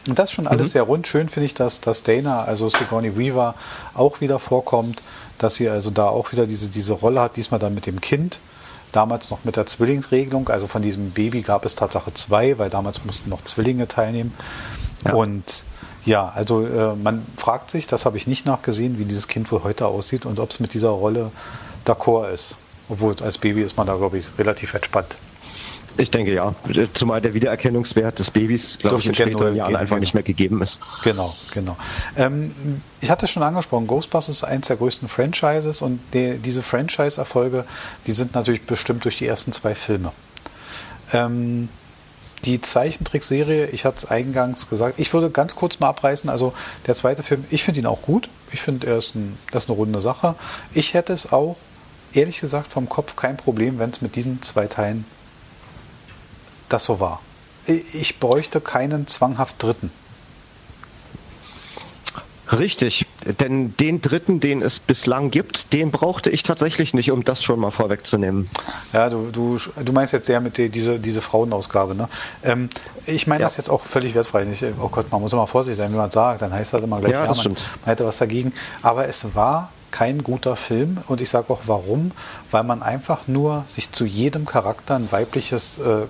Und 0.09 0.19
das 0.19 0.31
ist 0.31 0.35
schon 0.35 0.47
alles 0.47 0.69
mhm. 0.69 0.73
sehr 0.73 0.83
rund. 0.83 1.07
Schön 1.07 1.29
finde 1.29 1.47
ich, 1.47 1.55
dass, 1.55 1.81
dass 1.81 2.03
Dana, 2.03 2.45
also 2.45 2.69
Sigourney 2.69 3.17
Weaver, 3.17 3.55
auch 3.95 4.21
wieder 4.21 4.39
vorkommt, 4.39 5.03
dass 5.39 5.57
sie 5.57 5.69
also 5.69 5.91
da 5.91 6.09
auch 6.09 6.33
wieder 6.33 6.47
diese, 6.47 6.69
diese 6.69 6.95
Rolle 6.95 7.21
hat, 7.21 7.37
diesmal 7.37 7.61
dann 7.61 7.75
mit 7.75 7.87
dem 7.87 8.01
Kind. 8.01 8.41
Damals 8.93 9.31
noch 9.31 9.45
mit 9.45 9.57
der 9.57 9.67
Zwillingsregelung, 9.67 10.49
also 10.49 10.67
von 10.67 10.83
diesem 10.83 11.11
Baby 11.11 11.43
gab 11.43 11.65
es 11.65 11.77
Tatsache 11.77 12.13
zwei, 12.13 12.59
weil 12.59 12.71
damals 12.71 13.05
mussten 13.05 13.31
noch 13.31 13.43
Zwillinge 13.43 13.87
teilnehmen. 13.87 14.35
Ja. 15.05 15.15
Und 15.15 15.65
ja, 16.05 16.29
also 16.35 16.67
äh, 16.67 16.97
man 16.97 17.25
fragt 17.37 17.71
sich, 17.71 17.87
das 17.87 18.05
habe 18.05 18.17
ich 18.17 18.27
nicht 18.27 18.47
nachgesehen, 18.47 18.99
wie 18.99 19.05
dieses 19.05 19.29
Kind 19.29 19.53
wohl 19.53 19.63
heute 19.63 19.87
aussieht 19.87 20.27
und 20.27 20.41
ob 20.41 20.51
es 20.51 20.61
mit 20.61 20.75
dieser 20.75 20.89
Rolle 20.89 21.31
d'accord 21.87 22.33
ist. 22.33 22.57
Obwohl 22.89 23.15
als 23.23 23.39
Baby 23.39 23.63
ist 23.63 23.77
man 23.77 23.87
da, 23.87 23.95
glaube 23.95 24.19
ich, 24.19 24.27
relativ 24.39 24.75
entspannt. 24.75 25.17
Ich 26.01 26.11
denke 26.11 26.33
ja, 26.33 26.55
zumal 26.95 27.21
der 27.21 27.35
Wiedererkennungswert 27.35 28.19
des 28.19 28.31
Babys, 28.31 28.79
glaube 28.79 28.99
ich, 29.01 29.07
in 29.07 29.15
späteren 29.15 29.55
Jahren 29.55 29.77
einfach 29.77 29.99
nicht 29.99 30.15
mehr 30.15 30.23
gegeben 30.23 30.63
ist. 30.63 30.81
Genau, 31.05 31.31
genau. 31.53 31.77
Ähm, 32.17 32.53
ich 33.03 33.11
hatte 33.11 33.27
schon 33.27 33.43
angesprochen, 33.43 33.87
Ghostbusters 33.87 34.37
ist 34.37 34.45
eines 34.45 34.69
der 34.69 34.77
größten 34.77 35.09
Franchises 35.09 35.83
und 35.83 36.01
die, 36.15 36.39
diese 36.39 36.63
Franchise-Erfolge, 36.63 37.67
die 38.07 38.13
sind 38.13 38.35
natürlich 38.35 38.63
bestimmt 38.63 39.05
durch 39.05 39.19
die 39.19 39.27
ersten 39.27 39.53
zwei 39.53 39.75
Filme. 39.75 40.13
Ähm, 41.13 41.69
die 42.47 42.63
Zeichentrickserie, 42.63 43.67
ich 43.67 43.85
hatte 43.85 43.99
es 43.99 44.05
eingangs 44.07 44.71
gesagt, 44.71 44.99
ich 44.99 45.13
würde 45.13 45.31
ganz 45.31 45.55
kurz 45.55 45.81
mal 45.81 45.89
abreißen. 45.89 46.31
Also 46.31 46.55
der 46.87 46.95
zweite 46.95 47.23
Film, 47.23 47.45
ich 47.51 47.63
finde 47.63 47.81
ihn 47.81 47.87
auch 47.87 48.01
gut. 48.01 48.31
Ich 48.53 48.63
finde, 48.63 48.87
er 48.87 48.97
ist, 48.97 49.15
ein, 49.15 49.37
das 49.53 49.65
ist 49.65 49.69
eine 49.69 49.77
runde 49.77 50.01
Sache. 50.01 50.35
Ich 50.73 50.95
hätte 50.95 51.13
es 51.13 51.31
auch, 51.31 51.57
ehrlich 52.15 52.41
gesagt, 52.41 52.73
vom 52.73 52.89
Kopf 52.89 53.17
kein 53.17 53.37
Problem, 53.37 53.79
wenn 53.79 53.91
es 53.91 54.01
mit 54.01 54.17
diesen 54.17 54.41
zwei 54.41 54.67
Teilen 54.67 55.05
das 56.73 56.85
so 56.85 57.01
war. 57.01 57.21
Ich 57.67 58.19
bräuchte 58.19 58.61
keinen 58.61 59.07
zwanghaft 59.07 59.63
Dritten. 59.63 59.91
Richtig, 62.59 63.07
denn 63.39 63.77
den 63.77 64.01
dritten, 64.01 64.41
den 64.41 64.61
es 64.61 64.81
bislang 64.81 65.31
gibt, 65.31 65.73
den 65.73 65.93
brauchte 65.93 66.31
ich 66.31 66.43
tatsächlich 66.43 66.95
nicht, 66.95 67.13
um 67.13 67.23
das 67.23 67.45
schon 67.45 67.61
mal 67.61 67.71
vorwegzunehmen. 67.71 68.49
Ja, 68.93 69.09
du, 69.09 69.31
du, 69.31 69.57
du 69.85 69.93
meinst 69.93 70.13
jetzt 70.13 70.27
sehr 70.27 70.41
mit 70.41 70.59
die, 70.59 70.69
diese, 70.69 70.99
diese 70.99 71.21
Frauenausgabe, 71.21 71.95
ne? 71.95 72.09
Ähm, 72.43 72.69
ich 73.07 73.29
meine 73.29 73.43
ja. 73.43 73.47
das 73.47 73.57
jetzt 73.57 73.71
auch 73.71 73.83
völlig 73.85 74.15
wertfrei. 74.15 74.45
Nicht, 74.45 74.65
oh 74.81 74.89
Gott, 74.89 75.13
man 75.13 75.21
muss 75.21 75.33
immer 75.33 75.47
vorsichtig 75.47 75.79
sein, 75.79 75.93
wie 75.93 75.97
man 75.97 76.11
sagt, 76.11 76.43
dann 76.43 76.53
heißt 76.53 76.73
das 76.73 76.83
immer 76.83 76.99
gleich, 76.99 77.13
ja, 77.13 77.25
das 77.25 77.45
ja 77.45 77.51
man, 77.51 77.59
man 77.85 77.87
hätte 77.87 78.05
was 78.05 78.19
dagegen. 78.19 78.53
Aber 78.83 79.07
es 79.07 79.33
war 79.33 79.71
kein 79.91 80.23
guter 80.23 80.57
Film 80.57 80.99
und 81.09 81.21
ich 81.21 81.31
sage 81.31 81.51
auch 81.51 81.63
warum, 81.67 82.13
weil 82.51 82.63
man 82.63 82.83
einfach 82.83 83.29
nur 83.29 83.65
sich 83.69 83.93
zu 83.93 84.05
jedem 84.05 84.47
Charakter 84.47 84.97
ein 84.97 85.11
weibliches, 85.11 85.79
äh, 85.79 86.07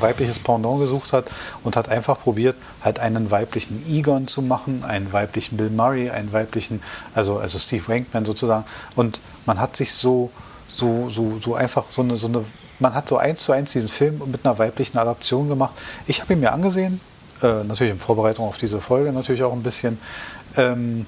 weibliches 0.00 0.38
Pendant 0.38 0.80
gesucht 0.80 1.12
hat 1.12 1.30
und 1.62 1.76
hat 1.76 1.88
einfach 1.88 2.18
probiert, 2.18 2.56
halt 2.82 2.98
einen 2.98 3.30
weiblichen 3.30 3.84
Egon 3.88 4.26
zu 4.26 4.42
machen, 4.42 4.84
einen 4.84 5.12
weiblichen 5.12 5.56
Bill 5.56 5.70
Murray, 5.70 6.10
einen 6.10 6.32
weiblichen, 6.32 6.82
also, 7.14 7.38
also 7.38 7.58
Steve 7.58 7.86
Wankman 7.88 8.24
sozusagen 8.24 8.64
und 8.96 9.20
man 9.46 9.60
hat 9.60 9.76
sich 9.76 9.92
so, 9.92 10.30
so, 10.74 11.08
so, 11.08 11.38
so 11.38 11.54
einfach 11.54 11.84
so 11.88 12.02
eine, 12.02 12.16
so 12.16 12.28
eine, 12.28 12.44
man 12.78 12.94
hat 12.94 13.08
so 13.08 13.16
eins 13.16 13.44
zu 13.44 13.52
eins 13.52 13.72
diesen 13.72 13.88
Film 13.88 14.20
mit 14.26 14.44
einer 14.44 14.58
weiblichen 14.58 14.98
Adaption 14.98 15.48
gemacht. 15.48 15.74
Ich 16.06 16.20
habe 16.20 16.32
ihn 16.32 16.40
mir 16.40 16.52
angesehen, 16.52 17.00
äh, 17.42 17.64
natürlich 17.64 17.92
in 17.92 17.98
Vorbereitung 17.98 18.46
auf 18.46 18.58
diese 18.58 18.80
Folge 18.80 19.12
natürlich 19.12 19.42
auch 19.42 19.52
ein 19.52 19.62
bisschen. 19.62 19.98
Ähm, 20.56 21.06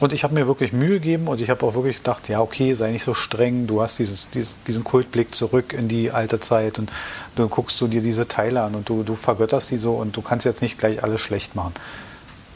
und 0.00 0.12
ich 0.12 0.24
habe 0.24 0.34
mir 0.34 0.46
wirklich 0.46 0.72
Mühe 0.72 1.00
gegeben 1.00 1.28
und 1.28 1.40
ich 1.40 1.50
habe 1.50 1.64
auch 1.64 1.74
wirklich 1.74 1.98
gedacht, 1.98 2.28
ja, 2.28 2.40
okay, 2.40 2.74
sei 2.74 2.90
nicht 2.90 3.04
so 3.04 3.14
streng, 3.14 3.66
du 3.66 3.80
hast 3.80 3.98
dieses, 3.98 4.28
dieses, 4.30 4.58
diesen 4.66 4.82
Kultblick 4.82 5.34
zurück 5.34 5.72
in 5.72 5.86
die 5.86 6.10
alte 6.10 6.40
Zeit 6.40 6.78
und 6.78 6.90
dann 7.36 7.48
guckst 7.48 7.80
du 7.80 7.86
dir 7.86 8.02
diese 8.02 8.26
Teile 8.26 8.62
an 8.62 8.74
und 8.74 8.88
du, 8.88 9.04
du 9.04 9.14
vergötterst 9.14 9.70
die 9.70 9.78
so 9.78 9.94
und 9.94 10.16
du 10.16 10.22
kannst 10.22 10.46
jetzt 10.46 10.62
nicht 10.62 10.78
gleich 10.78 11.02
alles 11.04 11.20
schlecht 11.20 11.54
machen. 11.54 11.74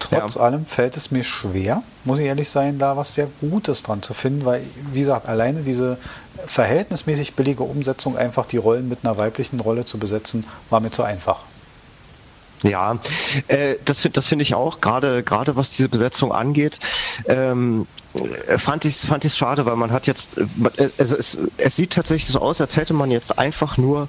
Trotz 0.01 0.35
ja. 0.35 0.41
allem 0.43 0.65
fällt 0.65 0.97
es 0.97 1.11
mir 1.11 1.25
schwer, 1.25 1.83
muss 2.05 2.19
ich 2.19 2.27
ehrlich 2.27 2.49
sein, 2.49 2.79
da 2.79 2.97
was 2.97 3.15
sehr 3.15 3.29
Gutes 3.41 3.83
dran 3.83 4.03
zu 4.03 4.15
finden, 4.15 4.45
weil, 4.45 4.63
wie 4.93 5.01
gesagt, 5.01 5.29
alleine 5.29 5.63
diese 5.63 5.99
verhältnismäßig 6.47 7.35
billige 7.35 7.65
Umsetzung, 7.65 8.17
einfach 8.17 8.47
die 8.47 8.59
Rollen 8.59 8.89
mit 8.89 9.01
einer 9.03 9.17
weiblichen 9.17 9.61
Rolle 9.61 9.85
zu 9.85 9.99
besetzen, 9.99 10.47
war 10.71 10.81
mir 10.81 10.91
zu 10.91 11.03
einfach. 11.03 11.45
Ja, 12.63 12.99
äh, 13.47 13.77
das, 13.85 14.09
das 14.13 14.27
finde 14.27 14.43
ich 14.43 14.55
auch, 14.55 14.81
gerade 14.81 15.23
gerade 15.23 15.57
was 15.57 15.71
diese 15.71 15.89
Besetzung 15.89 16.33
angeht. 16.33 16.79
Ähm, 17.27 17.87
fand 18.57 18.85
ich 18.85 18.97
fand 18.97 19.25
ich 19.25 19.35
schade, 19.35 19.65
weil 19.67 19.77
man 19.77 19.93
hat 19.93 20.07
jetzt, 20.07 20.39
äh, 20.39 20.91
also 20.99 21.17
es, 21.17 21.47
es 21.57 21.77
sieht 21.77 21.93
tatsächlich 21.93 22.33
so 22.33 22.41
aus, 22.41 22.61
als 22.61 22.77
hätte 22.77 22.95
man 22.95 23.11
jetzt 23.11 23.39
einfach 23.39 23.77
nur 23.77 24.09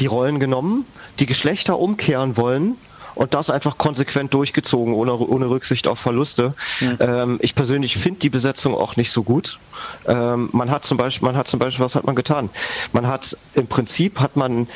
die 0.00 0.06
Rollen 0.06 0.38
genommen, 0.38 0.86
die 1.18 1.26
Geschlechter 1.26 1.78
umkehren 1.78 2.36
wollen 2.36 2.76
und 3.14 3.34
das 3.34 3.50
einfach 3.50 3.78
konsequent 3.78 4.34
durchgezogen, 4.34 4.94
ohne, 4.94 5.14
ohne 5.14 5.48
Rücksicht 5.48 5.88
auf 5.88 5.98
Verluste. 5.98 6.54
Mhm. 6.80 6.98
Ähm, 7.00 7.38
ich 7.40 7.54
persönlich 7.54 7.96
finde 7.96 8.20
die 8.20 8.30
Besetzung 8.30 8.74
auch 8.74 8.96
nicht 8.96 9.10
so 9.10 9.22
gut. 9.22 9.58
Ähm, 10.06 10.48
man 10.52 10.70
hat 10.70 10.84
zum 10.84 10.96
Beispiel, 10.96 11.26
man 11.26 11.36
hat 11.36 11.48
zum 11.48 11.60
Beispiel, 11.60 11.84
was 11.84 11.94
hat 11.94 12.04
man 12.04 12.14
getan? 12.14 12.50
Man 12.92 13.06
hat 13.06 13.36
im 13.54 13.66
Prinzip 13.66 14.20
hat 14.20 14.36
man 14.36 14.68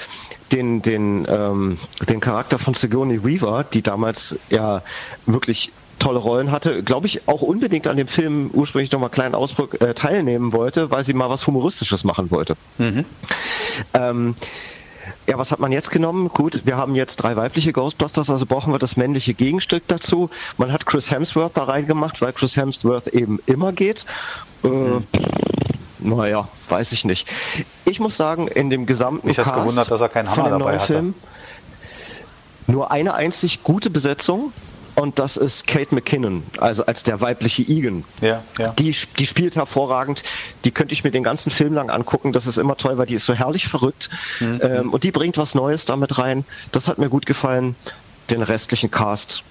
den, 0.52 0.82
den, 0.82 1.26
ähm, 1.28 1.78
den 2.08 2.20
Charakter 2.20 2.58
von 2.58 2.74
Sigourney 2.74 3.24
Weaver, 3.24 3.64
die 3.64 3.82
damals 3.82 4.38
ja 4.50 4.82
wirklich 5.26 5.72
tolle 5.98 6.18
Rollen 6.18 6.50
hatte, 6.52 6.82
glaube 6.82 7.06
ich, 7.06 7.26
auch 7.26 7.42
unbedingt 7.42 7.88
an 7.88 7.96
dem 7.96 8.08
Film 8.08 8.50
ursprünglich 8.52 8.92
nochmal 8.92 9.10
kleinen 9.10 9.34
Ausdruck 9.34 9.80
äh, 9.80 9.94
teilnehmen 9.94 10.52
wollte, 10.52 10.90
weil 10.90 11.02
sie 11.02 11.12
mal 11.12 11.28
was 11.28 11.46
Humoristisches 11.46 12.04
machen 12.04 12.30
wollte. 12.30 12.56
Mhm. 12.78 13.04
Ähm, 13.94 14.34
ja, 15.26 15.38
was 15.38 15.52
hat 15.52 15.60
man 15.60 15.72
jetzt 15.72 15.90
genommen? 15.90 16.28
Gut, 16.28 16.62
wir 16.64 16.76
haben 16.76 16.94
jetzt 16.94 17.16
drei 17.16 17.36
weibliche 17.36 17.72
Ghostbusters, 17.72 18.30
also 18.30 18.46
brauchen 18.46 18.72
wir 18.72 18.78
das 18.78 18.96
männliche 18.96 19.34
Gegenstück 19.34 19.82
dazu. 19.88 20.30
Man 20.56 20.72
hat 20.72 20.86
Chris 20.86 21.10
Hemsworth 21.10 21.56
da 21.56 21.64
reingemacht, 21.64 22.20
weil 22.22 22.32
Chris 22.32 22.56
Hemsworth 22.56 23.08
eben 23.08 23.38
immer 23.46 23.72
geht. 23.72 24.04
Äh, 24.64 24.68
naja, 26.00 26.48
weiß 26.68 26.92
ich 26.92 27.04
nicht. 27.04 27.30
Ich 27.84 28.00
muss 28.00 28.16
sagen, 28.16 28.48
in 28.48 28.70
dem 28.70 28.86
gesamten 28.86 29.28
Ich 29.28 29.38
habe 29.38 29.60
gewundert, 29.60 29.90
dass 29.90 30.00
er 30.00 30.08
keinen 30.08 30.30
Hammer 30.30 30.50
dabei 30.50 30.78
hatte. 30.78 30.86
Film, 30.86 31.14
nur 32.66 32.90
eine 32.90 33.14
einzig 33.14 33.62
gute 33.62 33.90
Besetzung, 33.90 34.52
und 34.98 35.18
das 35.20 35.36
ist 35.36 35.66
Kate 35.66 35.94
McKinnon, 35.94 36.42
also 36.58 36.84
als 36.86 37.04
der 37.04 37.20
weibliche 37.20 37.62
Egan. 37.62 38.04
Ja, 38.20 38.42
ja. 38.58 38.70
Die, 38.78 38.94
die 39.18 39.26
spielt 39.26 39.54
hervorragend. 39.54 40.24
Die 40.64 40.72
könnte 40.72 40.92
ich 40.92 41.04
mir 41.04 41.12
den 41.12 41.22
ganzen 41.22 41.50
Film 41.50 41.74
lang 41.74 41.88
angucken. 41.88 42.32
Das 42.32 42.46
ist 42.48 42.58
immer 42.58 42.76
toll, 42.76 42.98
weil 42.98 43.06
die 43.06 43.14
ist 43.14 43.24
so 43.24 43.32
herrlich 43.32 43.68
verrückt. 43.68 44.10
Mhm. 44.40 44.60
Ähm, 44.60 44.92
und 44.92 45.04
die 45.04 45.12
bringt 45.12 45.38
was 45.38 45.54
Neues 45.54 45.84
damit 45.84 46.18
rein. 46.18 46.44
Das 46.72 46.88
hat 46.88 46.98
mir 46.98 47.08
gut 47.08 47.26
gefallen. 47.26 47.76
Den 48.30 48.42
restlichen 48.42 48.90
Cast 48.90 49.44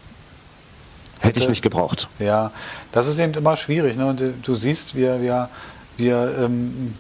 hätte 1.19 1.39
ich 1.39 1.47
nicht 1.47 1.61
gebraucht. 1.61 2.09
Ja, 2.19 2.51
das 2.91 3.07
ist 3.07 3.17
eben 3.17 3.33
immer 3.33 3.55
schwierig. 3.55 3.95
Ne? 3.95 4.05
Und 4.05 4.21
du 4.43 4.55
siehst, 4.55 4.95
wir, 4.95 5.21
wir, 5.21 5.49
wir 5.95 6.35
ähm, 6.39 6.93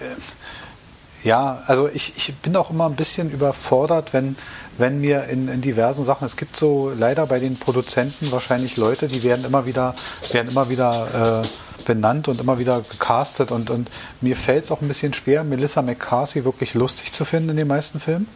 äh, 0.00 1.26
ja, 1.26 1.62
also 1.66 1.88
ich, 1.88 2.16
ich 2.16 2.34
bin 2.36 2.56
auch 2.56 2.70
immer 2.70 2.86
ein 2.86 2.96
bisschen 2.96 3.30
überfordert, 3.30 4.12
wenn, 4.12 4.36
wenn 4.80 5.02
wir 5.02 5.24
in, 5.24 5.48
in 5.48 5.60
diversen 5.60 6.04
Sachen, 6.04 6.24
es 6.24 6.36
gibt 6.36 6.56
so 6.56 6.90
leider 6.96 7.26
bei 7.26 7.38
den 7.38 7.56
Produzenten 7.56 8.32
wahrscheinlich 8.32 8.76
Leute, 8.78 9.08
die 9.08 9.22
werden 9.22 9.44
immer 9.44 9.66
wieder, 9.66 9.94
werden 10.32 10.50
immer 10.50 10.70
wieder 10.70 11.42
äh, 11.42 11.84
benannt 11.84 12.28
und 12.28 12.40
immer 12.40 12.58
wieder 12.58 12.80
gecastet 12.80 13.52
und, 13.52 13.68
und 13.68 13.90
mir 14.20 14.36
fällt 14.36 14.64
es 14.64 14.72
auch 14.72 14.80
ein 14.80 14.88
bisschen 14.88 15.12
schwer, 15.12 15.44
Melissa 15.44 15.82
McCarthy 15.82 16.44
wirklich 16.44 16.74
lustig 16.74 17.12
zu 17.12 17.24
finden 17.24 17.50
in 17.50 17.56
den 17.56 17.68
meisten 17.68 18.00
Filmen. 18.00 18.26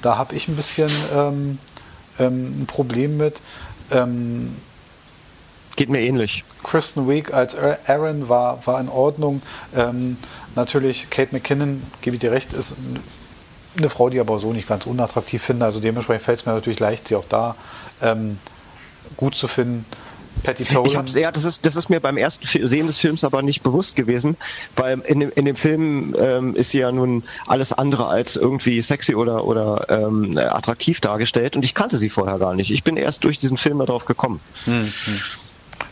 Da 0.00 0.16
habe 0.16 0.34
ich 0.34 0.48
ein 0.48 0.56
bisschen 0.56 0.90
ähm, 1.14 1.58
ähm, 2.18 2.62
ein 2.62 2.66
Problem 2.66 3.16
mit. 3.16 3.42
Ähm, 3.90 4.56
Geht 5.76 5.88
mir 5.88 6.00
ähnlich. 6.00 6.44
Kristen 6.62 7.08
Wiig 7.08 7.32
als 7.32 7.56
Aaron 7.86 8.28
war, 8.28 8.66
war 8.66 8.80
in 8.80 8.88
Ordnung. 8.88 9.40
Ähm, 9.74 10.16
natürlich 10.54 11.10
Kate 11.10 11.32
McKinnon, 11.32 11.82
gebe 12.02 12.16
ich 12.16 12.20
dir 12.20 12.32
recht, 12.32 12.52
ist 12.52 12.74
eine 13.76 13.90
Frau, 13.90 14.10
die 14.10 14.20
aber 14.20 14.38
so 14.38 14.52
nicht 14.52 14.68
ganz 14.68 14.86
unattraktiv 14.86 15.42
finde. 15.42 15.64
Also 15.64 15.80
dementsprechend 15.80 16.24
fällt 16.24 16.40
es 16.40 16.46
mir 16.46 16.52
natürlich 16.52 16.80
leicht, 16.80 17.08
sie 17.08 17.16
auch 17.16 17.24
da 17.28 17.54
ähm, 18.02 18.38
gut 19.16 19.34
zu 19.34 19.48
finden. 19.48 19.84
Patty 20.42 20.62
Ich 20.62 20.96
hab's, 20.96 21.14
ja, 21.14 21.30
das 21.30 21.44
ist, 21.44 21.66
das 21.66 21.76
ist 21.76 21.90
mir 21.90 22.00
beim 22.00 22.16
ersten 22.16 22.46
Sehen 22.46 22.86
des 22.86 22.98
Films 22.98 23.24
aber 23.24 23.42
nicht 23.42 23.62
bewusst 23.62 23.96
gewesen, 23.96 24.36
weil 24.76 25.00
in 25.00 25.20
dem, 25.20 25.32
in 25.34 25.44
dem 25.44 25.56
Film 25.56 26.16
ähm, 26.18 26.54
ist 26.54 26.70
sie 26.70 26.78
ja 26.78 26.92
nun 26.92 27.24
alles 27.46 27.72
andere 27.72 28.06
als 28.06 28.36
irgendwie 28.36 28.80
sexy 28.80 29.14
oder, 29.14 29.44
oder 29.44 29.86
ähm, 29.90 30.38
attraktiv 30.38 31.00
dargestellt 31.00 31.56
und 31.56 31.64
ich 31.64 31.74
kannte 31.74 31.98
sie 31.98 32.08
vorher 32.08 32.38
gar 32.38 32.54
nicht. 32.54 32.70
Ich 32.70 32.84
bin 32.84 32.96
erst 32.96 33.24
durch 33.24 33.38
diesen 33.38 33.56
Film 33.56 33.78
darauf 33.80 34.06
gekommen. 34.06 34.40
Hm, 34.64 34.82
hm. 34.82 35.20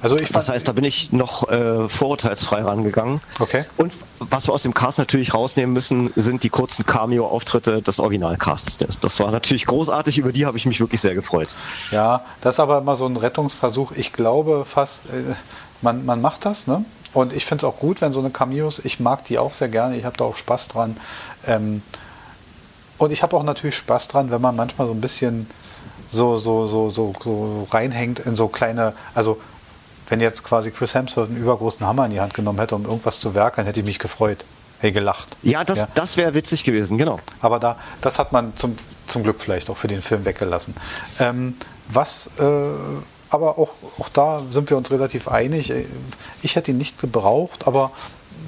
Also 0.01 0.16
ich 0.16 0.30
das 0.30 0.49
heißt, 0.49 0.68
da 0.68 0.72
bin 0.72 0.84
ich 0.84 1.12
noch 1.12 1.49
äh, 1.49 1.88
vorurteilsfrei 1.88 2.62
rangegangen. 2.62 3.20
Okay. 3.38 3.64
Und 3.76 3.94
was 4.20 4.49
wir 4.49 4.55
aus 4.55 4.62
dem 4.62 4.74
Cast 4.74 4.99
natürlich 4.99 5.34
rausnehmen 5.34 5.72
müssen, 5.72 6.12
sind 6.14 6.42
die 6.44 6.51
kurzen 6.51 6.86
Cameo-Auftritte 6.86 7.82
des 7.82 7.99
Originalcasts. 7.99 8.78
Das 9.01 9.20
war 9.20 9.30
natürlich 9.30 9.66
großartig, 9.66 10.18
über 10.18 10.32
die 10.32 10.46
habe 10.46 10.57
ich 10.57 10.66
mich 10.66 10.80
wirklich 10.80 11.01
sehr 11.01 11.14
gefreut. 11.14 11.55
Ja, 11.90 12.24
das 12.40 12.57
ist 12.57 12.61
aber 12.61 12.78
immer 12.78 12.96
so 12.96 13.07
ein 13.07 13.16
Rettungsversuch. 13.16 13.92
Ich 13.92 14.12
glaube 14.12 14.64
fast, 14.64 15.07
äh, 15.07 15.34
man, 15.82 16.05
man 16.05 16.20
macht 16.20 16.44
das, 16.44 16.66
ne? 16.66 16.84
Und 17.14 17.32
ich 17.32 17.46
finde 17.46 17.66
es 17.66 17.72
auch 17.72 17.78
gut, 17.78 18.01
wenn 18.01 18.12
so 18.12 18.20
eine 18.20 18.30
Cameos, 18.30 18.80
ich 18.84 19.01
mag 19.01 19.24
die 19.24 19.38
auch 19.38 19.55
sehr 19.55 19.68
gerne, 19.68 19.96
ich 19.96 20.05
habe 20.05 20.16
da 20.16 20.24
auch 20.24 20.36
Spaß 20.36 20.68
dran. 20.68 20.96
Ähm, 21.46 21.82
und 22.99 23.12
ich 23.12 23.22
habe 23.22 23.36
auch 23.36 23.44
natürlich 23.44 23.76
Spaß 23.76 24.09
dran, 24.09 24.30
wenn 24.30 24.42
man 24.42 24.57
manchmal 24.57 24.86
so 24.86 24.92
ein 24.92 25.01
bisschen 25.01 25.49
so, 26.11 26.36
so, 26.36 26.66
so, 26.66 26.90
so, 26.90 27.12
so 27.22 27.66
reinhängt 27.70 28.20
in 28.20 28.36
so 28.36 28.49
kleine, 28.49 28.92
also 29.14 29.38
wenn 30.09 30.20
jetzt 30.20 30.44
quasi 30.44 30.70
Chris 30.70 30.94
Hemsworth 30.94 31.28
einen 31.28 31.38
übergroßen 31.38 31.86
Hammer 31.86 32.06
in 32.06 32.12
die 32.12 32.20
Hand 32.20 32.34
genommen 32.34 32.59
hätte, 32.59 32.74
um 32.74 32.84
irgendwas 32.84 33.20
zu 33.20 33.34
werkeln, 33.34 33.66
hätte 33.66 33.80
ich 33.80 33.86
mich 33.86 33.98
gefreut. 33.98 34.44
Hey, 34.80 34.92
gelacht. 34.92 35.36
Ja, 35.42 35.64
das, 35.64 35.80
ja. 35.80 35.88
das 35.94 36.16
wäre 36.16 36.34
witzig 36.34 36.62
gewesen, 36.62 36.98
genau. 36.98 37.18
Aber 37.40 37.59
da, 37.59 37.76
das 38.00 38.20
hat 38.20 38.30
man 38.30 38.56
zum, 38.56 38.76
zum 39.09 39.24
Glück 39.24 39.40
vielleicht 39.40 39.70
auch 39.70 39.76
für 39.76 39.88
den 39.88 40.02
Film 40.02 40.24
weggelassen. 40.24 40.74
Ähm, 41.18 41.56
was, 41.88 42.30
äh, 42.38 42.42
aber 43.28 43.59
auch, 43.59 43.72
auch 43.98 44.09
da 44.09 44.42
sind 44.50 44.70
wir 44.70 44.76
uns 44.76 44.92
relativ 44.92 45.26
einig. 45.26 45.72
Ich 46.42 46.54
hätte 46.54 46.70
ihn 46.70 46.76
nicht 46.76 47.00
gebraucht, 47.00 47.66
aber 47.66 47.90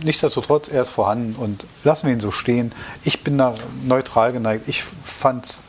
nichtsdestotrotz, 0.05 0.69
er 0.69 0.83
ist 0.83 0.91
vorhanden 0.91 1.35
und 1.35 1.67
lassen 1.83 2.07
wir 2.07 2.15
ihn 2.15 2.21
so 2.21 2.31
stehen. 2.31 2.73
Ich 3.03 3.25
bin 3.25 3.37
da 3.37 3.55
neutral 3.85 4.33
geneigt. 4.33 4.65
Ich 4.69 4.83
fand, 4.83 5.61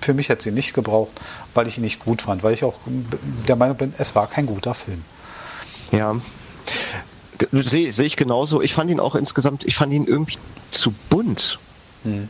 für 0.00 0.14
mich 0.14 0.28
hätte 0.28 0.44
sie 0.44 0.52
nicht 0.52 0.74
gebraucht, 0.74 1.20
weil 1.54 1.66
ich 1.66 1.78
ihn 1.78 1.84
nicht 1.84 2.00
gut 2.00 2.22
fand, 2.22 2.42
weil 2.42 2.54
ich 2.54 2.64
auch 2.64 2.78
der 3.48 3.56
Meinung 3.56 3.76
bin, 3.76 3.94
es 3.98 4.14
war 4.14 4.26
kein 4.26 4.46
guter 4.46 4.74
Film. 4.74 5.04
Ja. 5.92 6.16
Sehe 7.52 7.92
seh 7.92 8.04
ich 8.04 8.16
genauso. 8.16 8.62
Ich 8.62 8.72
fand 8.72 8.90
ihn 8.90 9.00
auch 9.00 9.14
insgesamt, 9.14 9.64
ich 9.64 9.76
fand 9.76 9.92
ihn 9.92 10.06
irgendwie 10.06 10.38
zu 10.70 10.94
bunt. 11.10 11.58
Hm. 12.04 12.28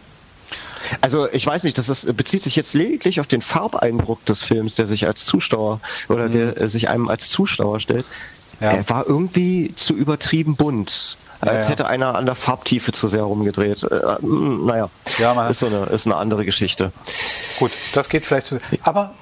Also 1.00 1.28
ich 1.32 1.46
weiß 1.46 1.64
nicht, 1.64 1.78
das 1.78 1.88
ist, 1.88 2.16
bezieht 2.16 2.42
sich 2.42 2.56
jetzt 2.56 2.74
lediglich 2.74 3.20
auf 3.20 3.26
den 3.26 3.42
Farbeindruck 3.42 4.24
des 4.24 4.42
Films, 4.42 4.76
der 4.76 4.86
sich 4.86 5.06
als 5.06 5.24
Zuschauer 5.24 5.80
oder 6.08 6.28
mhm. 6.28 6.32
der 6.32 6.68
sich 6.68 6.88
einem 6.88 7.08
als 7.08 7.28
Zuschauer 7.30 7.80
stellt. 7.80 8.06
Ja. 8.60 8.72
Er 8.72 8.88
war 8.88 9.06
irgendwie 9.06 9.74
zu 9.74 9.94
übertrieben 9.94 10.56
bunt. 10.56 11.18
Als 11.40 11.66
ja, 11.66 11.72
hätte 11.72 11.86
einer 11.86 12.14
an 12.14 12.26
der 12.26 12.34
Farbtiefe 12.34 12.92
zu 12.92 13.08
sehr 13.08 13.22
rumgedreht. 13.22 13.82
Äh, 13.84 14.16
hm, 14.20 14.66
naja, 14.66 14.88
ja, 15.18 15.48
ist, 15.48 15.60
so 15.60 15.66
eine, 15.66 15.84
ist 15.86 16.06
eine 16.06 16.16
andere 16.16 16.44
Geschichte. 16.44 16.92
Gut, 17.58 17.70
das 17.94 18.08
geht 18.08 18.24
vielleicht 18.26 18.46
zu. 18.46 18.58
Aber 18.82 19.14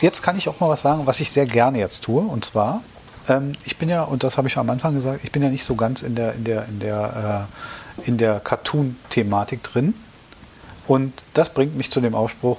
jetzt 0.00 0.22
kann 0.22 0.36
ich 0.36 0.48
auch 0.48 0.60
mal 0.60 0.68
was 0.68 0.82
sagen, 0.82 1.06
was 1.06 1.20
ich 1.20 1.30
sehr 1.30 1.46
gerne 1.46 1.78
jetzt 1.78 2.04
tue. 2.04 2.22
Und 2.22 2.44
zwar, 2.44 2.82
ähm, 3.28 3.52
ich 3.64 3.78
bin 3.78 3.88
ja, 3.88 4.02
und 4.02 4.24
das 4.24 4.36
habe 4.36 4.48
ich 4.48 4.56
am 4.56 4.68
Anfang 4.70 4.94
gesagt, 4.94 5.20
ich 5.24 5.32
bin 5.32 5.42
ja 5.42 5.48
nicht 5.48 5.64
so 5.64 5.74
ganz 5.74 6.02
in 6.02 6.14
der, 6.14 6.34
in 6.34 6.44
der, 6.44 6.66
in 6.66 6.80
der, 6.80 7.48
äh, 8.04 8.08
in 8.08 8.18
der 8.18 8.40
Cartoon-Thematik 8.40 9.62
drin. 9.62 9.94
Und 10.86 11.12
das 11.32 11.54
bringt 11.54 11.76
mich 11.76 11.90
zu 11.90 12.00
dem 12.00 12.14
Ausspruch, 12.14 12.58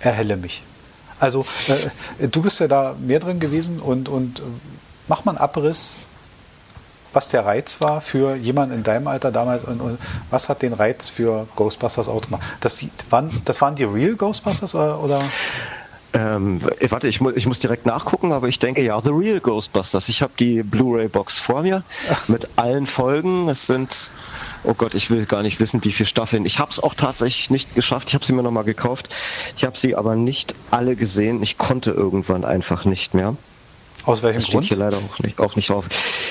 erhelle 0.00 0.36
mich. 0.36 0.62
Also 1.18 1.44
äh, 2.18 2.28
du 2.28 2.42
bist 2.42 2.60
ja 2.60 2.68
da 2.68 2.94
mehr 2.98 3.20
drin 3.20 3.40
gewesen 3.40 3.80
und, 3.80 4.08
und 4.08 4.40
äh, 4.40 4.42
mach 5.08 5.24
mal 5.24 5.32
einen 5.32 5.38
Abriss, 5.38 6.06
was 7.16 7.28
der 7.28 7.44
Reiz 7.44 7.80
war 7.80 8.00
für 8.00 8.36
jemanden 8.36 8.76
in 8.76 8.82
deinem 8.82 9.08
Alter 9.08 9.32
damals 9.32 9.64
und, 9.64 9.80
und 9.80 9.98
was 10.30 10.48
hat 10.48 10.62
den 10.62 10.74
Reiz 10.74 11.08
für 11.08 11.48
Ghostbusters 11.56 12.08
auch 12.08 12.20
gemacht? 12.20 12.42
Das, 12.60 12.76
die, 12.76 12.90
waren, 13.10 13.30
das 13.46 13.60
waren 13.60 13.74
die 13.74 13.84
Real 13.84 14.14
Ghostbusters 14.14 14.74
oder? 14.74 15.02
oder? 15.02 15.20
Ähm, 16.12 16.60
warte, 16.88 17.08
ich, 17.08 17.20
mu 17.20 17.30
ich 17.30 17.46
muss 17.46 17.58
direkt 17.58 17.84
nachgucken, 17.84 18.32
aber 18.32 18.48
ich 18.48 18.58
denke 18.58 18.82
ja, 18.82 19.00
The 19.00 19.10
Real 19.10 19.40
Ghostbusters. 19.40 20.08
Ich 20.08 20.22
habe 20.22 20.32
die 20.38 20.62
Blu-ray-Box 20.62 21.38
vor 21.38 21.62
mir 21.62 21.82
mit 22.28 22.48
allen 22.56 22.86
Folgen. 22.86 23.48
Es 23.48 23.66
sind 23.66 24.10
oh 24.64 24.74
Gott, 24.74 24.94
ich 24.94 25.10
will 25.10 25.26
gar 25.26 25.42
nicht 25.42 25.60
wissen, 25.60 25.82
wie 25.84 25.92
viele 25.92 26.06
Staffeln. 26.06 26.44
Ich 26.44 26.58
habe 26.58 26.70
es 26.70 26.80
auch 26.80 26.94
tatsächlich 26.94 27.50
nicht 27.50 27.74
geschafft. 27.74 28.08
Ich 28.08 28.14
habe 28.14 28.24
sie 28.24 28.32
mir 28.32 28.42
nochmal 28.42 28.64
gekauft. 28.64 29.14
Ich 29.56 29.64
habe 29.64 29.78
sie 29.78 29.94
aber 29.94 30.16
nicht 30.16 30.54
alle 30.70 30.96
gesehen. 30.96 31.42
Ich 31.42 31.58
konnte 31.58 31.90
irgendwann 31.92 32.44
einfach 32.44 32.84
nicht 32.84 33.14
mehr. 33.14 33.36
Aus 34.06 34.22
welchem 34.22 34.36
das 34.36 34.44
steht 34.44 34.52
Grund? 34.54 34.68
hier 34.68 34.76
leider 34.78 34.96
auch 34.96 35.18
nicht, 35.18 35.38
auch 35.38 35.56
nicht 35.56 35.68
drauf. 35.68 35.88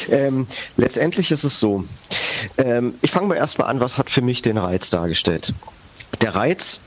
Ähm, 0.10 0.48
letztendlich 0.78 1.32
ist 1.32 1.44
es 1.44 1.60
so. 1.60 1.84
Ähm, 2.58 2.96
ich 3.02 3.12
fange 3.12 3.28
mal 3.28 3.36
erstmal 3.36 3.70
an, 3.70 3.80
was 3.80 3.98
hat 3.98 4.10
für 4.10 4.22
mich 4.22 4.42
den 4.42 4.58
Reiz 4.58 4.90
dargestellt? 4.90 5.54
Der 6.22 6.34
Reiz 6.34 6.82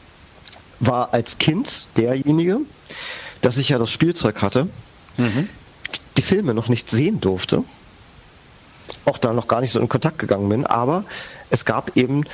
war 0.80 1.12
als 1.12 1.39
Kind 1.39 1.89
derjenige, 1.97 2.61
dass 3.43 3.59
ich 3.59 3.68
ja 3.68 3.78
das 3.78 3.91
Spielzeug 3.91 4.43
hatte, 4.43 4.68
mhm. 5.16 5.49
die 6.16 6.22
Filme 6.22 6.55
noch 6.55 6.68
nicht 6.68 6.91
sehen 6.91 7.20
durfte 7.20 7.64
auch 9.05 9.18
da 9.18 9.32
noch 9.32 9.49
gar 9.49 9.61
nicht 9.61 9.72
so 9.72 9.80
in 9.80 9.89
Kontakt 9.89 10.18
gegangen 10.18 10.49
bin, 10.49 10.66
aber 10.66 11.05
es 11.51 11.64
gab 11.64 11.97
eben 11.97 12.24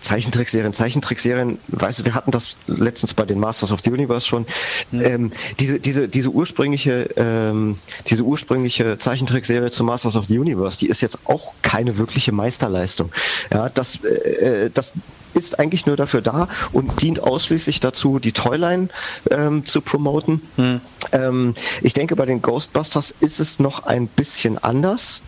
Zeichentrickserien, 0.00 0.72
Zeichentrickserien, 0.72 1.58
weißt 1.68 2.00
du, 2.00 2.04
wir 2.04 2.14
hatten 2.14 2.30
das 2.30 2.56
letztens 2.66 3.14
bei 3.14 3.24
den 3.24 3.38
Masters 3.38 3.72
of 3.72 3.80
the 3.80 3.90
Universe 3.90 4.26
schon. 4.26 4.46
Mhm. 4.90 5.00
Ähm, 5.02 5.32
diese, 5.58 5.80
diese, 5.80 6.08
diese 6.08 6.30
ursprüngliche, 6.30 7.10
ähm, 7.16 7.76
diese 8.06 8.22
ursprüngliche 8.22 8.98
Zeichentrickserie 8.98 9.70
zu 9.70 9.84
Masters 9.84 10.16
of 10.16 10.26
the 10.26 10.38
Universe, 10.38 10.78
die 10.78 10.88
ist 10.88 11.02
jetzt 11.02 11.26
auch 11.26 11.54
keine 11.62 11.98
wirkliche 11.98 12.32
Meisterleistung. 12.32 13.12
Ja, 13.52 13.68
das, 13.68 14.02
äh, 14.04 14.70
das 14.72 14.94
ist 15.34 15.58
eigentlich 15.58 15.86
nur 15.86 15.96
dafür 15.96 16.22
da 16.22 16.48
und 16.72 17.02
dient 17.02 17.22
ausschließlich 17.22 17.80
dazu, 17.80 18.18
die 18.18 18.32
Toyline 18.32 18.88
ähm, 19.30 19.64
zu 19.66 19.80
promoten. 19.80 20.42
Hm. 20.56 20.80
Ähm, 21.12 21.54
ich 21.82 21.94
denke, 21.94 22.16
bei 22.16 22.26
den 22.26 22.42
Ghostbusters 22.42 23.14
ist 23.20 23.40
es 23.40 23.58
noch 23.58 23.84
ein 23.84 24.06
bisschen 24.06 24.58
anders, 24.58 25.22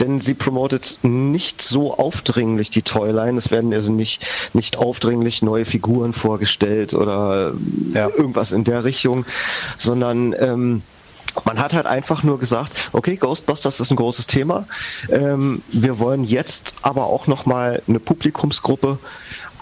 denn 0.00 0.20
sie 0.20 0.34
promotet 0.34 0.98
nicht 1.02 1.62
so 1.62 1.96
aufdringlich 1.96 2.70
die 2.70 2.82
Toyline. 2.82 3.38
Es 3.38 3.50
werden 3.50 3.72
also 3.72 3.92
nicht, 3.92 4.26
nicht 4.54 4.78
aufdringlich 4.78 5.42
neue 5.42 5.64
Figuren 5.64 6.12
vorgestellt 6.12 6.94
oder 6.94 7.52
ja. 7.92 8.08
irgendwas 8.08 8.52
in 8.52 8.64
der 8.64 8.84
Richtung, 8.84 9.24
sondern 9.78 10.34
ähm, 10.38 10.82
man 11.44 11.58
hat 11.58 11.74
halt 11.74 11.86
einfach 11.86 12.22
nur 12.22 12.38
gesagt, 12.38 12.90
okay, 12.92 13.16
Ghostbusters 13.16 13.80
ist 13.80 13.90
ein 13.90 13.96
großes 13.96 14.26
Thema. 14.26 14.66
Ähm, 15.10 15.62
wir 15.68 15.98
wollen 15.98 16.24
jetzt 16.24 16.74
aber 16.82 17.06
auch 17.06 17.26
nochmal 17.26 17.82
eine 17.86 18.00
Publikumsgruppe 18.00 18.98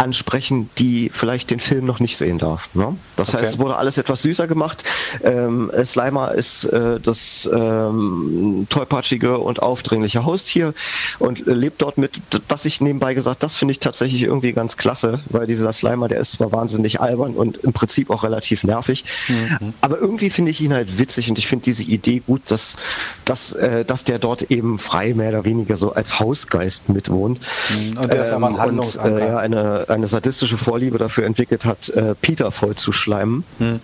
ansprechen, 0.02 0.68
die 0.78 1.10
vielleicht 1.12 1.50
den 1.50 1.60
Film 1.60 1.86
noch 1.86 2.00
nicht 2.00 2.16
sehen 2.16 2.38
darf. 2.38 2.74
Ne? 2.74 2.96
Das 3.16 3.30
okay. 3.30 3.38
heißt, 3.38 3.54
es 3.54 3.58
wurde 3.58 3.76
alles 3.76 3.98
etwas 3.98 4.22
süßer 4.22 4.48
gemacht. 4.48 4.84
Ähm, 5.22 5.70
Slimer 5.84 6.32
ist 6.32 6.64
äh, 6.64 6.98
das 7.00 7.48
ähm, 7.52 8.66
tollpatschige 8.68 9.38
und 9.38 9.62
aufdringliche 9.62 10.24
Haustier 10.24 10.74
und 11.18 11.46
äh, 11.46 11.52
lebt 11.52 11.82
dort 11.82 11.98
mit, 11.98 12.20
was 12.48 12.64
ich 12.64 12.80
nebenbei 12.80 13.14
gesagt, 13.14 13.42
das 13.42 13.56
finde 13.56 13.72
ich 13.72 13.78
tatsächlich 13.78 14.22
irgendwie 14.22 14.52
ganz 14.52 14.76
klasse, 14.76 15.20
weil 15.26 15.46
dieser 15.46 15.72
Slimer, 15.72 16.08
der 16.08 16.18
ist 16.18 16.32
zwar 16.32 16.52
wahnsinnig 16.52 17.00
albern 17.00 17.34
und 17.34 17.58
im 17.58 17.72
Prinzip 17.72 18.10
auch 18.10 18.24
relativ 18.24 18.64
nervig, 18.64 19.04
mhm. 19.28 19.74
aber 19.80 19.98
irgendwie 19.98 20.30
finde 20.30 20.50
ich 20.50 20.60
ihn 20.60 20.72
halt 20.72 20.98
witzig 20.98 21.30
und 21.30 21.38
ich 21.38 21.46
finde 21.46 21.61
diese 21.66 21.84
Idee 21.84 22.20
gut, 22.20 22.50
dass, 22.50 22.76
dass, 23.24 23.52
äh, 23.52 23.84
dass 23.84 24.04
der 24.04 24.18
dort 24.18 24.42
eben 24.50 24.78
frei 24.78 25.14
mehr 25.14 25.30
oder 25.30 25.44
weniger 25.44 25.76
so 25.76 25.92
als 25.92 26.20
Hausgeist 26.20 26.88
mitwohnt. 26.88 27.40
Mhm. 27.70 27.98
Und 27.98 28.12
der 28.12 28.20
ist 28.20 28.32
aber 28.32 28.48
ein 28.48 28.68
ähm, 28.68 28.78
und, 28.78 28.96
äh, 28.96 29.26
ja, 29.26 29.38
eine, 29.38 29.86
eine 29.88 30.06
sadistische 30.06 30.58
Vorliebe 30.58 30.98
dafür 30.98 31.26
entwickelt 31.26 31.64
hat, 31.64 31.88
äh, 31.90 32.14
Peter 32.20 32.52
vollzuschleimen. 32.52 33.44
Hm. 33.58 33.80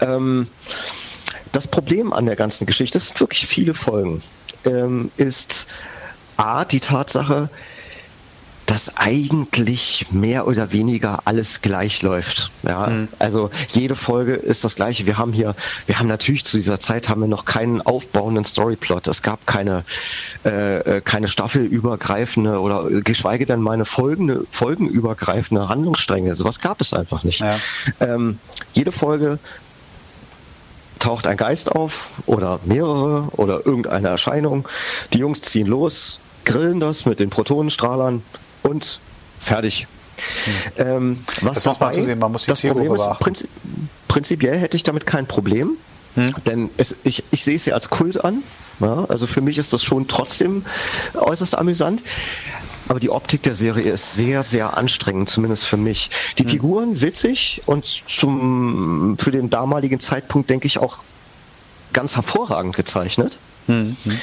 Ähm, 0.00 0.46
das 1.52 1.68
Problem 1.68 2.12
an 2.12 2.26
der 2.26 2.36
ganzen 2.36 2.66
Geschichte, 2.66 2.98
das 2.98 3.08
sind 3.08 3.20
wirklich 3.20 3.46
viele 3.46 3.74
Folgen, 3.74 4.20
ähm, 4.64 5.10
ist 5.16 5.66
A, 6.36 6.64
die 6.64 6.80
Tatsache, 6.80 7.50
dass 8.72 8.96
eigentlich 8.96 10.06
mehr 10.12 10.46
oder 10.46 10.72
weniger 10.72 11.20
alles 11.26 11.60
gleich 11.60 12.00
läuft. 12.00 12.50
Ja, 12.62 12.86
mhm. 12.86 13.08
also 13.18 13.50
jede 13.72 13.94
Folge 13.94 14.32
ist 14.32 14.64
das 14.64 14.76
gleiche. 14.76 15.04
Wir 15.04 15.18
haben 15.18 15.34
hier, 15.34 15.54
wir 15.84 15.98
haben 15.98 16.08
natürlich 16.08 16.46
zu 16.46 16.56
dieser 16.56 16.80
Zeit 16.80 17.10
haben 17.10 17.20
wir 17.20 17.28
noch 17.28 17.44
keinen 17.44 17.82
aufbauenden 17.82 18.46
Storyplot. 18.46 19.08
Es 19.08 19.20
gab 19.20 19.46
keine, 19.46 19.84
äh, 20.46 20.78
äh 20.78 21.00
keine 21.02 21.28
staffelübergreifende 21.28 22.58
oder 22.58 22.88
geschweige 23.02 23.44
denn 23.44 23.60
meine 23.60 23.84
folgende, 23.84 24.46
folgenübergreifende 24.50 25.68
Handlungsstränge. 25.68 26.34
Sowas 26.34 26.58
gab 26.58 26.80
es 26.80 26.94
einfach 26.94 27.24
nicht. 27.24 27.40
Ja. 27.40 27.54
Ähm, 28.00 28.38
jede 28.72 28.90
Folge 28.90 29.38
taucht 30.98 31.26
ein 31.26 31.36
Geist 31.36 31.70
auf 31.70 32.22
oder 32.24 32.58
mehrere 32.64 33.28
oder 33.32 33.66
irgendeine 33.66 34.08
Erscheinung. 34.08 34.66
Die 35.12 35.18
Jungs 35.18 35.42
ziehen 35.42 35.66
los, 35.66 36.20
grillen 36.46 36.80
das 36.80 37.04
mit 37.04 37.20
den 37.20 37.28
Protonenstrahlern, 37.28 38.22
und 38.62 39.00
fertig. 39.38 39.86
Hm. 40.76 40.86
Ähm, 40.86 41.24
was 41.40 41.54
das 41.54 41.64
dabei, 41.64 41.92
zu 41.92 42.04
sehen, 42.04 42.18
man 42.18 42.32
muss 42.32 42.44
die 42.44 42.50
das 42.50 42.60
Problem 42.60 42.94
ist, 42.94 43.10
prinzip, 43.18 43.50
prinzipiell 44.08 44.58
hätte 44.58 44.76
ich 44.76 44.82
damit 44.82 45.06
kein 45.06 45.26
Problem, 45.26 45.76
hm. 46.14 46.34
denn 46.46 46.70
es, 46.76 46.96
ich, 47.04 47.24
ich 47.30 47.44
sehe 47.44 47.56
es 47.56 47.64
ja 47.64 47.74
als 47.74 47.90
Kult 47.90 48.24
an. 48.24 48.42
Ja, 48.80 49.04
also 49.08 49.26
für 49.26 49.40
mich 49.40 49.58
ist 49.58 49.72
das 49.72 49.84
schon 49.84 50.08
trotzdem 50.08 50.64
äußerst 51.14 51.56
amüsant. 51.56 52.02
Aber 52.88 52.98
die 52.98 53.10
Optik 53.10 53.42
der 53.44 53.54
Serie 53.54 53.92
ist 53.92 54.16
sehr, 54.16 54.42
sehr 54.42 54.76
anstrengend, 54.76 55.30
zumindest 55.30 55.66
für 55.66 55.76
mich. 55.76 56.10
Die 56.38 56.42
hm. 56.42 56.50
Figuren 56.50 57.00
witzig 57.00 57.62
und 57.66 57.84
zum, 57.84 59.16
für 59.18 59.30
den 59.30 59.50
damaligen 59.50 60.00
Zeitpunkt, 60.00 60.50
denke 60.50 60.66
ich, 60.66 60.78
auch 60.78 61.02
ganz 61.92 62.16
hervorragend 62.16 62.74
gezeichnet. 62.74 63.38
Hm. 63.66 63.96
hm. 64.04 64.18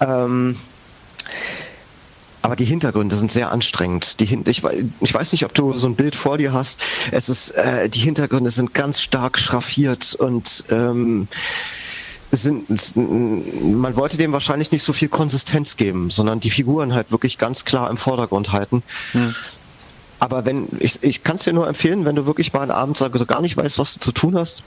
Ähm, 0.00 0.56
aber 2.44 2.56
die 2.56 2.66
Hintergründe 2.66 3.16
sind 3.16 3.32
sehr 3.32 3.50
anstrengend. 3.50 4.20
Die, 4.20 4.24
ich, 4.24 4.62
ich, 5.00 5.14
weiß 5.14 5.32
nicht, 5.32 5.46
ob 5.46 5.54
du 5.54 5.72
so 5.78 5.86
ein 5.86 5.96
Bild 5.96 6.14
vor 6.14 6.36
dir 6.36 6.52
hast. 6.52 6.82
Es 7.10 7.30
ist, 7.30 7.52
äh, 7.52 7.88
die 7.88 8.00
Hintergründe 8.00 8.50
sind 8.50 8.74
ganz 8.74 9.00
stark 9.00 9.38
schraffiert 9.38 10.14
und 10.14 10.64
ähm, 10.68 11.26
sind, 12.32 12.96
man 12.96 13.96
wollte 13.96 14.18
dem 14.18 14.32
wahrscheinlich 14.32 14.70
nicht 14.72 14.82
so 14.82 14.92
viel 14.92 15.08
Konsistenz 15.08 15.78
geben, 15.78 16.10
sondern 16.10 16.38
die 16.38 16.50
Figuren 16.50 16.92
halt 16.92 17.12
wirklich 17.12 17.38
ganz 17.38 17.64
klar 17.64 17.88
im 17.88 17.96
Vordergrund 17.96 18.52
halten. 18.52 18.82
Hm. 19.12 19.34
Aber 20.18 20.44
wenn, 20.44 20.68
ich, 20.80 21.02
ich 21.02 21.24
kann 21.24 21.36
es 21.36 21.44
dir 21.44 21.54
nur 21.54 21.66
empfehlen, 21.66 22.04
wenn 22.04 22.14
du 22.14 22.26
wirklich 22.26 22.52
mal 22.52 22.60
einen 22.60 22.72
Abend 22.72 22.98
so 22.98 23.08
gar 23.08 23.40
nicht 23.40 23.56
weißt, 23.56 23.78
was 23.78 23.94
du 23.94 24.00
zu 24.00 24.12
tun 24.12 24.36
hast, 24.36 24.64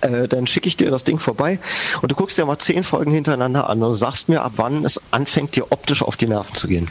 äh, 0.00 0.26
dann 0.26 0.46
schicke 0.46 0.68
ich 0.68 0.78
dir 0.78 0.90
das 0.90 1.04
Ding 1.04 1.18
vorbei 1.18 1.58
und 2.00 2.10
du 2.10 2.16
guckst 2.16 2.38
dir 2.38 2.46
mal 2.46 2.58
zehn 2.58 2.82
Folgen 2.82 3.10
hintereinander 3.10 3.68
an 3.68 3.82
und 3.82 3.92
sagst 3.92 4.30
mir, 4.30 4.40
ab 4.40 4.52
wann 4.56 4.86
es 4.86 5.02
anfängt, 5.10 5.54
dir 5.54 5.70
optisch 5.70 6.00
auf 6.00 6.16
die 6.16 6.26
Nerven 6.26 6.54
zu 6.54 6.66
gehen. 6.66 6.88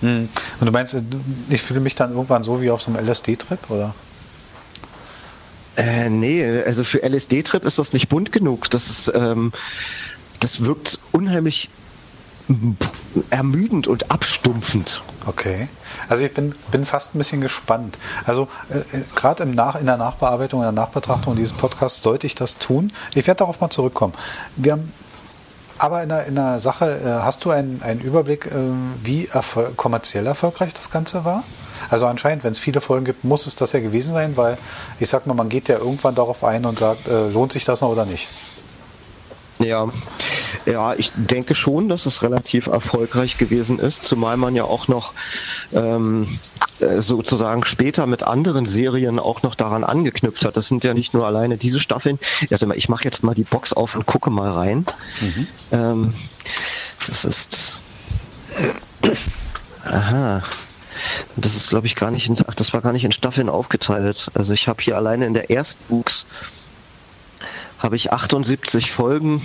Hm. 0.00 0.28
Und 0.60 0.66
du 0.66 0.72
meinst, 0.72 0.96
ich 1.48 1.62
fühle 1.62 1.80
mich 1.80 1.94
dann 1.94 2.12
irgendwann 2.12 2.42
so 2.42 2.60
wie 2.62 2.70
auf 2.70 2.82
so 2.82 2.92
einem 2.92 3.06
LSD-Trip, 3.06 3.70
oder? 3.70 3.94
Äh, 5.76 6.10
nee, 6.10 6.62
also 6.62 6.84
für 6.84 7.02
LSD-Trip 7.02 7.64
ist 7.64 7.78
das 7.78 7.92
nicht 7.92 8.08
bunt 8.08 8.32
genug. 8.32 8.70
Das 8.70 8.90
ist, 8.90 9.12
ähm, 9.14 9.52
das 10.40 10.64
wirkt 10.64 10.98
unheimlich 11.12 11.70
ermüdend 13.30 13.86
und 13.86 14.10
abstumpfend. 14.10 15.02
Okay. 15.26 15.68
Also 16.08 16.24
ich 16.24 16.34
bin, 16.34 16.54
bin 16.70 16.84
fast 16.84 17.14
ein 17.14 17.18
bisschen 17.18 17.40
gespannt. 17.40 17.98
Also 18.24 18.48
äh, 18.70 18.78
äh 18.78 19.02
gerade 19.14 19.46
Nach, 19.46 19.76
in 19.76 19.86
der 19.86 19.96
Nachbearbeitung, 19.96 20.60
in 20.60 20.64
der 20.64 20.72
Nachbetrachtung 20.72 21.36
dieses 21.36 21.52
Podcasts 21.52 22.02
sollte 22.02 22.26
ich 22.26 22.34
das 22.34 22.58
tun. 22.58 22.92
Ich 23.14 23.26
werde 23.26 23.38
darauf 23.38 23.60
mal 23.60 23.70
zurückkommen. 23.70 24.14
Wir 24.56 24.72
haben 24.72 24.92
aber 25.80 26.02
in 26.02 26.10
der, 26.10 26.26
in 26.26 26.34
der 26.34 26.60
Sache, 26.60 27.00
äh, 27.02 27.08
hast 27.24 27.42
du 27.44 27.50
einen, 27.50 27.80
einen 27.82 28.00
Überblick, 28.00 28.46
äh, 28.46 28.50
wie 29.02 29.28
erfol 29.28 29.72
kommerziell 29.76 30.26
erfolgreich 30.26 30.74
das 30.74 30.90
Ganze 30.90 31.24
war? 31.24 31.42
Also 31.88 32.04
anscheinend, 32.04 32.44
wenn 32.44 32.52
es 32.52 32.58
viele 32.58 32.82
Folgen 32.82 33.06
gibt, 33.06 33.24
muss 33.24 33.46
es 33.46 33.56
das 33.56 33.72
ja 33.72 33.80
gewesen 33.80 34.12
sein, 34.12 34.36
weil 34.36 34.58
ich 34.98 35.08
sag 35.08 35.26
mal, 35.26 35.32
man 35.32 35.48
geht 35.48 35.68
ja 35.68 35.78
irgendwann 35.78 36.14
darauf 36.14 36.44
ein 36.44 36.66
und 36.66 36.78
sagt, 36.78 37.08
äh, 37.08 37.30
lohnt 37.30 37.52
sich 37.52 37.64
das 37.64 37.80
noch 37.80 37.88
oder 37.88 38.04
nicht? 38.04 38.28
Ja, 39.58 39.88
ja, 40.66 40.94
ich 40.94 41.12
denke 41.14 41.54
schon, 41.54 41.88
dass 41.88 42.06
es 42.06 42.22
relativ 42.22 42.66
erfolgreich 42.66 43.38
gewesen 43.38 43.78
ist, 43.78 44.04
zumal 44.04 44.36
man 44.36 44.54
ja 44.54 44.64
auch 44.64 44.88
noch 44.88 45.14
ähm, 45.72 46.26
äh, 46.80 47.00
sozusagen 47.00 47.64
später 47.64 48.06
mit 48.06 48.22
anderen 48.22 48.66
Serien 48.66 49.18
auch 49.18 49.42
noch 49.42 49.54
daran 49.54 49.84
angeknüpft 49.84 50.44
hat. 50.44 50.56
Das 50.56 50.68
sind 50.68 50.84
ja 50.84 50.94
nicht 50.94 51.14
nur 51.14 51.26
alleine 51.26 51.56
diese 51.56 51.80
Staffeln. 51.80 52.18
Warte 52.48 52.66
mal, 52.66 52.76
ich 52.76 52.88
mache 52.88 53.04
jetzt 53.04 53.22
mal 53.22 53.34
die 53.34 53.44
Box 53.44 53.72
auf 53.72 53.94
und 53.94 54.06
gucke 54.06 54.30
mal 54.30 54.50
rein. 54.50 54.86
Mhm. 55.20 55.46
Ähm, 55.72 56.12
das 57.08 57.24
ist. 57.24 57.80
Aha. 59.84 60.42
Das 61.36 61.56
ist, 61.56 61.70
glaube 61.70 61.86
ich, 61.86 61.96
gar 61.96 62.10
nicht 62.10 62.28
in, 62.28 62.36
ach, 62.46 62.54
das 62.54 62.72
war 62.72 62.82
gar 62.82 62.92
nicht 62.92 63.04
in 63.04 63.12
Staffeln 63.12 63.48
aufgeteilt. 63.48 64.30
Also 64.34 64.52
ich 64.52 64.68
habe 64.68 64.82
hier 64.82 64.96
alleine 64.96 65.26
in 65.26 65.34
der 65.34 65.50
Erstbuchs 65.50 66.26
habe 67.80 67.96
ich 67.96 68.12
78 68.12 68.92
Folgen. 68.92 69.42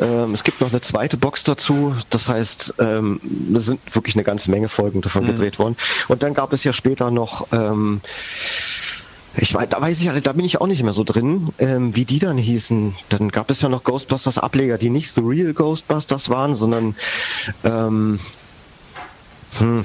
Ähm, 0.00 0.34
es 0.34 0.42
gibt 0.42 0.60
noch 0.60 0.70
eine 0.70 0.80
zweite 0.80 1.16
Box 1.16 1.44
dazu. 1.44 1.94
Das 2.10 2.28
heißt, 2.28 2.74
ähm, 2.78 3.20
es 3.54 3.66
sind 3.66 3.80
wirklich 3.94 4.16
eine 4.16 4.24
ganze 4.24 4.50
Menge 4.50 4.68
Folgen 4.68 5.00
davon 5.00 5.24
mhm. 5.24 5.28
gedreht 5.28 5.58
worden. 5.58 5.76
Und 6.08 6.22
dann 6.22 6.34
gab 6.34 6.52
es 6.52 6.64
ja 6.64 6.72
später 6.72 7.10
noch 7.10 7.46
ähm, 7.52 8.00
ich 9.40 9.54
weiß, 9.54 9.68
da 9.68 9.80
weiß 9.80 10.00
ich, 10.00 10.22
da 10.22 10.32
bin 10.32 10.44
ich 10.44 10.60
auch 10.60 10.66
nicht 10.66 10.82
mehr 10.82 10.92
so 10.92 11.04
drin, 11.04 11.52
ähm, 11.58 11.94
wie 11.94 12.04
die 12.04 12.18
dann 12.18 12.38
hießen. 12.38 12.94
Dann 13.08 13.28
gab 13.28 13.50
es 13.50 13.62
ja 13.62 13.68
noch 13.68 13.84
Ghostbusters 13.84 14.38
Ableger, 14.38 14.78
die 14.78 14.90
nicht 14.90 15.14
The 15.14 15.20
Real 15.20 15.52
Ghostbusters 15.52 16.28
waren, 16.28 16.54
sondern 16.54 16.96
ähm, 17.62 18.18
hm, 19.58 19.84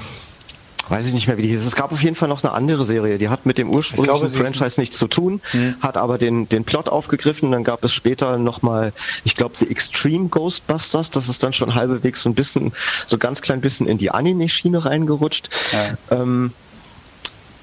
weiß 0.90 1.08
ich 1.08 1.14
nicht 1.14 1.28
mehr, 1.28 1.38
wie 1.38 1.42
die 1.42 1.50
hieß. 1.50 1.66
Es 1.66 1.76
gab 1.76 1.92
auf 1.92 2.04
jeden 2.04 2.16
Fall 2.16 2.30
noch 2.30 2.44
eine 2.44 2.54
andere 2.54 2.86
Serie, 2.86 3.18
die 3.18 3.30
hat 3.30 3.46
mit 3.46 3.58
dem 3.58 3.70
ursprünglichen 3.70 4.30
glaube, 4.30 4.36
Franchise 4.36 4.80
nichts 4.80 4.98
zu 4.98 5.08
tun, 5.08 5.42
hm. 5.52 5.76
hat 5.82 5.98
aber 5.98 6.18
den, 6.18 6.50
den 6.50 6.64
Plot 6.64 6.90
aufgegriffen. 6.90 7.52
Dann 7.52 7.64
gab 7.64 7.84
es 7.84 7.94
später 7.94 8.38
nochmal, 8.38 8.94
ich 9.24 9.36
glaube, 9.36 9.56
die 9.60 9.70
Extreme 9.70 10.30
Ghostbusters, 10.30 11.10
das 11.10 11.30
ist 11.30 11.44
dann 11.44 11.54
schon 11.54 11.76
halbwegs 11.76 12.24
so 12.24 12.30
ein 12.30 12.36
bisschen, 12.36 12.74
so 13.08 13.18
ganz 13.18 13.42
klein 13.42 13.62
bisschen 13.62 13.88
in 13.88 13.98
die 13.98 14.12
Anime-Schiene 14.12 14.86
reingerutscht. 14.86 15.50
Ja. 15.72 16.22
Ähm, 16.22 16.52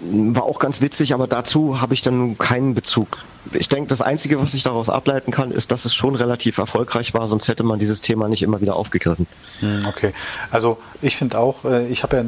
war 0.01 0.45
auch 0.45 0.59
ganz 0.59 0.81
witzig, 0.81 1.13
aber 1.13 1.27
dazu 1.27 1.81
habe 1.81 1.95
ich 1.95 2.03
dann 2.03 2.39
keinen 2.39 2.75
Bezug. 2.75 3.19
Ich 3.53 3.69
denke, 3.69 3.89
das 3.89 4.03
Einzige, 4.03 4.41
was 4.41 4.55
ich 4.55 4.63
daraus 4.63 4.89
ableiten 4.89 5.31
kann, 5.31 5.51
ist, 5.51 5.73
dass 5.73 5.85
es 5.85 5.95
schon 5.95 6.15
relativ 6.15 6.59
erfolgreich 6.59 7.15
war, 7.15 7.27
sonst 7.27 7.49
hätte 7.49 7.63
man 7.63 7.79
dieses 7.79 8.01
Thema 8.01 8.29
nicht 8.29 8.43
immer 8.43 8.61
wieder 8.61 8.77
aufgegriffen. 8.77 9.27
Hm, 9.61 9.87
okay, 9.87 10.13
also 10.51 10.79
ich 11.03 11.17
finde 11.17 11.39
auch, 11.39 11.65
äh, 11.65 11.87
ich 11.89 12.03
habe 12.03 12.17
ja, 12.17 12.25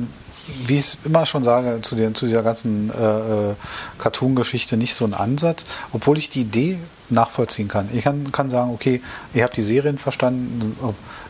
wie 0.66 0.74
ich 0.74 0.80
es 0.80 0.98
immer 1.04 1.26
schon 1.26 1.44
sage, 1.44 1.80
zu, 1.82 1.94
den, 1.94 2.14
zu 2.14 2.26
dieser 2.26 2.42
ganzen 2.42 2.90
äh, 2.90 3.50
äh, 3.50 3.54
Cartoon-Geschichte 3.98 4.76
nicht 4.76 4.94
so 4.94 5.04
einen 5.04 5.14
Ansatz, 5.14 5.66
obwohl 5.92 6.18
ich 6.18 6.30
die 6.30 6.42
Idee 6.42 6.78
nachvollziehen 7.12 7.68
kann. 7.68 7.88
Ich 7.92 8.04
kann, 8.04 8.32
kann 8.32 8.50
sagen, 8.50 8.72
okay, 8.72 9.00
ihr 9.34 9.44
habt 9.44 9.56
die 9.56 9.62
Serien 9.62 9.98
verstanden. 9.98 10.76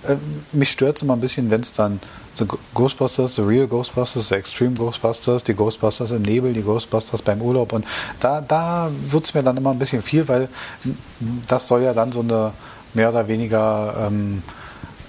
Äh, 0.07 0.16
mich 0.53 0.70
stört 0.70 0.97
es 0.97 1.03
immer 1.03 1.14
ein 1.14 1.20
bisschen, 1.20 1.51
wenn 1.51 1.61
es 1.61 1.72
dann 1.72 2.01
The 2.35 2.47
Ghostbusters, 2.74 3.37
The 3.37 3.43
Real 3.43 3.66
Ghostbusters, 3.66 4.28
The 4.28 4.37
Extreme 4.37 4.74
Ghostbusters, 4.74 5.45
die 5.45 5.55
Ghostbusters 5.55 6.12
im 6.12 6.22
Nebel, 6.22 6.53
die 6.53 6.62
Ghostbusters 6.62 7.22
beim 7.22 7.43
Urlaub. 7.43 7.72
Und 7.72 7.85
da, 8.20 8.41
da 8.41 8.91
wird 9.11 9.24
es 9.24 9.35
mir 9.35 9.43
dann 9.43 9.57
immer 9.57 9.70
ein 9.70 9.78
bisschen 9.78 10.03
viel, 10.03 10.26
weil 10.28 10.49
das 11.47 11.68
soll 11.68 11.83
ja 11.83 11.93
dann 11.93 12.12
so 12.12 12.20
eine 12.20 12.53
mehr 12.95 13.11
oder 13.11 13.28
weniger 13.28 13.95
ähm, 14.07 14.43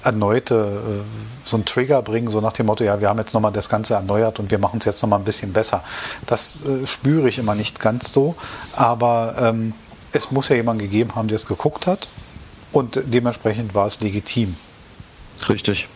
erneute, 0.03 0.55
äh, 0.55 1.47
so 1.47 1.57
einen 1.57 1.65
Trigger 1.65 2.01
bringen, 2.01 2.30
so 2.30 2.41
nach 2.41 2.53
dem 2.53 2.65
Motto, 2.65 2.84
ja, 2.84 2.99
wir 2.99 3.09
haben 3.09 3.19
jetzt 3.19 3.34
nochmal 3.34 3.51
das 3.51 3.69
Ganze 3.69 3.95
erneuert 3.95 4.39
und 4.39 4.51
wir 4.51 4.59
machen 4.59 4.80
es 4.80 4.86
jetzt 4.86 5.01
nochmal 5.01 5.19
ein 5.19 5.26
bisschen 5.26 5.53
besser. 5.53 5.84
Das 6.26 6.65
äh, 6.65 6.86
spüre 6.86 7.30
ich 7.30 7.39
immer 7.39 7.55
nicht 7.55 7.80
ganz 7.80 8.13
so, 8.13 8.36
aber 8.76 9.36
ähm, 9.39 9.74
es 10.14 10.32
muss 10.32 10.49
ja 10.49 10.55
jemand 10.55 10.80
gegeben 10.80 11.16
haben, 11.16 11.28
der 11.28 11.36
es 11.36 11.45
geguckt 11.45 11.88
hat 11.88 12.07
und 12.72 13.01
dementsprechend 13.05 13.74
war 13.76 13.88
es 13.88 13.99
legitim. 13.99 14.55
Richtig. 15.49 15.88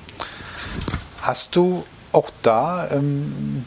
Hast 1.21 1.55
du 1.55 1.83
auch 2.11 2.29
da, 2.41 2.89
ähm, 2.91 3.65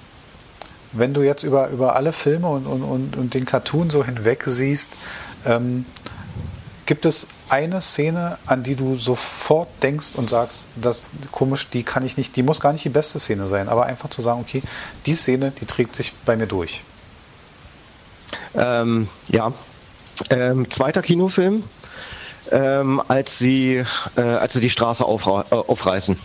wenn 0.92 1.14
du 1.14 1.22
jetzt 1.22 1.44
über, 1.44 1.68
über 1.68 1.94
alle 1.94 2.12
Filme 2.12 2.48
und, 2.48 2.66
und, 2.66 2.82
und, 2.82 3.16
und 3.16 3.34
den 3.34 3.44
Cartoon 3.44 3.90
so 3.90 4.04
hinweg 4.04 4.42
siehst, 4.44 4.92
ähm, 5.46 5.84
gibt 6.86 7.06
es 7.06 7.28
eine 7.48 7.80
Szene, 7.80 8.38
an 8.46 8.64
die 8.64 8.74
du 8.74 8.96
sofort 8.96 9.68
denkst 9.82 10.16
und 10.16 10.28
sagst, 10.28 10.66
das 10.74 11.06
komisch, 11.30 11.68
die 11.68 11.84
kann 11.84 12.04
ich 12.04 12.16
nicht, 12.16 12.34
die 12.34 12.42
muss 12.42 12.60
gar 12.60 12.72
nicht 12.72 12.84
die 12.84 12.90
beste 12.90 13.20
Szene 13.20 13.46
sein, 13.46 13.68
aber 13.68 13.86
einfach 13.86 14.10
zu 14.10 14.22
sagen, 14.22 14.40
okay, 14.40 14.62
die 15.06 15.14
Szene, 15.14 15.52
die 15.52 15.66
trägt 15.66 15.94
sich 15.94 16.12
bei 16.24 16.36
mir 16.36 16.46
durch. 16.46 16.82
Ähm, 18.54 19.08
ja, 19.28 19.52
ähm, 20.30 20.68
zweiter 20.70 21.02
Kinofilm, 21.02 21.62
ähm, 22.50 23.02
als, 23.08 23.38
sie, 23.38 23.84
äh, 24.16 24.20
als 24.20 24.54
sie 24.54 24.60
die 24.60 24.70
Straße 24.70 25.04
äh, 25.04 25.06
aufreißen. 25.06 26.16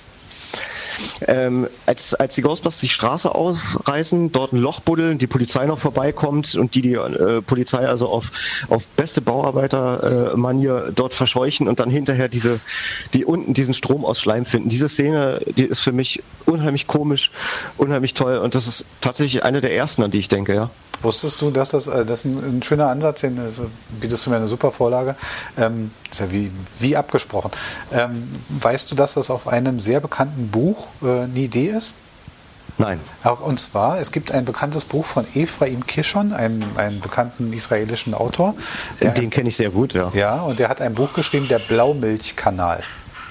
Ähm, 1.27 1.67
als, 1.85 2.13
als 2.13 2.35
die 2.35 2.41
Ghostbusters 2.41 2.81
die 2.81 2.89
Straße 2.89 3.33
ausreißen, 3.33 4.31
dort 4.31 4.53
ein 4.53 4.57
Loch 4.57 4.79
buddeln, 4.79 5.17
die 5.17 5.27
Polizei 5.27 5.65
noch 5.65 5.79
vorbeikommt 5.79 6.55
und 6.55 6.75
die 6.75 6.81
die 6.81 6.93
äh, 6.93 7.41
Polizei 7.41 7.87
also 7.87 8.07
auf, 8.07 8.65
auf 8.69 8.87
beste 8.87 9.21
Bauarbeiter-Manier 9.21 10.85
äh, 10.87 10.91
dort 10.93 11.13
verscheuchen 11.13 11.67
und 11.67 11.79
dann 11.79 11.89
hinterher 11.89 12.29
diese, 12.29 12.59
die 13.13 13.25
unten 13.25 13.53
diesen 13.53 13.73
Strom 13.73 14.05
aus 14.05 14.19
Schleim 14.19 14.45
finden. 14.45 14.69
Diese 14.69 14.89
Szene, 14.89 15.41
die 15.57 15.65
ist 15.65 15.79
für 15.79 15.91
mich 15.91 16.23
unheimlich 16.45 16.87
komisch, 16.87 17.31
unheimlich 17.77 18.13
toll 18.13 18.37
und 18.37 18.55
das 18.55 18.67
ist 18.67 18.85
tatsächlich 19.01 19.43
eine 19.43 19.61
der 19.61 19.75
ersten, 19.75 20.03
an 20.03 20.11
die 20.11 20.19
ich 20.19 20.27
denke, 20.27 20.53
ja. 20.53 20.69
Wusstest 21.01 21.41
du, 21.41 21.51
dass 21.51 21.69
das, 21.69 21.87
äh, 21.87 22.05
das 22.05 22.25
ist 22.25 22.31
ein, 22.31 22.57
ein 22.57 22.63
schöner 22.63 22.87
Ansatz, 22.89 23.21
den 23.21 23.39
also 23.39 23.69
bietest 23.99 24.25
du 24.25 24.29
mir 24.29 24.37
eine 24.37 24.47
super 24.47 24.71
Vorlage, 24.71 25.15
ähm, 25.57 25.91
ist 26.11 26.19
ja 26.19 26.31
wie, 26.31 26.51
wie 26.79 26.95
abgesprochen. 26.95 27.51
Ähm, 27.91 28.11
weißt 28.61 28.91
du, 28.91 28.95
dass 28.95 29.13
das 29.13 29.29
auf 29.29 29.47
einem 29.47 29.79
sehr 29.79 29.99
bekannten 29.99 30.49
Buch 30.49 30.87
äh, 31.03 31.23
eine 31.23 31.37
Idee 31.37 31.67
ist? 31.67 31.95
Nein. 32.77 32.99
Auch, 33.23 33.39
und 33.39 33.57
zwar, 33.59 33.99
es 33.99 34.11
gibt 34.11 34.31
ein 34.31 34.43
bekanntes 34.43 34.83
Buch 34.83 35.05
von 35.05 35.25
Ephraim 35.33 35.85
Kishon, 35.85 36.33
einem, 36.33 36.63
einem 36.75 36.99
bekannten 36.99 37.53
israelischen 37.53 38.13
Autor. 38.13 38.53
Den 38.99 39.29
kenne 39.29 39.47
ich 39.47 39.55
sehr 39.55 39.69
gut, 39.69 39.93
ja. 39.93 40.11
Ja, 40.13 40.41
und 40.41 40.59
der 40.59 40.67
hat 40.67 40.81
ein 40.81 40.93
Buch 40.93 41.13
geschrieben, 41.13 41.47
der 41.47 41.59
Blaumilchkanal. 41.59 42.83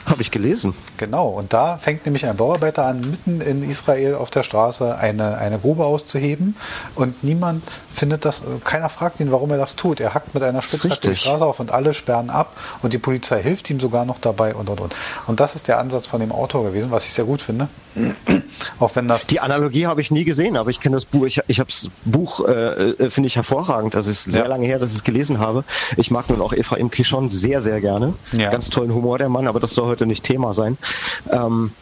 Habe 0.11 0.23
ich 0.23 0.31
gelesen. 0.31 0.75
Genau, 0.99 1.29
und 1.29 1.53
da 1.53 1.79
fängt 1.79 2.05
nämlich 2.05 2.27
ein 2.27 2.37
Bauarbeiter 2.37 2.85
an, 2.87 3.01
mitten 3.01 3.41
in 3.41 3.69
Israel 3.69 4.15
auf 4.15 4.31
der 4.31 4.43
Straße 4.43 4.97
eine, 4.97 5.39
eine 5.39 5.59
Grube 5.59 5.85
auszuheben 5.85 6.57
und 6.95 7.25
niemand 7.25 7.63
findet 7.93 8.25
das, 8.25 8.43
keiner 8.65 8.89
fragt 8.89 9.21
ihn, 9.21 9.33
warum 9.33 9.51
er 9.51 9.59
das 9.59 9.77
tut. 9.77 10.01
Er 10.01 10.15
hackt 10.15 10.35
mit 10.35 10.43
einer 10.43 10.63
Spitzhacke 10.63 11.11
die 11.11 11.17
Straße 11.17 11.45
auf 11.45 11.61
und 11.61 11.71
alle 11.71 11.95
sperren 11.95 12.31
ab 12.31 12.57
und 12.83 12.93
die 12.93 12.99
Polizei 12.99 13.43
hilft 13.43 13.71
ihm 13.71 13.81
sogar 13.81 14.05
noch 14.05 14.19
dabei 14.19 14.55
und 14.55 14.69
und 14.69 14.81
und. 14.81 14.95
Und 15.27 15.41
das 15.41 15.55
ist 15.55 15.69
der 15.69 15.79
Ansatz 15.79 16.07
von 16.07 16.21
dem 16.21 16.33
Autor 16.33 16.65
gewesen, 16.65 16.91
was 16.91 17.07
ich 17.07 17.13
sehr 17.13 17.25
gut 17.25 17.41
finde. 17.41 17.69
Auch 18.81 18.95
wenn 18.97 19.09
das 19.09 19.27
die 19.27 19.41
Analogie 19.41 19.87
habe 19.87 20.01
ich 20.01 20.11
nie 20.11 20.25
gesehen, 20.25 20.57
aber 20.57 20.71
ich 20.71 20.81
kenne 20.81 20.97
das 20.97 21.05
Buch. 21.05 21.25
Ich, 21.25 21.41
ich 21.47 21.61
habe 21.61 21.71
das 21.71 21.89
Buch, 22.05 22.47
äh, 22.47 22.53
äh, 22.53 23.11
finde 23.11 23.29
ich 23.29 23.37
hervorragend. 23.37 23.95
Das 23.95 24.07
ist 24.07 24.25
sehr 24.25 24.43
ja. 24.43 24.49
lange 24.49 24.67
her, 24.67 24.79
dass 24.79 24.91
ich 24.91 24.97
es 24.97 25.05
gelesen 25.05 25.39
habe. 25.39 25.65
Ich 25.97 26.11
mag 26.11 26.29
nun 26.29 26.41
auch 26.41 26.53
Ephraim 26.53 26.91
Kishon 26.91 27.29
sehr, 27.29 27.61
sehr 27.61 27.81
gerne. 27.81 28.15
Ja. 28.33 28.51
Ganz 28.51 28.71
tollen 28.71 28.93
Humor 28.93 29.19
der 29.19 29.29
Mann, 29.29 29.47
aber 29.47 29.61
das 29.61 29.75
soll 29.75 29.94
heute 29.95 30.07
nicht 30.07 30.25
Thema 30.25 30.55
sein. 30.55 30.77
Ähm, 31.31 31.73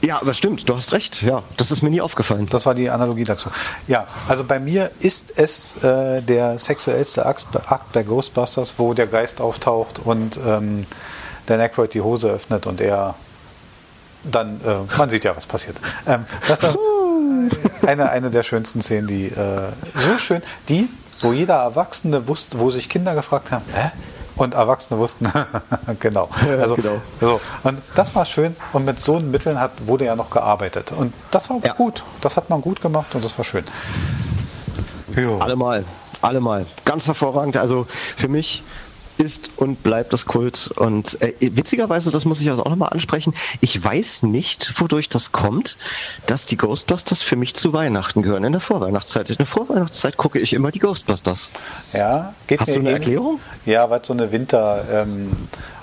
ja, 0.00 0.20
aber 0.20 0.32
stimmt, 0.32 0.68
du 0.68 0.76
hast 0.76 0.92
recht. 0.92 1.22
Ja, 1.22 1.42
das 1.56 1.72
ist 1.72 1.82
mir 1.82 1.90
nie 1.90 2.00
aufgefallen. 2.00 2.46
Das 2.46 2.66
war 2.66 2.74
die 2.74 2.88
Analogie 2.88 3.24
dazu. 3.24 3.50
Ja, 3.88 4.06
also 4.28 4.44
bei 4.44 4.60
mir 4.60 4.90
ist 5.00 5.32
es 5.36 5.82
äh, 5.82 6.22
der 6.22 6.58
sexuellste 6.58 7.26
Akt 7.26 7.92
bei 7.92 8.02
Ghostbusters, 8.04 8.74
wo 8.78 8.94
der 8.94 9.08
Geist 9.08 9.40
auftaucht 9.40 9.98
und 10.04 10.38
ähm, 10.46 10.86
Dan 11.46 11.60
Aykroyd 11.60 11.94
die 11.94 12.00
Hose 12.00 12.30
öffnet 12.30 12.66
und 12.66 12.80
er 12.80 13.14
dann, 14.22 14.60
äh, 14.60 14.96
man 14.98 15.10
sieht 15.10 15.24
ja, 15.24 15.36
was 15.36 15.46
passiert. 15.46 15.76
Ähm, 16.06 16.26
das 16.46 16.62
ist 16.62 16.78
eine, 17.86 18.10
eine 18.10 18.30
der 18.30 18.42
schönsten 18.42 18.82
Szenen, 18.82 19.06
die 19.06 19.26
äh, 19.26 19.72
so 19.94 20.18
schön, 20.18 20.42
die, 20.68 20.88
wo 21.20 21.32
jeder 21.32 21.56
Erwachsene 21.56 22.28
wusste, 22.28 22.60
wo 22.60 22.70
sich 22.70 22.88
Kinder 22.88 23.14
gefragt 23.14 23.50
haben, 23.50 23.64
hä? 23.74 23.90
Und 24.38 24.54
Erwachsene 24.54 24.98
wussten, 24.98 25.30
genau. 26.00 26.28
Ja, 26.46 26.56
also, 26.56 26.76
genau. 26.76 27.00
So. 27.20 27.40
Und 27.64 27.80
das 27.96 28.14
war 28.14 28.24
schön. 28.24 28.56
Und 28.72 28.84
mit 28.84 28.98
so 29.00 29.18
Mitteln 29.18 29.60
hat, 29.60 29.72
wurde 29.86 30.04
ja 30.04 30.16
noch 30.16 30.30
gearbeitet. 30.30 30.92
Und 30.92 31.12
das 31.30 31.50
war 31.50 31.58
ja. 31.64 31.72
gut. 31.72 32.04
Das 32.20 32.36
hat 32.36 32.48
man 32.48 32.60
gut 32.60 32.80
gemacht 32.80 33.14
und 33.14 33.24
das 33.24 33.36
war 33.36 33.44
schön. 33.44 33.64
Jo. 35.16 35.38
Allemal. 35.38 35.84
Allemal. 36.22 36.66
Ganz 36.84 37.06
hervorragend. 37.06 37.56
Also 37.56 37.86
für 37.88 38.28
mich 38.28 38.62
ist 39.18 39.50
und 39.56 39.82
bleibt 39.82 40.12
das 40.12 40.26
Kult. 40.26 40.70
Und 40.76 41.20
äh, 41.22 41.34
witzigerweise, 41.40 42.10
das 42.10 42.24
muss 42.24 42.40
ich 42.40 42.50
also 42.50 42.64
auch 42.64 42.70
nochmal 42.70 42.90
ansprechen, 42.90 43.34
ich 43.60 43.82
weiß 43.82 44.24
nicht, 44.24 44.80
wodurch 44.80 45.08
das 45.08 45.32
kommt, 45.32 45.78
dass 46.26 46.46
die 46.46 46.56
Ghostbusters 46.56 47.22
für 47.22 47.36
mich 47.36 47.54
zu 47.54 47.72
Weihnachten 47.72 48.22
gehören. 48.22 48.44
In 48.44 48.52
der 48.52 48.60
Vorweihnachtszeit. 48.60 49.30
In 49.30 49.36
der 49.36 49.46
Vorweihnachtszeit 49.46 50.16
gucke 50.16 50.38
ich 50.38 50.52
immer 50.52 50.70
die 50.70 50.78
Ghostbusters. 50.78 51.50
Ja, 51.92 52.34
geht 52.46 52.60
Hast 52.60 52.68
du 52.68 52.80
eine 52.80 52.90
ähnlich. 52.90 53.08
Erklärung? 53.08 53.40
Ja, 53.66 53.90
weil 53.90 54.04
so 54.04 54.12
eine 54.12 54.32
Winter, 54.32 54.84
ähm, 54.92 55.30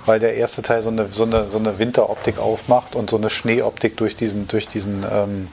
weil 0.05 0.19
der 0.19 0.35
erste 0.35 0.61
Teil 0.61 0.81
so 0.81 0.89
eine, 0.89 1.07
so 1.07 1.23
eine, 1.23 1.49
so 1.49 1.57
eine 1.57 1.79
Winteroptik 1.79 2.39
aufmacht 2.39 2.95
und 2.95 3.09
so 3.09 3.17
eine 3.17 3.29
Schneeoptik 3.29 3.97
durch 3.97 4.15
diesen, 4.15 4.47
durch 4.47 4.67
diesen 4.67 5.05
ähm, 5.11 5.47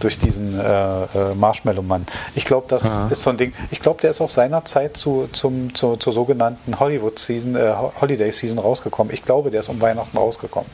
durch 0.00 0.18
diesen 0.18 0.58
äh, 0.58 0.62
äh, 0.62 1.34
Marshmallow-Mann. 1.36 2.06
Ich 2.34 2.44
glaube, 2.44 2.66
das 2.68 2.84
Aha. 2.84 3.08
ist 3.10 3.22
so 3.22 3.30
ein 3.30 3.36
Ding. 3.36 3.52
Ich 3.70 3.80
glaube, 3.80 4.00
der 4.00 4.10
ist 4.10 4.20
auf 4.20 4.30
seiner 4.30 4.64
Zeit 4.64 4.96
zu, 4.96 5.28
zum, 5.32 5.74
zu, 5.74 5.96
zur 5.96 6.12
sogenannten 6.12 6.78
Hollywood-Season, 6.78 7.56
äh, 7.56 7.74
Holiday-Season 8.00 8.58
rausgekommen. 8.58 9.12
Ich 9.12 9.24
glaube, 9.24 9.50
der 9.50 9.60
ist 9.60 9.68
um 9.68 9.80
Weihnachten 9.80 10.16
rausgekommen. 10.16 10.70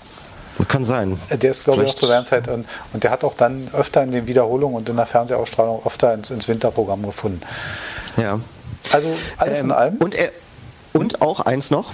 Kann 0.68 0.84
sein. 0.84 1.18
Äh, 1.30 1.38
der 1.38 1.50
ist, 1.50 1.64
glaube 1.64 1.84
ich, 1.84 1.90
auch 1.90 1.94
zur 1.94 2.08
Weihnachtszeit. 2.10 2.48
Und, 2.48 2.66
und 2.92 3.04
der 3.04 3.10
hat 3.10 3.24
auch 3.24 3.34
dann 3.34 3.68
öfter 3.72 4.02
in 4.02 4.12
den 4.12 4.26
Wiederholungen 4.26 4.76
und 4.76 4.88
in 4.88 4.96
der 4.96 5.06
Fernsehausstrahlung 5.06 5.82
öfter 5.84 6.14
ins, 6.14 6.30
ins 6.30 6.46
Winterprogramm 6.48 7.02
gefunden. 7.02 7.40
Ja. 8.16 8.38
Also 8.92 9.08
alles 9.38 9.60
ähm, 9.60 9.66
in 9.66 9.72
allem. 9.72 9.96
Und, 9.96 10.14
er, 10.14 10.30
und 10.92 11.22
auch 11.22 11.40
eins 11.40 11.70
noch, 11.70 11.92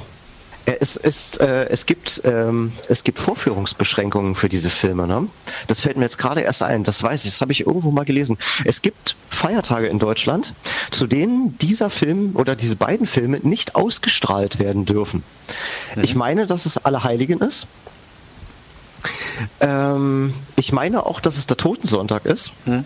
es, 0.81 0.97
ist, 0.97 1.41
äh, 1.41 1.69
es, 1.69 1.87
gibt, 1.87 2.23
ähm, 2.25 2.73
es 2.89 3.05
gibt 3.05 3.19
Vorführungsbeschränkungen 3.19 4.35
für 4.35 4.49
diese 4.49 4.71
Filme. 4.71 5.07
Ne? 5.07 5.29
Das 5.67 5.81
fällt 5.81 5.97
mir 5.97 6.05
jetzt 6.05 6.19
gerade 6.19 6.43
erst 6.43 6.63
ein, 6.63 6.85
das 6.85 7.03
weiß 7.03 7.25
ich, 7.25 7.31
das 7.31 7.41
habe 7.41 7.53
ich 7.53 7.67
irgendwo 7.67 7.91
mal 7.91 8.05
gelesen. 8.05 8.37
Es 8.65 8.83
gibt 8.83 9.17
Feiertage 9.31 9.87
in 9.87 9.99
Deutschland, 9.99 10.55
zu 10.91 11.07
denen 11.07 11.57
dieser 11.59 11.91
Film 11.91 12.33
oder 12.35 12.57
diese 12.57 12.77
beiden 12.77 13.07
Filme 13.07 13.39
nicht 13.43 13.75
ausgestrahlt 13.75 14.59
werden 14.59 14.85
dürfen. 14.85 15.23
Mhm. 15.97 16.05
Ich 16.05 16.15
meine, 16.15 16.47
dass 16.47 16.67
es 16.67 16.79
Allerheiligen 16.85 17.41
ist. 17.41 17.67
Ähm, 19.61 20.35
ich 20.57 20.73
meine 20.73 21.07
auch, 21.07 21.21
dass 21.21 21.39
es 21.39 21.47
der 21.47 21.57
Totensonntag 21.57 22.27
ist. 22.27 22.53
Mhm. 22.67 22.85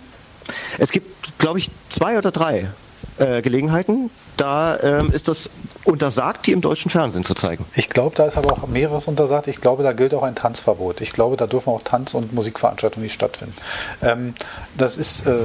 Es 0.78 0.92
gibt, 0.92 1.38
glaube 1.38 1.58
ich, 1.58 1.70
zwei 1.88 2.18
oder 2.18 2.30
drei 2.30 2.68
äh, 3.18 3.42
Gelegenheiten, 3.42 4.10
da 4.36 4.78
ähm, 4.80 5.12
ist 5.12 5.28
das 5.28 5.50
untersagt, 5.84 6.46
die 6.46 6.52
im 6.52 6.60
deutschen 6.60 6.90
Fernsehen 6.90 7.24
zu 7.24 7.34
zeigen. 7.34 7.64
Ich 7.74 7.88
glaube, 7.90 8.16
da 8.16 8.26
ist 8.26 8.36
aber 8.36 8.52
auch 8.52 8.66
mehreres 8.66 9.06
untersagt. 9.06 9.48
Ich 9.48 9.60
glaube, 9.60 9.82
da 9.82 9.92
gilt 9.92 10.14
auch 10.14 10.22
ein 10.22 10.34
Tanzverbot. 10.34 11.00
Ich 11.00 11.12
glaube, 11.12 11.36
da 11.36 11.46
dürfen 11.46 11.70
auch 11.70 11.82
Tanz- 11.82 12.14
und 12.14 12.32
Musikveranstaltungen 12.32 13.04
nicht 13.04 13.14
stattfinden. 13.14 13.54
Ähm, 14.02 14.34
das 14.76 14.96
ist, 14.96 15.26
äh, 15.26 15.36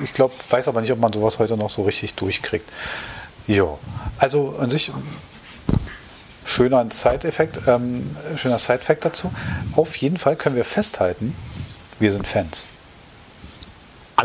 ich 0.00 0.14
glaube, 0.14 0.32
weiß 0.50 0.68
aber 0.68 0.80
nicht, 0.80 0.92
ob 0.92 0.98
man 0.98 1.12
sowas 1.12 1.38
heute 1.38 1.56
noch 1.56 1.70
so 1.70 1.82
richtig 1.82 2.14
durchkriegt. 2.14 2.68
Jo, 3.46 3.78
also 4.18 4.54
an 4.60 4.70
sich 4.70 4.92
schöner 6.44 6.86
Side-Effekt, 6.90 7.60
ähm, 7.66 8.16
schöner 8.36 8.58
Side-Fact 8.58 9.04
dazu. 9.04 9.32
Auf 9.76 9.96
jeden 9.96 10.16
Fall 10.16 10.36
können 10.36 10.56
wir 10.56 10.64
festhalten, 10.64 11.34
wir 11.98 12.12
sind 12.12 12.26
Fans. 12.26 12.66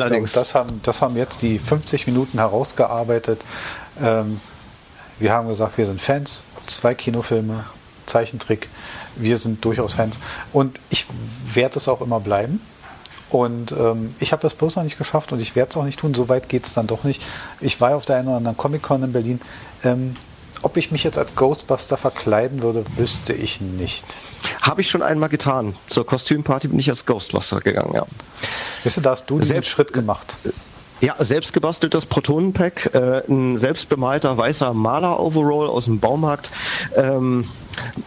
Allerdings. 0.04 0.34
das, 0.34 0.56
haben, 0.56 0.82
das 0.84 1.02
haben 1.02 1.16
jetzt 1.16 1.42
die 1.42 1.60
50 1.60 2.08
Minuten 2.08 2.40
herausgearbeitet. 2.40 3.40
Ähm, 4.02 4.40
wir 5.20 5.34
haben 5.34 5.48
gesagt, 5.48 5.78
wir 5.78 5.86
sind 5.86 6.02
Fans, 6.02 6.44
zwei 6.66 6.94
Kinofilme, 6.94 7.66
Zeichentrick, 8.06 8.70
wir 9.16 9.38
sind 9.38 9.64
durchaus 9.66 9.94
Fans 9.94 10.20
und 10.54 10.80
ich 10.90 11.06
werde 11.54 11.78
es 11.78 11.88
auch 11.88 12.02
immer 12.02 12.20
bleiben. 12.20 12.62
Und 13.30 13.74
ähm, 13.74 14.16
ich 14.20 14.32
habe 14.32 14.42
das 14.42 14.54
bloß 14.54 14.78
noch 14.78 14.84
nicht 14.84 14.98
geschafft 14.98 15.34
und 15.34 15.42
ich 15.42 15.56
werde 15.56 15.72
es 15.72 15.78
auch 15.78 15.84
nicht 15.84 16.00
tun. 16.00 16.14
So 16.14 16.30
weit 16.30 16.48
geht 16.48 16.66
es 16.66 16.74
dann 16.74 16.88
doch 16.88 17.04
nicht. 17.04 17.22
Ich 17.60 17.82
war 17.82 17.96
auf 17.96 18.06
der 18.06 18.18
einen 18.18 18.30
oder 18.30 18.38
anderen 18.38 18.56
Comic-Con 18.56 19.04
in 19.04 19.12
Berlin. 19.12 19.42
Ähm, 19.84 20.16
ob 20.64 20.78
ich 20.78 20.92
mich 20.92 21.04
jetzt 21.04 21.18
als 21.18 21.36
Ghostbuster 21.36 21.98
verkleiden 21.98 22.62
würde, 22.62 22.84
wüsste 22.96 23.34
ich 23.34 23.62
nicht. 23.62 24.06
Habe 24.62 24.82
ich 24.82 24.90
schon 24.90 25.02
einmal 25.02 25.30
getan. 25.30 25.76
Zur 25.88 26.06
Kostümparty 26.06 26.70
bin 26.70 26.80
ich 26.80 26.90
als 26.90 27.06
Ghostbuster 27.06 27.60
gegangen, 27.62 27.94
ja. 27.94 28.06
Wisst 28.84 28.98
du, 28.98 29.02
da 29.02 29.12
hast 29.12 29.26
du 29.26 29.40
diesen 29.40 29.54
Selbst, 29.54 29.70
Schritt 29.70 29.94
gemacht. 29.94 30.38
Ja, 31.00 31.16
selbstgebasteltes 31.20 32.08
Protonenpack, 32.08 32.96
äh, 32.96 33.22
ein 33.30 33.58
selbstbemalter 33.60 34.36
weißer 34.36 34.74
Maler-Overall 34.74 35.68
aus 35.68 35.86
dem 35.86 36.00
Baumarkt, 36.00 36.50
ähm, 36.96 37.46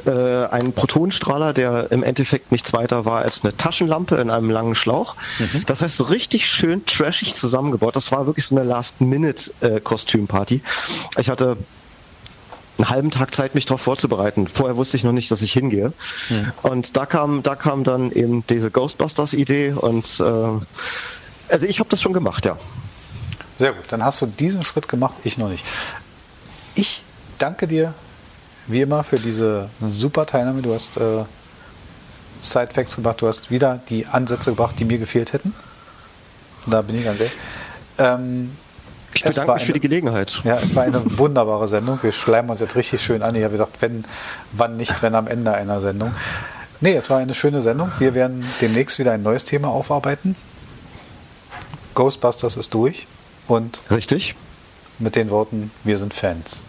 äh, 0.07 0.47
ein 0.47 0.73
Protonenstrahler, 0.73 1.53
der 1.53 1.93
im 1.93 2.03
Endeffekt 2.03 2.51
nichts 2.51 2.73
weiter 2.73 3.05
war 3.05 3.23
als 3.23 3.45
eine 3.45 3.57
Taschenlampe 3.57 4.17
in 4.17 4.29
einem 4.29 4.51
langen 4.51 4.75
Schlauch. 4.75 5.15
Mhm. 5.39 5.67
Das 5.67 5.83
heißt, 5.83 5.97
so 5.97 6.05
richtig 6.05 6.51
schön 6.51 6.85
trashig 6.85 7.37
zusammengebaut. 7.37 7.95
Das 7.95 8.11
war 8.11 8.27
wirklich 8.27 8.47
so 8.47 8.57
eine 8.57 8.65
Last-Minute-Kostümparty. 8.65 10.57
Äh, 10.57 11.21
ich 11.21 11.31
hatte 11.31 11.57
einen 12.81 12.91
halben 12.91 13.11
Tag 13.11 13.35
Zeit, 13.35 13.55
mich 13.55 13.67
darauf 13.67 13.83
vorzubereiten. 13.83 14.49
Vorher 14.49 14.77
wusste 14.77 14.97
ich 14.97 15.05
noch 15.05 15.13
nicht, 15.13 15.31
dass 15.31 15.43
ich 15.43 15.53
hingehe. 15.53 15.93
Hm. 16.29 16.53
Und 16.63 16.97
da 16.97 17.07
kam, 17.07 17.43
da 17.43 17.55
kam 17.55 17.85
dann 17.85 18.11
eben 18.11 18.45
diese 18.49 18.71
Ghostbusters-Idee 18.71 19.73
und 19.73 20.21
äh, 20.21 21.53
also 21.53 21.67
ich 21.67 21.81
habe 21.81 21.89
das 21.91 22.01
schon 22.01 22.13
gemacht, 22.13 22.47
ja. 22.47 22.57
Sehr 23.59 23.73
gut, 23.73 23.85
dann 23.89 24.05
hast 24.05 24.23
du 24.23 24.27
diesen 24.27 24.63
Schritt 24.63 24.89
gemacht, 24.89 25.17
ich 25.25 25.37
noch 25.37 25.49
nicht. 25.49 25.65
Ich 26.75 27.03
danke 27.39 27.67
dir 27.67 27.93
wie 28.67 28.81
immer 28.81 29.05
für 29.05 29.19
diese 29.19 29.69
super 29.81 30.27
Teilnahme. 30.27 30.63
Du 30.63 30.73
hast 30.73 30.97
äh, 30.97 31.25
Side-Facts 32.41 32.97
gebracht, 32.97 33.21
du 33.21 33.27
hast 33.27 33.51
wieder 33.51 33.81
die 33.89 34.07
Ansätze 34.07 34.51
gebracht, 34.51 34.77
die 34.79 34.85
mir 34.85 34.99
gefehlt 34.99 35.33
hätten. 35.33 35.55
Da 36.67 36.83
bin 36.83 36.97
ich 36.97 37.05
ganz 37.05 37.21
ehrlich. 37.21 37.37
Ähm, 37.99 38.57
ich 39.15 39.23
bedanke 39.25 39.53
mich 39.53 39.63
eine, 39.63 39.67
für 39.67 39.73
die 39.73 39.81
Gelegenheit. 39.81 40.41
Ja, 40.45 40.55
es 40.55 40.75
war 40.75 40.85
eine 40.85 41.03
wunderbare 41.19 41.69
Sendung. 41.69 41.99
Wir 42.03 42.13
schleimen 42.13 42.51
uns 42.51 42.61
jetzt 42.61 42.77
richtig 42.77 43.03
schön 43.03 43.23
an. 43.23 43.35
Ich 43.35 43.43
habe 43.43 43.53
gesagt, 43.53 43.81
wenn, 43.81 44.05
wann 44.53 44.77
nicht, 44.77 45.03
wenn 45.03 45.15
am 45.15 45.27
Ende 45.27 45.53
einer 45.53 45.81
Sendung. 45.81 46.15
Nee, 46.81 46.95
es 46.95 47.11
war 47.11 47.19
eine 47.19 47.35
schöne 47.35 47.61
Sendung. 47.61 47.93
Wir 47.99 48.15
werden 48.15 48.45
demnächst 48.61 48.99
wieder 48.99 49.13
ein 49.13 49.23
neues 49.23 49.45
Thema 49.45 49.69
aufarbeiten. 49.69 50.37
Ghostbusters 51.95 52.57
ist 52.57 52.73
durch. 52.73 53.07
Und 53.47 53.83
Richtig. 53.91 54.35
Mit 54.99 55.17
den 55.17 55.31
Worten, 55.31 55.71
wir 55.83 55.99
sind 55.99 56.15
Fans. 56.15 56.63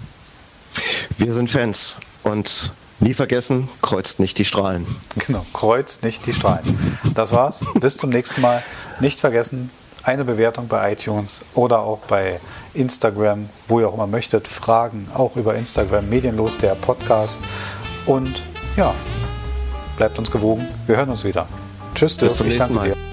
Wir 1.18 1.32
sind 1.32 1.50
Fans. 1.50 1.98
Und 2.24 2.74
nie 3.00 3.14
vergessen, 3.14 3.70
kreuzt 3.82 4.20
nicht 4.20 4.38
die 4.38 4.46
Strahlen. 4.46 4.86
Genau, 5.28 5.46
kreuzt 5.54 6.04
nicht 6.04 6.26
die 6.26 6.34
Strahlen. 6.34 6.78
Das 7.16 7.34
war's. 7.34 7.60
Bis 7.80 7.98
zum 7.98 8.10
nächsten 8.10 8.42
Mal. 8.42 8.62
Nicht 9.00 9.20
vergessen, 9.20 9.70
eine 10.04 10.26
Bewertung 10.26 10.68
bei 10.68 10.94
iTunes 10.94 11.42
oder 11.56 11.80
auch 11.80 12.00
bei 12.08 12.40
Instagram, 12.74 13.50
wo 13.68 13.80
ihr 13.80 13.90
auch 13.90 13.94
immer 13.94 14.08
möchtet. 14.08 14.48
Fragen 14.48 15.08
auch 15.14 15.36
über 15.36 15.56
Instagram, 15.56 16.10
medienlos 16.10 16.58
der 16.58 16.76
Podcast. 16.76 17.40
Und 18.06 18.44
ja, 18.78 18.94
bleibt 19.98 20.18
uns 20.18 20.32
gewogen. 20.32 20.68
Wir 20.88 20.98
hören 20.98 21.10
uns 21.10 21.24
wieder. 21.24 21.48
Tschüss, 21.94 22.18
Dirk. 22.18 22.40
Ich 22.46 22.58
danke 22.58 22.80
dir. 22.82 23.11